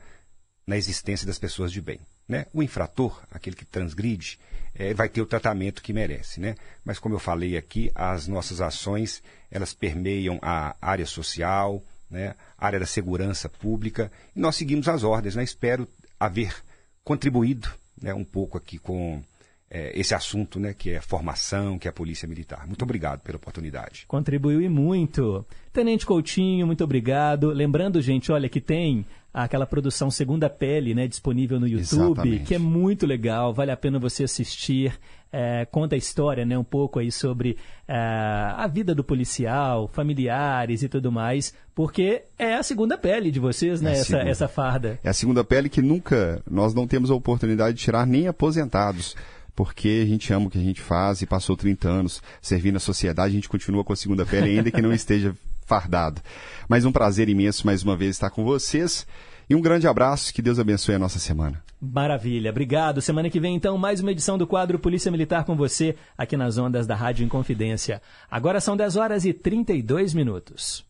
na 0.67 0.77
existência 0.77 1.25
das 1.25 1.39
pessoas 1.39 1.71
de 1.71 1.81
bem. 1.81 1.99
Né? 2.29 2.45
O 2.53 2.61
infrator, 2.61 3.19
aquele 3.31 3.55
que 3.55 3.65
transgride, 3.65 4.37
é, 4.75 4.93
vai 4.93 5.09
ter 5.09 5.19
o 5.19 5.25
tratamento 5.25 5.81
que 5.81 5.91
merece. 5.91 6.39
Né? 6.39 6.55
Mas, 6.83 6.99
como 6.99 7.15
eu 7.15 7.19
falei 7.19 7.57
aqui, 7.57 7.91
as 7.95 8.27
nossas 8.27 8.61
ações 8.61 9.23
elas 9.49 9.73
permeiam 9.73 10.37
a 10.43 10.75
área 10.79 11.07
social, 11.07 11.83
né? 12.07 12.35
a 12.55 12.67
área 12.67 12.79
da 12.79 12.85
segurança 12.85 13.49
pública, 13.49 14.11
e 14.35 14.39
nós 14.39 14.55
seguimos 14.55 14.87
as 14.87 15.03
ordens. 15.03 15.35
Né? 15.35 15.43
Espero 15.43 15.87
haver 16.19 16.55
contribuído 17.03 17.67
né, 17.99 18.13
um 18.13 18.23
pouco 18.23 18.59
aqui 18.59 18.77
com 18.77 19.23
é, 19.69 19.99
esse 19.99 20.13
assunto, 20.13 20.59
né, 20.59 20.73
que 20.73 20.91
é 20.91 21.01
formação, 21.01 21.77
que 21.77 21.87
é 21.87 21.89
a 21.89 21.93
polícia 21.93 22.27
militar. 22.27 22.67
Muito 22.67 22.83
obrigado 22.83 23.21
pela 23.21 23.37
oportunidade. 23.37 24.05
Contribuiu 24.07 24.61
e 24.61 24.69
muito. 24.69 25.45
Tenente 25.73 26.05
Coutinho, 26.05 26.65
muito 26.65 26.83
obrigado. 26.83 27.49
Lembrando, 27.49 28.01
gente, 28.01 28.31
olha 28.31 28.47
que 28.47 28.61
tem 28.61 29.05
aquela 29.33 29.65
produção 29.65 30.09
Segunda 30.09 30.49
Pele, 30.49 30.95
né, 30.95 31.07
disponível 31.07 31.59
no 31.59 31.67
YouTube, 31.67 32.13
Exatamente. 32.13 32.43
que 32.45 32.55
é 32.55 32.59
muito 32.59 33.05
legal, 33.05 33.53
vale 33.53 33.69
a 33.69 33.75
pena 33.75 33.99
você 33.99 34.23
assistir. 34.23 34.97
É, 35.37 35.65
conta 35.65 35.95
a 35.95 35.97
história, 35.97 36.45
né, 36.45 36.57
um 36.57 36.63
pouco 36.63 36.97
aí 36.97 37.11
sobre 37.11 37.57
é, 37.85 37.93
a 37.97 38.65
vida 38.67 38.95
do 38.95 39.03
policial, 39.03 39.89
familiares 39.89 40.81
e 40.81 40.87
tudo 40.87 41.11
mais, 41.11 41.53
porque 41.73 42.23
é 42.39 42.53
a 42.53 42.63
segunda 42.63 42.97
pele 42.97 43.29
de 43.29 43.39
vocês, 43.41 43.81
né, 43.81 43.91
é 43.91 43.99
essa, 43.99 44.17
essa 44.19 44.47
farda. 44.47 44.97
É 45.03 45.09
a 45.09 45.13
segunda 45.13 45.43
pele 45.43 45.67
que 45.67 45.81
nunca, 45.81 46.41
nós 46.49 46.73
não 46.73 46.87
temos 46.87 47.11
a 47.11 47.15
oportunidade 47.15 47.75
de 47.75 47.83
tirar 47.83 48.07
nem 48.07 48.29
aposentados 48.29 49.13
porque 49.55 50.01
a 50.03 50.05
gente 50.05 50.31
ama 50.33 50.47
o 50.47 50.49
que 50.49 50.57
a 50.57 50.61
gente 50.61 50.81
faz 50.81 51.21
e 51.21 51.25
passou 51.25 51.55
30 51.55 51.87
anos 51.87 52.21
servindo 52.41 52.75
a 52.75 52.79
sociedade, 52.79 53.31
a 53.31 53.35
gente 53.35 53.49
continua 53.49 53.83
com 53.83 53.93
a 53.93 53.95
segunda 53.95 54.25
pele, 54.25 54.49
ainda 54.57 54.69
que 54.69 54.81
não 54.81 54.93
esteja 54.93 55.35
fardado. 55.65 56.21
Mas 56.67 56.85
um 56.85 56.91
prazer 56.91 57.29
imenso 57.29 57.65
mais 57.65 57.83
uma 57.83 57.95
vez 57.95 58.11
estar 58.11 58.29
com 58.29 58.43
vocês. 58.43 59.07
E 59.49 59.55
um 59.55 59.61
grande 59.61 59.87
abraço, 59.87 60.33
que 60.33 60.41
Deus 60.41 60.57
abençoe 60.57 60.95
a 60.95 60.99
nossa 60.99 61.19
semana. 61.19 61.63
Maravilha, 61.79 62.49
obrigado. 62.49 62.99
Semana 63.01 63.29
que 63.29 63.39
vem, 63.39 63.55
então, 63.55 63.77
mais 63.77 63.99
uma 63.99 64.11
edição 64.11 64.37
do 64.37 64.47
quadro 64.47 64.79
Polícia 64.79 65.11
Militar 65.11 65.43
com 65.43 65.55
você, 65.55 65.95
aqui 66.17 66.35
nas 66.35 66.57
ondas 66.57 66.87
da 66.87 66.95
Rádio 66.95 67.25
Inconfidência. 67.25 68.01
Agora 68.29 68.59
são 68.59 68.75
10 68.75 68.95
horas 68.95 69.23
e 69.23 69.33
32 69.33 70.13
minutos. 70.15 70.83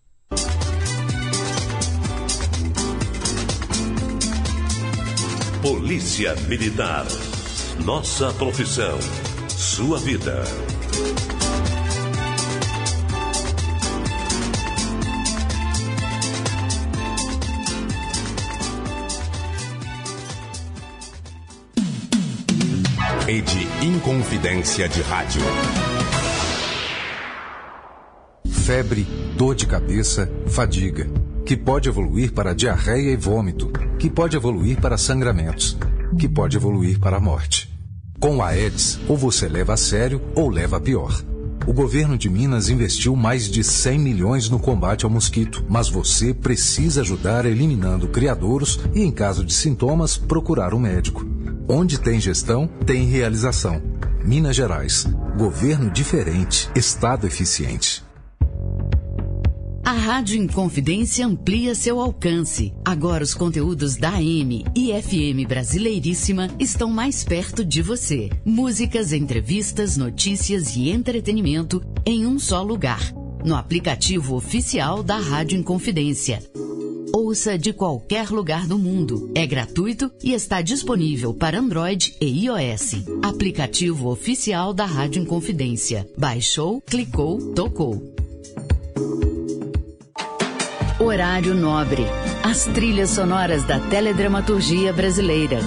Polícia 5.62 6.36
Militar. 6.48 7.06
Nossa 7.84 8.32
profissão. 8.34 8.98
Sua 9.50 10.00
vida. 10.00 10.44
Rede 23.28 23.68
Inconfidência 23.84 24.88
de 24.88 25.02
Rádio. 25.02 25.42
Febre, 28.48 29.06
dor 29.36 29.54
de 29.54 29.68
cabeça, 29.68 30.32
fadiga. 30.48 31.08
Que 31.46 31.56
pode 31.56 31.90
evoluir 31.90 32.32
para 32.32 32.56
diarreia 32.56 33.12
e 33.12 33.16
vômito. 33.16 33.72
Que 34.00 34.10
pode 34.10 34.36
evoluir 34.36 34.80
para 34.80 34.98
sangramentos 34.98 35.78
que 36.18 36.28
pode 36.28 36.58
evoluir 36.58 37.00
para 37.00 37.18
a 37.18 37.20
morte. 37.20 37.74
Com 38.20 38.42
a 38.42 38.48
Aedes, 38.48 39.00
ou 39.08 39.18
você 39.18 39.48
leva 39.48 39.74
a 39.74 39.78
sério 39.78 40.22
ou 40.36 40.50
leva 40.50 40.78
a 40.78 40.80
pior. 40.80 41.24
O 41.68 41.74
governo 41.74 42.16
de 42.16 42.30
Minas 42.30 42.70
investiu 42.70 43.16
mais 43.16 43.50
de 43.50 43.64
100 43.64 44.00
milhões 44.00 44.50
no 44.50 44.60
combate 44.60 45.04
ao 45.04 45.10
mosquito, 45.10 45.66
mas 45.68 45.90
você 45.90 46.32
precisa 46.32 47.02
ajudar 47.02 47.46
eliminando 47.46 48.08
criadouros 48.08 48.80
e, 48.94 49.02
em 49.02 49.12
caso 49.12 49.44
de 49.44 49.54
sintomas, 49.54 50.16
procurar 50.16 50.76
um 50.76 50.80
médico. 50.80 51.26
Onde 51.68 52.00
tem 52.00 52.20
gestão, 52.20 52.68
tem 52.86 53.06
realização. 53.06 53.82
Minas 54.24 54.56
Gerais. 54.56 55.08
Governo 55.38 55.90
diferente, 55.90 56.70
Estado 56.76 57.26
eficiente. 57.26 58.05
A 59.86 59.92
Rádio 59.92 60.36
Inconfidência 60.42 61.28
amplia 61.28 61.76
seu 61.76 62.00
alcance. 62.00 62.74
Agora 62.84 63.24
os 63.24 63.36
conteúdos 63.36 63.96
da 63.96 64.16
AM 64.16 64.66
e 64.76 64.92
FM 65.00 65.48
Brasileiríssima 65.48 66.50
estão 66.60 66.90
mais 66.90 67.24
perto 67.24 67.64
de 67.64 67.84
você. 67.84 68.32
Músicas, 68.44 69.14
entrevistas, 69.14 69.96
notícias 69.96 70.76
e 70.76 70.90
entretenimento 70.90 71.84
em 72.04 72.26
um 72.26 72.40
só 72.40 72.64
lugar. 72.64 73.14
No 73.46 73.56
aplicativo 73.56 74.36
oficial 74.36 75.04
da 75.04 75.18
Rádio 75.18 75.60
Inconfidência. 75.60 76.42
Ouça 77.14 77.56
de 77.56 77.72
qualquer 77.72 78.32
lugar 78.32 78.66
do 78.66 78.80
mundo. 78.80 79.30
É 79.36 79.46
gratuito 79.46 80.12
e 80.24 80.34
está 80.34 80.64
disponível 80.64 81.32
para 81.32 81.60
Android 81.60 82.16
e 82.20 82.46
iOS. 82.46 83.06
Aplicativo 83.22 84.10
oficial 84.10 84.74
da 84.74 84.86
Rádio 84.86 85.22
Inconfidência. 85.22 86.10
Baixou, 86.18 86.82
clicou, 86.82 87.54
tocou. 87.54 88.16
Horário 91.06 91.54
Nobre. 91.54 92.04
As 92.44 92.66
trilhas 92.66 93.12
sonoras 93.12 93.64
da 93.64 93.80
teledramaturgia 93.80 94.92
brasileira. 94.92 95.60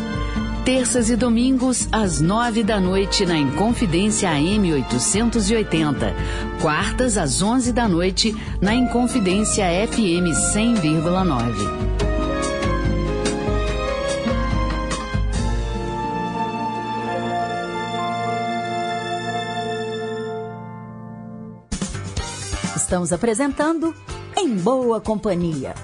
Terças 0.65 1.09
e 1.09 1.17
domingos, 1.17 1.89
às 1.93 2.21
nove 2.21 2.65
da 2.65 2.81
noite, 2.81 3.25
na 3.25 3.39
Inconfidência 3.39 4.29
AM 4.31 4.73
880. 4.73 6.13
Quartas, 6.61 7.17
às 7.17 7.41
onze 7.41 7.73
da 7.73 7.89
noite, 7.89 8.37
na 8.61 8.75
Inconfidência 8.75 9.65
FM 9.87 10.35
100,9. 10.55 11.99
Estamos 22.77 23.13
apresentando 23.13 23.95
em 24.39 24.57
boa 24.57 25.01
companhia. 25.01 25.75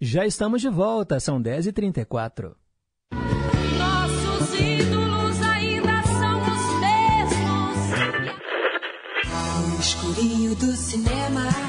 Já 0.00 0.24
estamos 0.24 0.60
de 0.60 0.68
volta, 0.68 1.18
são 1.18 1.42
10h34. 1.42 2.54
Nossos 3.12 4.60
ídolos 4.60 5.42
ainda 5.42 6.02
são 6.04 6.42
os 6.42 6.80
mesmos. 6.80 7.88
No 9.68 9.80
escurinho 9.80 10.54
do 10.54 10.76
cinema. 10.76 11.65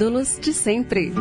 Ídolos 0.00 0.38
de 0.40 0.54
sempre. 0.54 1.12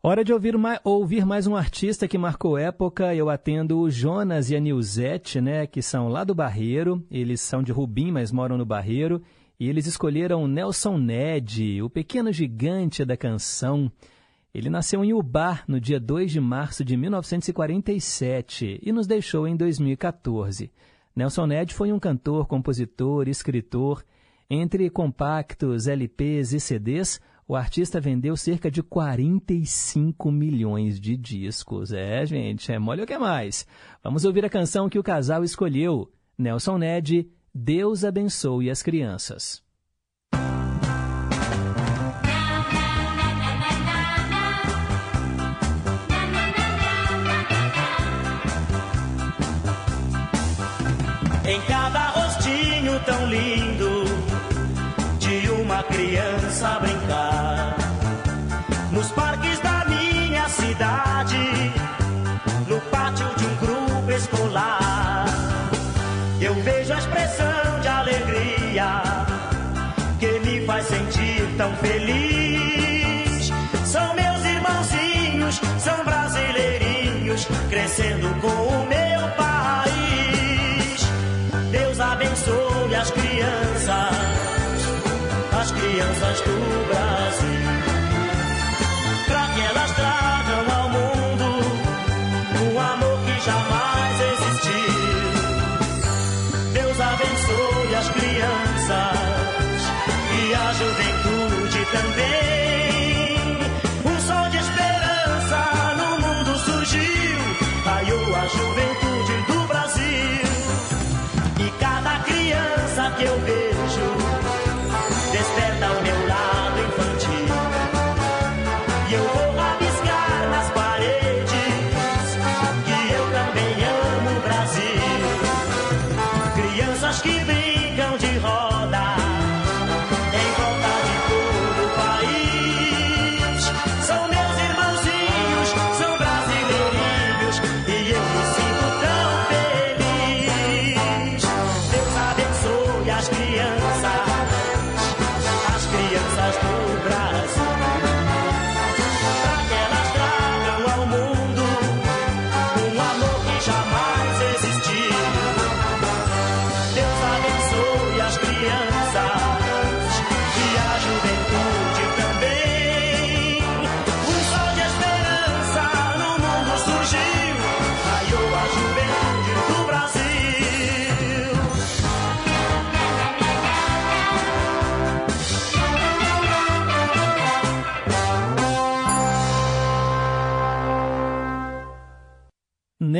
Hora 0.00 0.24
de 0.24 0.32
ouvir 0.32 0.56
mais, 0.56 0.78
ouvir 0.84 1.26
mais 1.26 1.48
um 1.48 1.56
artista 1.56 2.06
que 2.06 2.16
marcou 2.16 2.56
época. 2.56 3.12
Eu 3.12 3.28
atendo 3.28 3.80
o 3.80 3.90
Jonas 3.90 4.50
e 4.50 4.54
a 4.54 4.60
Nilzete, 4.60 5.40
né, 5.40 5.66
que 5.66 5.82
são 5.82 6.06
lá 6.06 6.22
do 6.22 6.32
Barreiro. 6.32 7.04
Eles 7.10 7.40
são 7.40 7.60
de 7.60 7.72
Rubim, 7.72 8.12
mas 8.12 8.30
moram 8.30 8.56
no 8.56 8.64
Barreiro. 8.64 9.20
E 9.58 9.68
eles 9.68 9.88
escolheram 9.88 10.46
Nelson 10.46 10.96
Ned, 10.96 11.82
o 11.82 11.90
pequeno 11.90 12.32
gigante 12.32 13.04
da 13.04 13.16
canção. 13.16 13.90
Ele 14.54 14.70
nasceu 14.70 15.04
em 15.04 15.12
Ubar 15.12 15.64
no 15.66 15.80
dia 15.80 15.98
2 15.98 16.30
de 16.30 16.40
março 16.40 16.84
de 16.84 16.96
1947 16.96 18.78
e 18.80 18.92
nos 18.92 19.08
deixou 19.08 19.48
em 19.48 19.56
2014. 19.56 20.70
Nelson 21.16 21.46
Ned 21.46 21.74
foi 21.74 21.92
um 21.92 21.98
cantor, 21.98 22.46
compositor, 22.46 23.26
escritor. 23.28 24.04
Entre 24.48 24.90
compactos, 24.90 25.86
LPs 25.86 26.52
e 26.52 26.60
CDs, 26.60 27.20
o 27.46 27.56
artista 27.56 28.00
vendeu 28.00 28.36
cerca 28.36 28.70
de 28.70 28.82
45 28.82 30.30
milhões 30.30 31.00
de 31.00 31.16
discos. 31.16 31.92
É, 31.92 32.24
gente, 32.26 32.70
é 32.72 32.78
mole 32.78 33.02
o 33.02 33.06
que 33.06 33.18
mais. 33.18 33.66
Vamos 34.02 34.24
ouvir 34.24 34.44
a 34.44 34.50
canção 34.50 34.88
que 34.88 34.98
o 34.98 35.02
casal 35.02 35.44
escolheu. 35.44 36.10
Nelson 36.36 36.78
Ned, 36.78 37.28
Deus 37.54 38.04
abençoe 38.04 38.70
as 38.70 38.82
crianças. 38.82 39.62
Em 51.46 51.60
cada 51.68 52.03
cidade, 60.74 61.72
no 62.66 62.80
pátio 62.90 63.26
de 63.36 63.46
um 63.46 63.56
grupo 63.56 64.10
escolar, 64.10 65.24
eu 66.40 66.54
vejo 66.62 66.92
a 66.92 66.98
expressão 66.98 67.80
de 67.80 67.88
alegria 67.88 69.02
que 70.18 70.40
me 70.40 70.66
faz 70.66 70.86
sentir 70.86 71.46
tão 71.56 71.72
feliz. 71.76 73.52
São 73.84 74.14
meus 74.14 74.44
irmãozinhos, 74.44 75.60
são 75.78 76.04
brasileirinhos, 76.04 77.46
crescendo 77.70 78.28
com 78.40 78.48
o 78.48 78.86
meu 78.88 78.93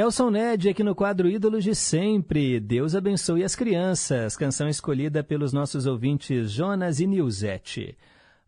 Nelson 0.04 0.28
Ned 0.28 0.68
aqui 0.68 0.82
no 0.82 0.94
quadro 0.94 1.28
Ídolos 1.28 1.64
de 1.64 1.74
Sempre. 1.74 2.60
Deus 2.60 2.94
abençoe 2.94 3.42
as 3.42 3.56
crianças. 3.56 4.36
Canção 4.36 4.68
escolhida 4.68 5.24
pelos 5.24 5.50
nossos 5.50 5.86
ouvintes 5.86 6.50
Jonas 6.50 7.00
e 7.00 7.06
Nilzete. 7.06 7.96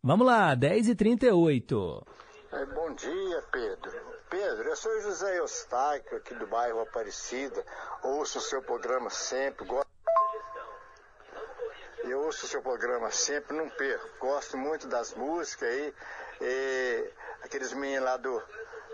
Vamos 0.02 0.26
lá, 0.26 0.54
10h38. 0.54 2.06
É, 2.52 2.66
bom 2.66 2.94
dia, 2.94 3.42
Pedro. 3.50 3.90
Pedro, 4.28 4.68
eu 4.68 4.76
sou 4.76 5.00
José 5.00 5.38
Eustáquio, 5.38 6.18
aqui 6.18 6.34
do 6.34 6.46
bairro 6.46 6.82
Aparecida. 6.82 7.64
Ouço 8.02 8.36
o 8.36 8.42
seu 8.42 8.60
programa 8.60 9.08
sempre. 9.08 9.64
Go... 9.64 9.82
Eu 12.04 12.20
ouço 12.20 12.44
o 12.44 12.48
seu 12.50 12.60
programa 12.60 13.10
sempre, 13.10 13.56
não 13.56 13.70
perco. 13.70 14.10
Gosto 14.20 14.58
muito 14.58 14.86
das 14.88 15.14
músicas 15.14 15.70
aí. 15.70 15.94
E 16.38 17.10
aqueles 17.42 17.72
meninos 17.72 18.04
lá 18.04 18.18
do, 18.18 18.42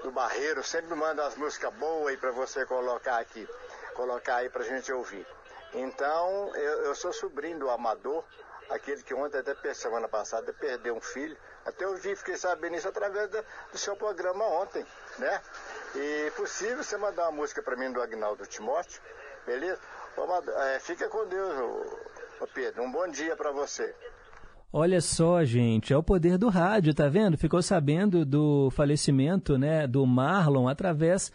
do 0.03 0.11
Barreiro 0.11 0.62
sempre 0.65 0.95
mandam 0.95 1.24
as 1.24 1.37
músicas 1.37 1.73
boas 1.74 2.09
aí 2.09 2.16
para 2.16 2.31
você 2.31 2.65
colocar 2.66 3.19
aqui. 3.19 3.49
Colocar 3.95 4.37
aí 4.37 4.49
pra 4.49 4.62
gente 4.65 4.93
ouvir. 4.93 5.27
Então, 5.74 6.55
eu, 6.55 6.85
eu 6.85 6.95
sou 6.95 7.12
sobrinho 7.12 7.59
do 7.59 7.70
Amador, 7.70 8.24
aquele 8.69 9.03
que 9.03 9.15
ontem, 9.15 9.39
até 9.39 9.74
semana 9.74 10.09
passada, 10.09 10.53
perdeu 10.53 10.95
um 10.95 11.01
filho. 11.01 11.37
Até 11.65 11.85
eu 11.85 11.95
vi, 11.97 12.16
fiquei 12.16 12.37
sabendo 12.37 12.77
isso 12.77 12.89
através 12.89 13.29
da- 13.31 13.45
do 13.70 13.79
seu 13.79 13.97
programa 13.97 14.45
ontem, 14.45 14.85
né? 15.19 15.41
E 15.95 16.33
possível 16.37 16.83
você 16.83 16.97
mandar 16.97 17.24
uma 17.24 17.33
música 17.33 17.62
para 17.62 17.77
mim 17.77 17.93
do 17.93 18.03
Agnaldo 18.03 18.47
Timóteo, 18.47 19.01
beleza? 19.47 19.81
Amador, 20.16 20.55
é, 20.62 20.79
fica 20.81 21.09
com 21.09 21.24
Deus, 21.27 21.55
ô, 21.59 22.45
ô 22.45 22.47
Pedro. 22.49 22.83
Um 22.83 22.91
bom 22.91 23.07
dia 23.09 23.37
para 23.37 23.51
você. 23.53 23.95
Olha 24.74 25.03
só, 25.03 25.44
gente, 25.44 25.93
é 25.93 25.97
o 25.99 26.03
poder 26.03 26.39
do 26.39 26.49
rádio, 26.49 26.94
tá 26.94 27.07
vendo? 27.07 27.36
Ficou 27.36 27.61
sabendo 27.61 28.24
do 28.24 28.70
falecimento, 28.70 29.59
né, 29.59 29.86
do 29.86 30.07
Marlon 30.07 30.66
através 30.66 31.31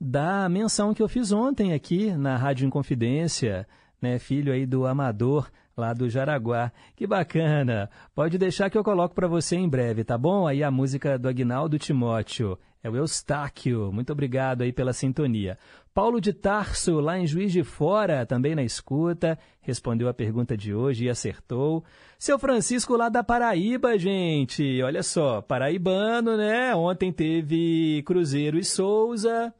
da 0.00 0.48
menção 0.48 0.92
que 0.92 1.00
eu 1.00 1.08
fiz 1.08 1.30
ontem 1.30 1.72
aqui 1.72 2.10
na 2.10 2.36
Rádio 2.36 2.66
Inconfidência, 2.66 3.64
né, 4.02 4.18
filho 4.18 4.52
aí 4.52 4.66
do 4.66 4.86
Amador 4.86 5.48
lá 5.76 5.92
do 5.92 6.10
Jaraguá. 6.10 6.72
Que 6.96 7.06
bacana. 7.06 7.88
Pode 8.12 8.36
deixar 8.36 8.68
que 8.68 8.76
eu 8.76 8.82
coloco 8.82 9.14
para 9.14 9.28
você 9.28 9.54
em 9.54 9.68
breve, 9.68 10.02
tá 10.02 10.18
bom? 10.18 10.44
Aí 10.44 10.64
a 10.64 10.70
música 10.70 11.16
do 11.16 11.28
Agnaldo 11.28 11.78
Timóteo. 11.78 12.58
É 12.82 12.88
o 12.88 12.96
Eustáquio. 12.96 13.92
Muito 13.92 14.10
obrigado 14.12 14.62
aí 14.62 14.72
pela 14.72 14.92
sintonia. 14.92 15.58
Paulo 15.92 16.20
de 16.20 16.32
Tarso, 16.32 17.00
lá 17.00 17.18
em 17.18 17.26
Juiz 17.26 17.52
de 17.52 17.62
Fora, 17.62 18.24
também 18.24 18.54
na 18.54 18.62
escuta, 18.62 19.38
respondeu 19.60 20.08
a 20.08 20.14
pergunta 20.14 20.56
de 20.56 20.72
hoje 20.72 21.04
e 21.04 21.10
acertou. 21.10 21.84
Seu 22.18 22.38
Francisco, 22.38 22.96
lá 22.96 23.08
da 23.08 23.22
Paraíba, 23.22 23.98
gente. 23.98 24.82
Olha 24.82 25.02
só, 25.02 25.42
paraibano, 25.42 26.36
né? 26.36 26.74
Ontem 26.74 27.12
teve 27.12 28.02
Cruzeiro 28.06 28.56
e 28.56 28.64
Souza. 28.64 29.52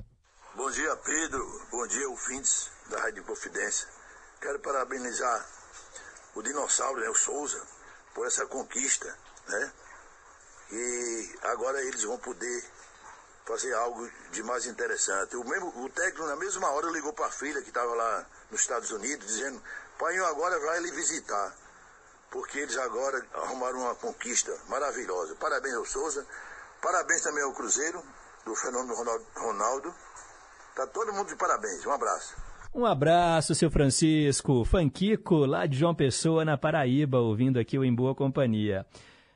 Bom 0.56 0.70
dia, 0.70 0.97
Pedro. 1.05 1.44
Bom 1.70 1.86
dia, 1.88 2.09
ouvintes 2.09 2.70
da 2.90 3.01
Rádio 3.01 3.24
Confidência. 3.24 3.88
Quero 4.40 4.59
parabenizar 4.60 5.47
o 6.34 6.42
dinossauro, 6.42 7.01
né, 7.01 7.09
o 7.09 7.14
Souza, 7.14 7.60
por 8.14 8.26
essa 8.26 8.47
conquista, 8.47 9.06
né? 9.48 9.72
E 10.72 11.28
agora 11.42 11.80
eles 11.82 12.05
vão 12.05 12.18
poder 12.18 12.64
fazer 13.51 13.74
algo 13.74 14.09
de 14.31 14.43
mais 14.44 14.64
interessante. 14.66 15.36
O, 15.36 15.44
mesmo, 15.44 15.68
o 15.85 15.89
técnico, 15.89 16.27
na 16.27 16.36
mesma 16.36 16.70
hora, 16.70 16.89
ligou 16.90 17.12
para 17.12 17.27
a 17.27 17.31
filha 17.31 17.60
que 17.62 17.68
estava 17.68 17.93
lá 17.94 18.27
nos 18.51 18.60
Estados 18.60 18.90
Unidos, 18.93 19.27
dizendo: 19.27 19.60
Pai, 19.98 20.16
agora 20.18 20.59
vai 20.60 20.81
lhe 20.81 20.90
visitar. 20.93 21.52
porque 22.31 22.60
eles 22.60 22.77
agora 22.78 23.20
arrumaram 23.35 23.81
uma 23.81 23.94
conquista 23.97 24.56
maravilhosa. 24.68 25.35
Parabéns 25.35 25.74
ao 25.74 25.85
Souza, 25.85 26.24
parabéns 26.81 27.22
também 27.22 27.43
ao 27.43 27.52
Cruzeiro, 27.52 28.01
do 28.44 28.55
Fernando 28.55 28.94
Ronaldo. 28.94 29.27
Ronaldo. 29.36 29.94
Tá 30.77 30.86
todo 30.86 31.12
mundo 31.12 31.27
de 31.27 31.36
parabéns. 31.36 31.85
Um 31.85 31.90
abraço. 31.93 32.36
Um 32.72 32.86
abraço, 32.86 33.52
seu 33.56 33.68
Francisco. 33.68 34.64
Fanquico, 34.64 35.44
lá 35.44 35.66
de 35.66 35.77
João 35.77 35.93
Pessoa, 35.93 36.44
na 36.44 36.56
Paraíba, 36.56 37.18
ouvindo 37.18 37.59
aqui 37.59 37.77
o 37.77 37.85
Em 37.85 37.93
Boa 37.93 38.14
Companhia. 38.14 38.86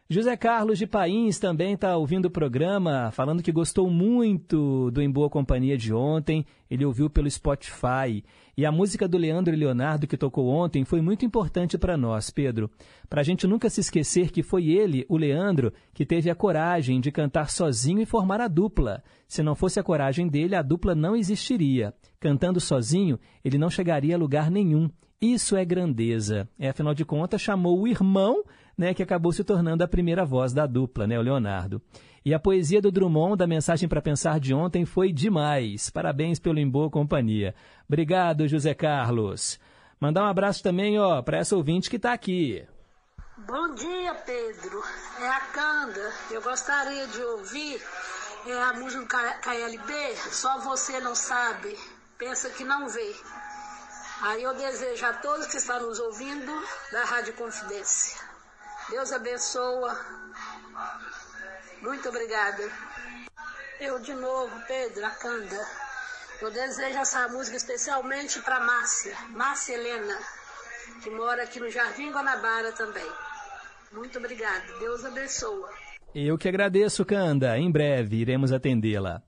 José 0.06 0.36
Carlos 0.36 0.78
de 0.78 0.86
Pains 0.86 1.38
também 1.38 1.72
está 1.72 1.96
ouvindo 1.96 2.26
o 2.26 2.30
programa, 2.30 3.10
falando 3.10 3.42
que 3.42 3.50
gostou 3.50 3.88
muito 3.88 4.90
do 4.90 5.00
Em 5.00 5.10
Boa 5.10 5.30
Companhia 5.30 5.78
de 5.78 5.94
ontem. 5.94 6.44
Ele 6.70 6.84
ouviu 6.84 7.08
pelo 7.08 7.30
Spotify. 7.30 8.22
E 8.54 8.66
a 8.66 8.70
música 8.70 9.08
do 9.08 9.16
Leandro 9.16 9.54
e 9.54 9.56
Leonardo 9.56 10.06
que 10.06 10.18
tocou 10.18 10.48
ontem 10.48 10.84
foi 10.84 11.00
muito 11.00 11.24
importante 11.24 11.78
para 11.78 11.96
nós, 11.96 12.28
Pedro. 12.28 12.70
Para 13.08 13.22
a 13.22 13.24
gente 13.24 13.46
nunca 13.46 13.70
se 13.70 13.80
esquecer 13.80 14.30
que 14.30 14.42
foi 14.42 14.68
ele, 14.68 15.06
o 15.08 15.16
Leandro, 15.16 15.72
que 15.94 16.04
teve 16.04 16.28
a 16.28 16.34
coragem 16.34 17.00
de 17.00 17.10
cantar 17.10 17.48
sozinho 17.48 18.02
e 18.02 18.06
formar 18.06 18.42
a 18.42 18.46
dupla. 18.46 19.02
Se 19.26 19.42
não 19.42 19.54
fosse 19.54 19.80
a 19.80 19.82
coragem 19.82 20.28
dele, 20.28 20.54
a 20.54 20.60
dupla 20.60 20.94
não 20.94 21.16
existiria. 21.16 21.94
Cantando 22.20 22.60
sozinho, 22.60 23.18
ele 23.42 23.56
não 23.56 23.70
chegaria 23.70 24.16
a 24.16 24.18
lugar 24.18 24.50
nenhum. 24.50 24.90
Isso 25.18 25.56
é 25.56 25.64
grandeza. 25.64 26.46
É, 26.58 26.68
afinal 26.68 26.92
de 26.92 27.06
contas, 27.06 27.40
chamou 27.40 27.80
o 27.80 27.88
irmão 27.88 28.44
né, 28.76 28.94
que 28.94 29.02
acabou 29.02 29.32
se 29.32 29.44
tornando 29.44 29.84
a 29.84 29.88
primeira 29.88 30.24
voz 30.24 30.52
da 30.52 30.66
dupla, 30.66 31.06
né, 31.06 31.18
o 31.18 31.22
Leonardo. 31.22 31.80
E 32.24 32.32
a 32.32 32.38
poesia 32.38 32.80
do 32.80 32.90
Drummond, 32.90 33.36
da 33.36 33.46
Mensagem 33.46 33.88
para 33.88 34.00
Pensar 34.00 34.40
de 34.40 34.54
ontem, 34.54 34.86
foi 34.86 35.12
demais. 35.12 35.90
Parabéns 35.90 36.38
pelo 36.38 36.58
Em 36.58 36.68
Boa 36.68 36.90
Companhia. 36.90 37.54
Obrigado, 37.86 38.48
José 38.48 38.72
Carlos. 38.72 39.60
Mandar 40.00 40.24
um 40.24 40.28
abraço 40.28 40.62
também 40.62 40.98
ó, 40.98 41.20
para 41.20 41.38
essa 41.38 41.54
ouvinte 41.54 41.90
que 41.90 41.96
está 41.96 42.12
aqui. 42.12 42.66
Bom 43.36 43.74
dia, 43.74 44.14
Pedro. 44.14 44.82
É 45.20 45.28
a 45.28 45.40
Canda. 45.40 46.12
Eu 46.30 46.40
gostaria 46.40 47.06
de 47.08 47.20
ouvir 47.20 47.82
é, 48.46 48.62
a 48.62 48.72
música 48.74 49.18
KLB, 49.42 50.16
Só 50.16 50.60
Você 50.60 51.00
Não 51.00 51.14
Sabe, 51.14 51.76
Pensa 52.16 52.48
Que 52.50 52.64
Não 52.64 52.88
Vê. 52.88 53.14
Aí 54.22 54.42
eu 54.42 54.54
desejo 54.54 55.04
a 55.04 55.12
todos 55.14 55.46
que 55.46 55.58
estão 55.58 55.80
nos 55.82 55.98
ouvindo 55.98 56.52
da 56.90 57.04
Rádio 57.04 57.34
Confidência. 57.34 58.23
Deus 58.90 59.12
abençoa. 59.12 59.98
Muito 61.80 62.08
obrigada. 62.08 62.70
Eu 63.80 63.98
de 63.98 64.14
novo, 64.14 64.52
Pedro, 64.66 65.04
Acanda. 65.04 65.66
Eu 66.40 66.50
desejo 66.50 66.98
essa 66.98 67.28
música 67.28 67.56
especialmente 67.56 68.40
para 68.40 68.60
Márcia, 68.60 69.16
Márcia 69.30 69.74
Helena, 69.74 70.18
que 71.02 71.10
mora 71.10 71.44
aqui 71.44 71.60
no 71.60 71.70
Jardim 71.70 72.10
Guanabara 72.10 72.72
também. 72.72 73.10
Muito 73.92 74.18
obrigada. 74.18 74.64
Deus 74.78 75.04
abençoa. 75.04 75.70
Eu 76.14 76.36
que 76.36 76.48
agradeço, 76.48 77.04
Canda. 77.04 77.56
Em 77.58 77.70
breve 77.70 78.16
iremos 78.16 78.52
atendê-la. 78.52 79.22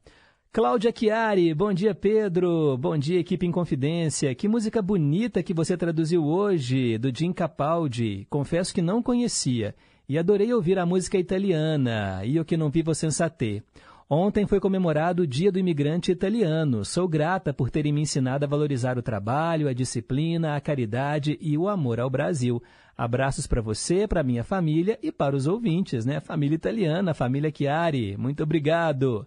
Cláudia 0.52 0.90
Chiari, 0.90 1.52
bom 1.52 1.72
dia 1.72 1.94
Pedro, 1.94 2.78
bom 2.78 2.96
dia 2.96 3.20
equipe 3.20 3.46
em 3.46 3.52
confidência. 3.52 4.34
Que 4.34 4.48
música 4.48 4.80
bonita 4.80 5.42
que 5.42 5.52
você 5.52 5.76
traduziu 5.76 6.24
hoje, 6.24 6.96
do 6.96 7.14
Jim 7.14 7.32
Capaldi. 7.32 8.26
Confesso 8.30 8.72
que 8.72 8.80
não 8.80 9.02
conhecia 9.02 9.74
e 10.08 10.16
adorei 10.16 10.52
ouvir 10.54 10.78
a 10.78 10.86
música 10.86 11.18
italiana, 11.18 12.24
Io 12.24 12.44
que 12.44 12.56
não 12.56 12.70
vivo 12.70 12.94
senza 12.94 13.28
te. 13.28 13.62
Ontem 14.08 14.46
foi 14.46 14.60
comemorado 14.60 15.24
o 15.24 15.26
Dia 15.26 15.50
do 15.50 15.58
Imigrante 15.58 16.12
Italiano. 16.12 16.84
Sou 16.84 17.08
grata 17.08 17.52
por 17.52 17.70
terem 17.70 17.92
me 17.92 18.02
ensinado 18.02 18.44
a 18.44 18.48
valorizar 18.48 18.96
o 18.96 19.02
trabalho, 19.02 19.68
a 19.68 19.72
disciplina, 19.72 20.54
a 20.54 20.60
caridade 20.60 21.36
e 21.40 21.58
o 21.58 21.68
amor 21.68 21.98
ao 21.98 22.08
Brasil. 22.08 22.62
Abraços 22.96 23.48
para 23.48 23.60
você, 23.60 24.06
para 24.06 24.22
minha 24.22 24.44
família 24.44 24.96
e 25.02 25.10
para 25.10 25.34
os 25.34 25.48
ouvintes, 25.48 26.06
né? 26.06 26.20
Família 26.20 26.54
italiana, 26.54 27.12
família 27.14 27.52
Chiari. 27.54 28.16
Muito 28.16 28.44
obrigado. 28.44 29.26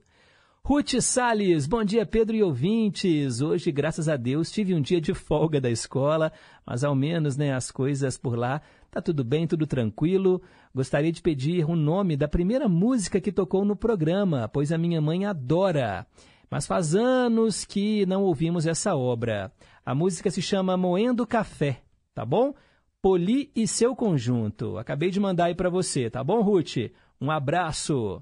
Ruth 0.69 1.01
Salles, 1.01 1.65
bom 1.65 1.83
dia 1.83 2.05
Pedro 2.05 2.35
e 2.35 2.43
ouvintes. 2.43 3.41
Hoje, 3.41 3.71
graças 3.71 4.07
a 4.07 4.15
Deus, 4.15 4.51
tive 4.51 4.75
um 4.75 4.81
dia 4.81 5.01
de 5.01 5.15
folga 5.15 5.59
da 5.59 5.67
escola, 5.67 6.31
mas 6.63 6.83
ao 6.83 6.93
menos, 6.93 7.35
né, 7.35 7.55
as 7.55 7.71
coisas 7.71 8.19
por 8.19 8.37
lá 8.37 8.61
tá 8.91 9.01
tudo 9.01 9.23
bem, 9.23 9.47
tudo 9.47 9.65
tranquilo. 9.65 10.39
Gostaria 10.71 11.11
de 11.11 11.23
pedir 11.23 11.65
o 11.65 11.75
nome 11.75 12.15
da 12.15 12.27
primeira 12.27 12.69
música 12.69 13.19
que 13.19 13.31
tocou 13.31 13.65
no 13.65 13.75
programa, 13.75 14.47
pois 14.47 14.71
a 14.71 14.77
minha 14.77 15.01
mãe 15.01 15.25
adora. 15.25 16.05
Mas 16.51 16.67
faz 16.67 16.93
anos 16.93 17.65
que 17.65 18.05
não 18.05 18.21
ouvimos 18.21 18.67
essa 18.67 18.95
obra. 18.95 19.51
A 19.83 19.95
música 19.95 20.29
se 20.29 20.39
chama 20.39 20.77
Moendo 20.77 21.25
Café, 21.25 21.81
tá 22.13 22.23
bom? 22.23 22.53
Poli 23.01 23.49
e 23.55 23.67
seu 23.67 23.95
conjunto. 23.95 24.77
Acabei 24.77 25.09
de 25.09 25.19
mandar 25.19 25.45
aí 25.45 25.55
para 25.55 25.71
você, 25.71 26.11
tá 26.11 26.23
bom, 26.23 26.43
Ruth? 26.43 26.91
Um 27.19 27.31
abraço. 27.31 28.21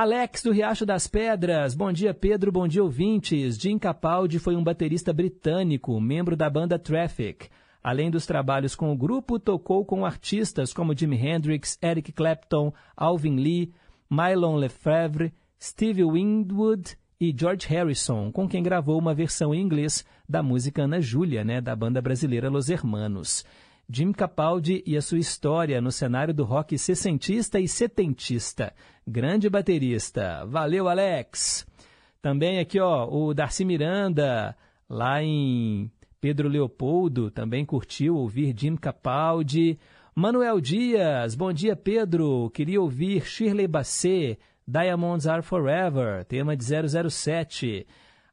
Alex 0.00 0.44
do 0.44 0.52
Riacho 0.52 0.86
das 0.86 1.08
Pedras, 1.08 1.74
bom 1.74 1.90
dia 1.90 2.14
Pedro, 2.14 2.52
bom 2.52 2.68
dia 2.68 2.84
ouvintes. 2.84 3.58
Jim 3.58 3.76
Capaldi 3.76 4.38
foi 4.38 4.54
um 4.54 4.62
baterista 4.62 5.12
britânico, 5.12 6.00
membro 6.00 6.36
da 6.36 6.48
banda 6.48 6.78
Traffic. 6.78 7.48
Além 7.82 8.08
dos 8.08 8.24
trabalhos 8.24 8.76
com 8.76 8.92
o 8.92 8.96
grupo, 8.96 9.40
tocou 9.40 9.84
com 9.84 10.06
artistas 10.06 10.72
como 10.72 10.96
Jimi 10.96 11.16
Hendrix, 11.16 11.76
Eric 11.82 12.12
Clapton, 12.12 12.72
Alvin 12.96 13.40
Lee, 13.40 13.72
Mylon 14.08 14.54
Lefebvre, 14.54 15.34
Stevie 15.60 16.04
Winwood 16.04 16.96
e 17.20 17.34
George 17.36 17.66
Harrison, 17.66 18.30
com 18.30 18.48
quem 18.48 18.62
gravou 18.62 19.00
uma 19.00 19.12
versão 19.12 19.52
em 19.52 19.60
inglês 19.60 20.06
da 20.28 20.44
música 20.44 20.84
Ana 20.84 21.00
Júlia, 21.00 21.42
né, 21.42 21.60
da 21.60 21.74
banda 21.74 22.00
brasileira 22.00 22.48
Los 22.48 22.68
Hermanos. 22.68 23.44
Jim 23.90 24.12
Capaldi 24.12 24.82
e 24.86 24.98
a 24.98 25.00
sua 25.00 25.18
história 25.18 25.80
no 25.80 25.90
cenário 25.90 26.34
do 26.34 26.44
rock 26.44 26.76
sessentista 26.76 27.58
e 27.58 27.66
setentista. 27.66 28.74
Grande 29.10 29.48
baterista. 29.48 30.44
Valeu, 30.44 30.86
Alex! 30.86 31.66
Também 32.20 32.58
aqui, 32.58 32.78
ó, 32.78 33.08
o 33.08 33.32
Darcy 33.32 33.64
Miranda, 33.64 34.54
lá 34.86 35.22
em 35.22 35.90
Pedro 36.20 36.46
Leopoldo, 36.46 37.30
também 37.30 37.64
curtiu 37.64 38.16
ouvir 38.16 38.54
Jim 38.54 38.76
Capaldi. 38.76 39.78
Manuel 40.14 40.60
Dias, 40.60 41.34
bom 41.34 41.54
dia, 41.54 41.74
Pedro. 41.74 42.50
Queria 42.50 42.82
ouvir 42.82 43.24
Shirley 43.24 43.66
Bassett, 43.66 44.38
Diamonds 44.66 45.26
Are 45.26 45.40
Forever, 45.40 46.26
tema 46.26 46.54
de 46.54 46.62
007. 47.10 47.86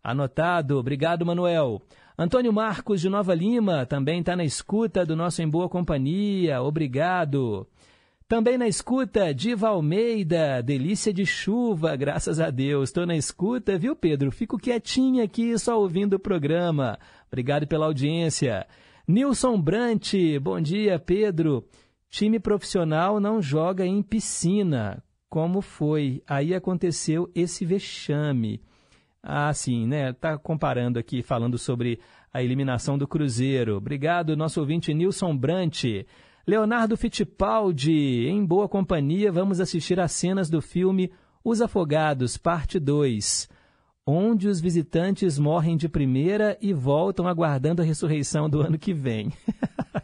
Anotado, 0.03 0.77
obrigado, 0.77 1.25
Manuel. 1.25 1.81
Antônio 2.19 2.51
Marcos 2.51 2.99
de 2.99 3.07
Nova 3.07 3.33
Lima 3.33 3.85
também 3.85 4.19
está 4.19 4.35
na 4.35 4.43
escuta 4.43 5.05
do 5.05 5.15
nosso 5.15 5.41
Em 5.41 5.47
Boa 5.47 5.69
Companhia, 5.69 6.61
obrigado. 6.61 7.65
Também 8.27 8.57
na 8.57 8.67
escuta, 8.67 9.31
Diva 9.31 9.67
Almeida, 9.67 10.59
delícia 10.63 11.13
de 11.13 11.27
chuva, 11.27 11.95
graças 11.95 12.39
a 12.39 12.49
Deus. 12.49 12.89
Estou 12.89 13.05
na 13.05 13.15
escuta, 13.15 13.77
viu, 13.77 13.95
Pedro? 13.95 14.31
Fico 14.31 14.57
quietinha 14.57 15.23
aqui, 15.23 15.55
só 15.59 15.79
ouvindo 15.79 16.15
o 16.15 16.19
programa. 16.19 16.97
Obrigado 17.27 17.67
pela 17.67 17.85
audiência. 17.85 18.65
Nilson 19.07 19.61
Brant, 19.61 20.13
bom 20.41 20.59
dia, 20.59 20.97
Pedro. 20.97 21.67
Time 22.09 22.39
profissional 22.39 23.19
não 23.19 23.39
joga 23.39 23.85
em 23.85 24.01
piscina. 24.01 25.03
Como 25.29 25.61
foi? 25.61 26.23
Aí 26.25 26.55
aconteceu 26.55 27.29
esse 27.35 27.63
vexame. 27.63 28.59
Ah, 29.21 29.53
sim, 29.53 29.85
né? 29.85 30.13
Tá 30.13 30.35
comparando 30.35 30.97
aqui, 30.97 31.21
falando 31.21 31.59
sobre 31.59 31.99
a 32.33 32.41
eliminação 32.41 32.97
do 32.97 33.07
Cruzeiro. 33.07 33.77
Obrigado, 33.77 34.35
nosso 34.35 34.59
ouvinte 34.59 34.95
Nilson 34.95 35.37
Brant. 35.37 35.83
Leonardo 36.47 36.95
Fittipaldi, 36.95 38.27
em 38.27 38.45
boa 38.45 38.69
companhia, 38.69 39.31
vamos 39.31 39.59
assistir 39.59 39.99
às 39.99 40.11
cenas 40.11 40.47
do 40.47 40.61
filme 40.61 41.11
Os 41.43 41.59
Afogados, 41.59 42.37
parte 42.37 42.79
2, 42.79 43.49
onde 44.05 44.47
os 44.47 44.61
visitantes 44.61 45.39
morrem 45.39 45.75
de 45.75 45.89
primeira 45.89 46.55
e 46.61 46.71
voltam 46.71 47.27
aguardando 47.27 47.81
a 47.81 47.85
ressurreição 47.85 48.47
do 48.47 48.61
ano 48.61 48.77
que 48.77 48.93
vem. 48.93 49.33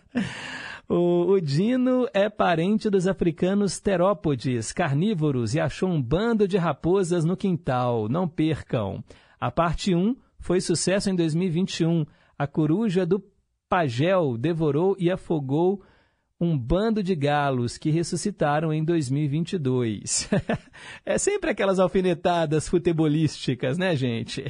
o, 0.90 1.34
o 1.34 1.40
Dino 1.40 2.08
é 2.12 2.28
parente 2.28 2.90
dos 2.90 3.08
africanos 3.08 3.80
terópodes, 3.80 4.74
carnívoros, 4.74 5.54
e 5.54 5.60
achou 5.60 5.90
um 5.90 6.02
bando 6.02 6.48
de 6.48 6.58
raposas 6.58 7.24
no 7.24 7.38
quintal. 7.38 8.10
Não 8.10 8.28
percam. 8.28 9.04
A 9.40 9.52
parte 9.52 9.94
1 9.94 10.16
foi 10.40 10.60
sucesso 10.60 11.08
em 11.08 11.16
2021. 11.16 12.04
A 12.36 12.48
coruja 12.48 13.06
do 13.06 13.24
Pagel 13.70 14.40
devorou 14.40 14.96
e 14.98 15.12
afogou 15.12 15.84
um 16.42 16.58
bando 16.58 17.04
de 17.04 17.14
galos 17.14 17.78
que 17.78 17.92
ressuscitaram 17.92 18.74
em 18.74 18.84
2022. 18.84 20.28
é 21.06 21.16
sempre 21.20 21.52
aquelas 21.52 21.78
alfinetadas 21.78 22.68
futebolísticas, 22.68 23.78
né, 23.78 23.96
gente? 23.96 24.44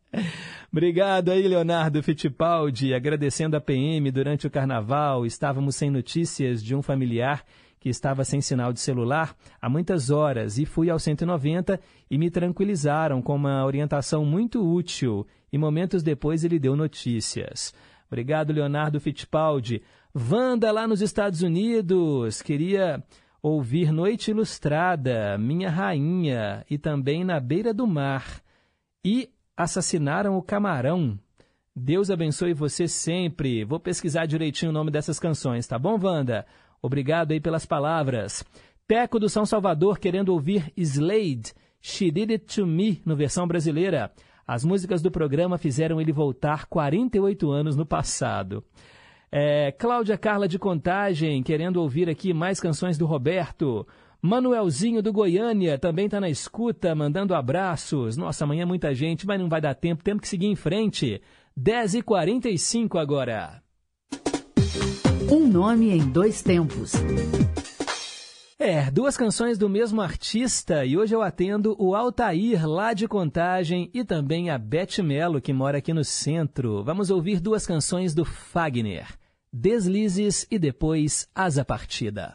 Obrigado 0.72 1.30
aí, 1.30 1.46
Leonardo 1.46 2.02
Fittipaldi, 2.02 2.94
agradecendo 2.94 3.58
a 3.58 3.60
PM 3.60 4.10
durante 4.10 4.46
o 4.46 4.50
carnaval. 4.50 5.26
Estávamos 5.26 5.76
sem 5.76 5.90
notícias 5.90 6.64
de 6.64 6.74
um 6.74 6.80
familiar 6.80 7.44
que 7.78 7.90
estava 7.90 8.24
sem 8.24 8.40
sinal 8.40 8.72
de 8.72 8.80
celular 8.80 9.36
há 9.60 9.68
muitas 9.68 10.08
horas 10.08 10.56
e 10.56 10.64
fui 10.64 10.88
ao 10.88 10.98
190 10.98 11.78
e 12.10 12.16
me 12.16 12.30
tranquilizaram 12.30 13.20
com 13.20 13.36
uma 13.36 13.66
orientação 13.66 14.24
muito 14.24 14.66
útil 14.66 15.26
e 15.52 15.58
momentos 15.58 16.02
depois 16.02 16.42
ele 16.42 16.58
deu 16.58 16.74
notícias. 16.74 17.74
Obrigado, 18.10 18.54
Leonardo 18.54 18.98
Fittipaldi. 18.98 19.82
Wanda 20.14 20.72
lá 20.72 20.88
nos 20.88 21.02
Estados 21.02 21.42
Unidos, 21.42 22.40
queria 22.40 23.02
ouvir 23.42 23.92
Noite 23.92 24.30
Ilustrada, 24.30 25.36
Minha 25.38 25.70
Rainha 25.70 26.64
e 26.68 26.78
também 26.78 27.24
Na 27.24 27.38
Beira 27.38 27.74
do 27.74 27.86
Mar. 27.86 28.42
E 29.04 29.28
assassinaram 29.56 30.36
o 30.36 30.42
camarão. 30.42 31.18
Deus 31.76 32.10
abençoe 32.10 32.54
você 32.54 32.88
sempre. 32.88 33.64
Vou 33.64 33.78
pesquisar 33.78 34.26
direitinho 34.26 34.70
o 34.70 34.74
nome 34.74 34.90
dessas 34.90 35.20
canções, 35.20 35.66
tá 35.66 35.78
bom, 35.78 35.98
Wanda? 36.02 36.46
Obrigado 36.80 37.32
aí 37.32 37.40
pelas 37.40 37.66
palavras. 37.66 38.42
Teco 38.86 39.20
do 39.20 39.28
São 39.28 39.44
Salvador 39.44 39.98
querendo 39.98 40.30
ouvir 40.30 40.72
Slade, 40.76 41.52
She 41.80 42.10
Did 42.10 42.30
It 42.30 42.56
To 42.56 42.66
Me, 42.66 43.02
no 43.04 43.14
versão 43.14 43.46
brasileira. 43.46 44.10
As 44.46 44.64
músicas 44.64 45.02
do 45.02 45.10
programa 45.10 45.58
fizeram 45.58 46.00
ele 46.00 46.12
voltar 46.12 46.64
48 46.66 47.50
anos 47.50 47.76
no 47.76 47.84
passado. 47.84 48.64
É, 49.30 49.72
Cláudia 49.72 50.16
Carla 50.16 50.48
de 50.48 50.58
Contagem, 50.58 51.42
querendo 51.42 51.76
ouvir 51.76 52.08
aqui 52.08 52.32
mais 52.32 52.60
canções 52.60 52.96
do 52.96 53.06
Roberto. 53.06 53.86
Manuelzinho 54.20 55.00
do 55.02 55.12
Goiânia 55.12 55.78
também 55.78 56.06
está 56.06 56.20
na 56.20 56.28
escuta, 56.28 56.94
mandando 56.94 57.34
abraços. 57.34 58.16
Nossa, 58.16 58.44
amanhã 58.44 58.62
é 58.62 58.66
muita 58.66 58.92
gente, 58.94 59.26
mas 59.26 59.40
não 59.40 59.48
vai 59.48 59.60
dar 59.60 59.74
tempo, 59.74 60.02
temos 60.02 60.22
que 60.22 60.28
seguir 60.28 60.46
em 60.46 60.56
frente. 60.56 61.20
10h45 61.58 63.00
agora. 63.00 63.62
Um 65.30 65.46
nome 65.46 65.90
em 65.90 66.08
dois 66.10 66.42
tempos. 66.42 66.92
É, 68.60 68.90
duas 68.90 69.16
canções 69.16 69.56
do 69.56 69.68
mesmo 69.68 70.00
artista 70.00 70.84
e 70.84 70.98
hoje 70.98 71.14
eu 71.14 71.22
atendo 71.22 71.76
o 71.78 71.94
Altair 71.94 72.68
lá 72.68 72.92
de 72.92 73.06
Contagem 73.06 73.88
e 73.94 74.02
também 74.04 74.50
a 74.50 74.58
Beth 74.58 75.00
Melo 75.00 75.40
que 75.40 75.52
mora 75.52 75.78
aqui 75.78 75.92
no 75.92 76.02
centro. 76.02 76.82
Vamos 76.82 77.08
ouvir 77.08 77.38
duas 77.38 77.64
canções 77.64 78.16
do 78.16 78.24
Fagner, 78.24 79.06
Deslizes 79.52 80.44
e 80.50 80.58
depois 80.58 81.28
Asa 81.32 81.64
Partida. 81.64 82.34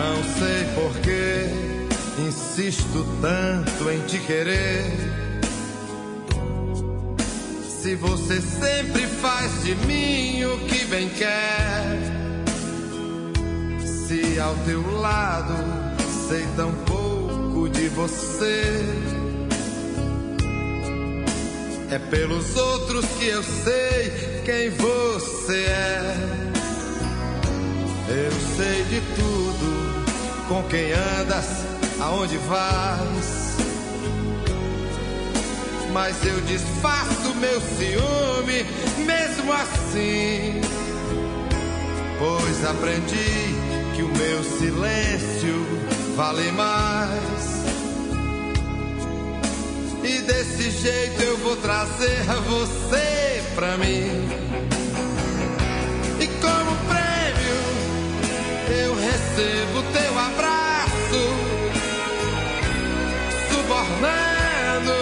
Não 0.00 0.24
sei 0.24 0.64
por 0.74 0.92
que 1.02 2.22
insisto 2.26 3.06
tanto 3.20 3.90
em 3.90 4.00
te 4.06 4.18
querer. 4.20 4.86
Se 7.68 7.94
você 7.96 8.40
sempre 8.40 9.06
faz 9.06 9.62
de 9.62 9.74
mim 9.86 10.42
o 10.44 10.58
que 10.60 10.86
bem 10.86 11.10
quer. 11.10 11.98
Se 13.84 14.40
ao 14.40 14.54
teu 14.64 14.90
lado 15.00 15.54
sei 16.28 16.46
tão 16.56 16.72
pouco 16.86 17.68
de 17.68 17.88
você. 17.88 18.82
É 21.90 21.98
pelos 21.98 22.56
outros 22.56 23.04
que 23.18 23.26
eu 23.26 23.42
sei 23.42 24.42
quem 24.46 24.70
você 24.70 25.64
é. 25.66 26.50
Eu 28.08 28.32
sei 28.56 28.82
de 28.86 29.00
tudo, 29.14 29.89
com 30.50 30.64
quem 30.64 30.92
andas, 30.92 31.46
aonde 32.00 32.36
vais. 32.38 33.54
Mas 35.92 36.26
eu 36.26 36.40
desfaço 36.40 37.34
meu 37.36 37.60
ciúme, 37.60 38.66
mesmo 39.06 39.52
assim. 39.52 40.60
Pois 42.18 42.64
aprendi 42.64 43.54
que 43.94 44.02
o 44.02 44.08
meu 44.08 44.42
silêncio 44.42 45.66
vale 46.16 46.50
mais. 46.50 47.60
E 50.02 50.18
desse 50.22 50.70
jeito 50.72 51.22
eu 51.22 51.38
vou 51.38 51.56
trazer 51.58 52.24
você 52.48 53.42
pra 53.54 53.78
mim. 53.78 54.79
Recebo 59.30 59.82
teu 59.92 60.18
abraço, 60.18 61.22
subornando 63.50 64.92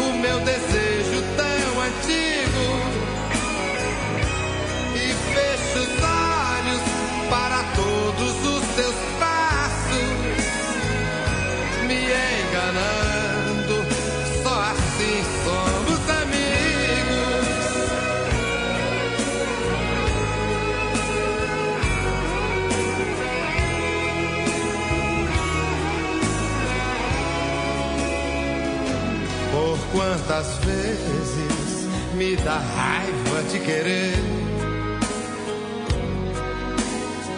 o 0.00 0.18
meu 0.18 0.40
desejo 0.40 1.22
tão 1.36 1.80
antigo. 1.80 2.66
E 4.94 5.14
fecho 5.34 5.78
os 5.78 6.02
olhos 6.02 6.82
para 7.30 7.62
todos 7.76 8.35
quantas 29.96 30.58
vezes 30.58 31.88
me 32.14 32.36
dá 32.36 32.58
raiva 32.58 33.42
de 33.50 33.58
querer 33.60 34.14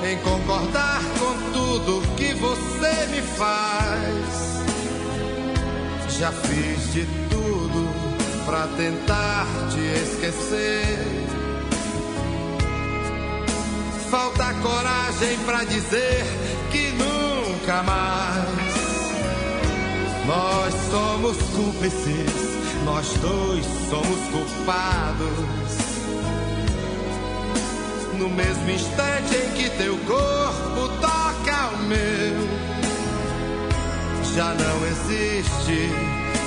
em 0.05 0.19
concordar 0.19 1.01
com 1.21 1.53
tudo 1.53 2.03
que 2.17 2.35
você 2.35 3.07
me 3.13 3.23
faz. 3.23 4.59
Já 6.19 6.33
fiz 6.33 6.93
de 6.95 7.07
tudo 7.31 7.89
pra 8.45 8.67
tentar 8.77 9.47
te 9.71 9.81
esquecer. 10.03 10.99
Falta 14.11 14.53
coragem 14.55 15.39
pra 15.47 15.63
dizer 15.63 16.25
que 16.73 16.91
nunca 16.93 17.83
mais. 17.85 18.79
Nós 20.29 20.75
somos 20.91 21.39
cúmplices, 21.57 22.48
nós 22.89 23.07
dois 23.21 23.67
somos 23.91 24.21
culpados. 24.31 25.39
No 28.19 28.31
mesmo 28.31 28.71
instante 28.71 29.37
em 29.37 29.53
que 29.53 29.71
teu 29.77 29.97
corpo 29.99 30.89
toca 31.01 31.69
o 31.75 31.79
meu, 31.83 32.49
já 34.35 34.55
não 34.55 34.87
existe 34.87 35.91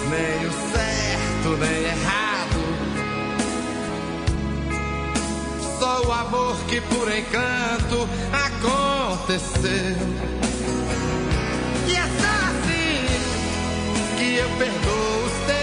nem 0.09 0.47
o 0.47 0.51
certo 0.71 1.57
nem 1.59 1.83
errado. 1.83 2.61
Só 5.79 6.01
o 6.07 6.11
amor 6.11 6.55
que 6.67 6.81
por 6.81 7.07
encanto 7.07 8.09
aconteceu. 8.47 9.95
E 11.87 11.95
é 11.95 12.07
só 12.19 12.33
assim 12.49 13.05
que 14.17 14.35
eu 14.37 14.49
perdoo 14.57 15.25
os 15.25 15.45
teus 15.45 15.60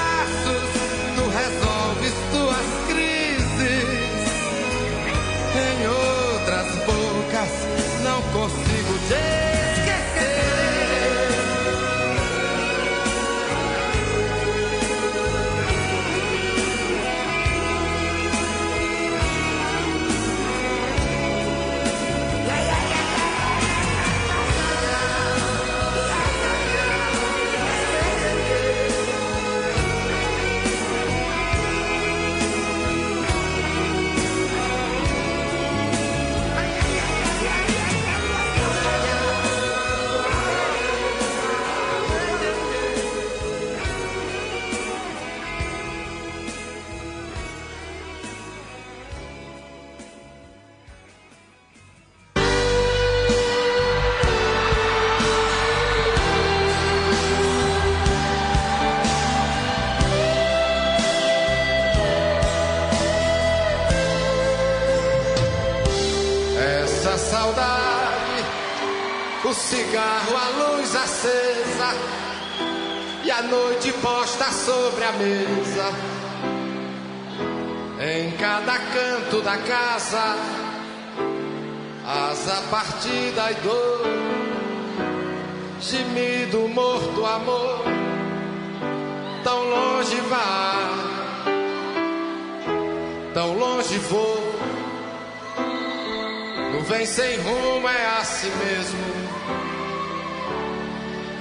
Sem 97.06 97.36
rumo, 97.36 97.86
é 97.86 98.06
assim 98.18 98.50
mesmo. 98.56 98.98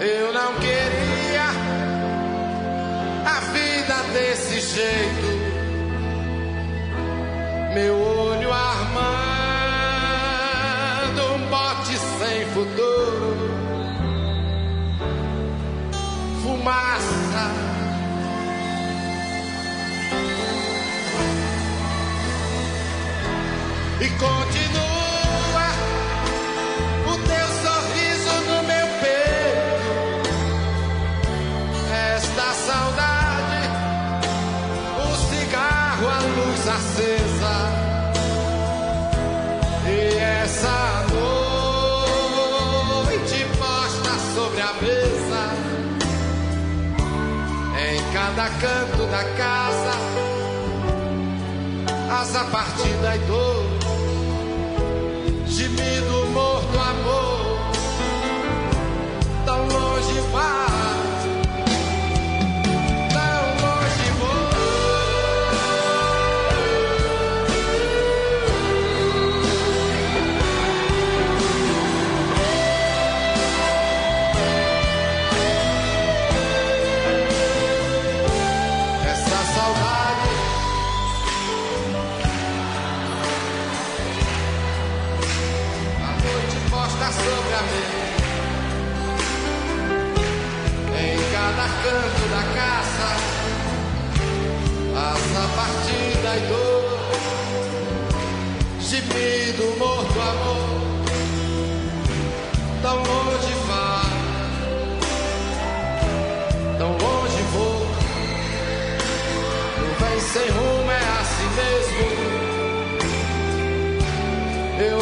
Eu 0.02 0.34
não 0.34 0.54
queria 0.56 1.46
a 3.26 3.40
vida 3.52 3.96
desse 4.12 4.60
jeito. 4.60 5.28
Meu 7.74 7.98
olho 7.98 8.52
armando 8.52 8.94
um 11.34 11.48
bote 11.48 11.98
sem 11.98 12.46
futuro. 12.48 13.50
Fumaça. 16.44 17.52
E 24.02 24.10
continua 24.10 24.93
cada 48.44 48.50
canto 48.60 49.06
da 49.08 49.24
casa, 49.38 49.94
asa 52.12 52.44
partida 52.46 53.16
e 53.16 53.20
dor 53.20 53.63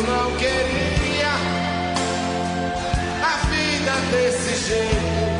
eu 0.01 0.07
não 0.07 0.31
queria 0.37 1.27
a 3.23 3.37
vida 3.47 3.91
desse 4.11 4.69
jeito. 4.69 5.30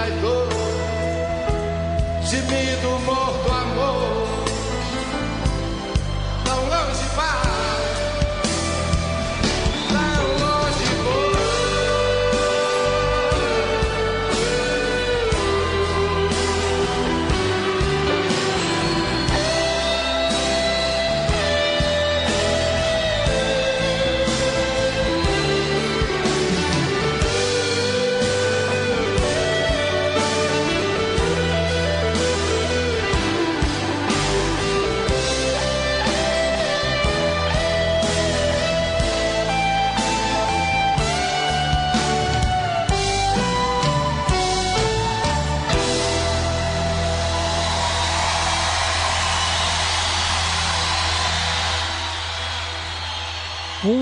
Partida 0.00 0.08
e 0.08 0.10
dor, 0.20 0.48
gemido, 2.22 2.98
morto, 3.00 3.49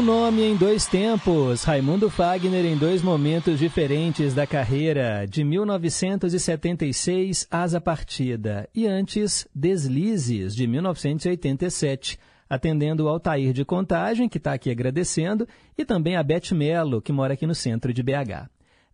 nome 0.08 0.42
em 0.42 0.56
dois 0.56 0.86
tempos, 0.86 1.64
Raimundo 1.64 2.08
Fagner 2.08 2.64
em 2.64 2.78
dois 2.78 3.02
momentos 3.02 3.58
diferentes 3.58 4.32
da 4.32 4.46
carreira, 4.46 5.26
de 5.28 5.44
1976, 5.44 7.46
Asa 7.50 7.78
Partida, 7.78 8.66
e 8.74 8.86
antes, 8.86 9.46
Deslizes, 9.54 10.56
de 10.56 10.66
1987, 10.66 12.18
atendendo 12.48 13.06
ao 13.06 13.12
Altair 13.12 13.52
de 13.52 13.66
Contagem, 13.66 14.30
que 14.30 14.38
está 14.38 14.54
aqui 14.54 14.70
agradecendo, 14.70 15.46
e 15.76 15.84
também 15.84 16.16
a 16.16 16.22
Beth 16.22 16.54
Mello, 16.54 17.02
que 17.02 17.12
mora 17.12 17.34
aqui 17.34 17.46
no 17.46 17.54
centro 17.54 17.92
de 17.92 18.02
BH. 18.02 18.48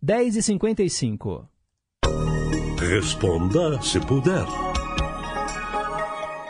10h55. 0.05 1.45
Responda 2.77 3.81
se 3.81 4.01
puder. 4.01 4.45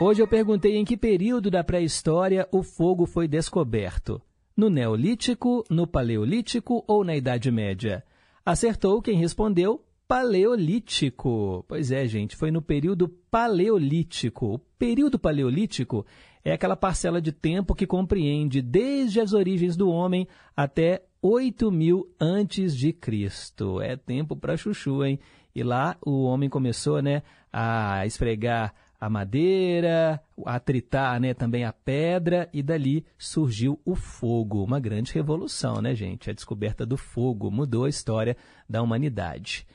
Hoje 0.01 0.23
eu 0.23 0.27
perguntei 0.27 0.75
em 0.75 0.83
que 0.83 0.97
período 0.97 1.51
da 1.51 1.63
pré-história 1.63 2.47
o 2.51 2.63
fogo 2.63 3.05
foi 3.05 3.27
descoberto. 3.27 4.19
No 4.57 4.69
Neolítico, 4.69 5.65
no 5.69 5.85
Paleolítico 5.85 6.81
ou 6.87 7.03
na 7.03 7.13
Idade 7.13 7.51
Média? 7.51 8.05
Acertou 8.45 9.01
quem 9.01 9.17
respondeu 9.17 9.83
Paleolítico. 10.07 11.65
Pois 11.67 11.91
é, 11.91 12.07
gente, 12.07 12.37
foi 12.37 12.51
no 12.51 12.61
período 12.61 13.09
Paleolítico. 13.29 14.53
O 14.53 14.59
período 14.79 15.19
Paleolítico 15.19 16.05
é 16.41 16.53
aquela 16.53 16.77
parcela 16.77 17.21
de 17.21 17.33
tempo 17.33 17.75
que 17.75 17.85
compreende 17.85 18.61
desde 18.61 19.19
as 19.19 19.33
origens 19.33 19.75
do 19.75 19.89
homem 19.89 20.25
até 20.55 21.03
8000 21.21 22.07
antes 22.17 22.77
de 22.77 22.93
Cristo. 22.93 23.81
É 23.81 23.97
tempo 23.97 24.37
para 24.37 24.55
chuchu, 24.55 25.03
hein? 25.03 25.19
E 25.53 25.63
lá 25.63 25.97
o 26.05 26.23
homem 26.23 26.49
começou, 26.49 27.01
né, 27.01 27.23
a 27.51 28.05
esfregar 28.05 28.73
a 28.99 29.09
madeira, 29.09 30.21
a 30.45 30.59
tritar, 30.59 31.19
né, 31.19 31.33
também 31.33 31.63
a 31.63 31.73
pedra 31.73 32.49
e 32.53 32.63
dali 32.63 33.05
surgiu 33.17 33.79
o 33.85 33.95
fogo, 33.95 34.63
uma 34.63 34.79
grande 34.79 35.13
revolução, 35.13 35.81
né, 35.81 35.93
gente? 35.93 36.29
A 36.29 36.33
descoberta 36.33 36.85
do 36.85 36.97
fogo 36.97 37.51
mudou 37.51 37.85
a 37.85 37.89
história 37.89 38.35
da 38.69 38.81
humanidade. 38.81 39.65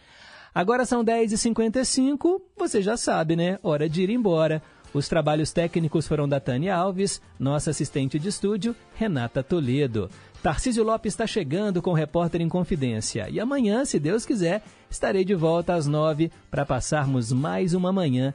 Agora 0.54 0.84
são 0.84 1.04
10h55, 1.04 2.40
você 2.56 2.82
já 2.82 2.96
sabe, 2.96 3.36
né? 3.36 3.58
Hora 3.62 3.88
de 3.88 4.02
ir 4.02 4.10
embora. 4.10 4.60
Os 4.92 5.08
trabalhos 5.08 5.52
técnicos 5.52 6.08
foram 6.08 6.28
da 6.28 6.40
Tânia 6.40 6.74
Alves, 6.74 7.22
nossa 7.38 7.70
assistente 7.70 8.18
de 8.18 8.28
estúdio, 8.28 8.74
Renata 8.94 9.40
Toledo. 9.40 10.10
Tarcísio 10.42 10.82
Lopes 10.82 11.12
está 11.12 11.26
chegando 11.26 11.80
com 11.80 11.90
o 11.90 11.94
Repórter 11.94 12.40
em 12.40 12.48
Confidência. 12.48 13.28
E 13.30 13.38
amanhã, 13.38 13.84
se 13.84 14.00
Deus 14.00 14.26
quiser, 14.26 14.64
estarei 14.90 15.24
de 15.24 15.34
volta 15.34 15.74
às 15.74 15.86
nove 15.86 16.32
para 16.50 16.66
passarmos 16.66 17.30
mais 17.30 17.74
uma 17.74 17.92
manhã 17.92 18.34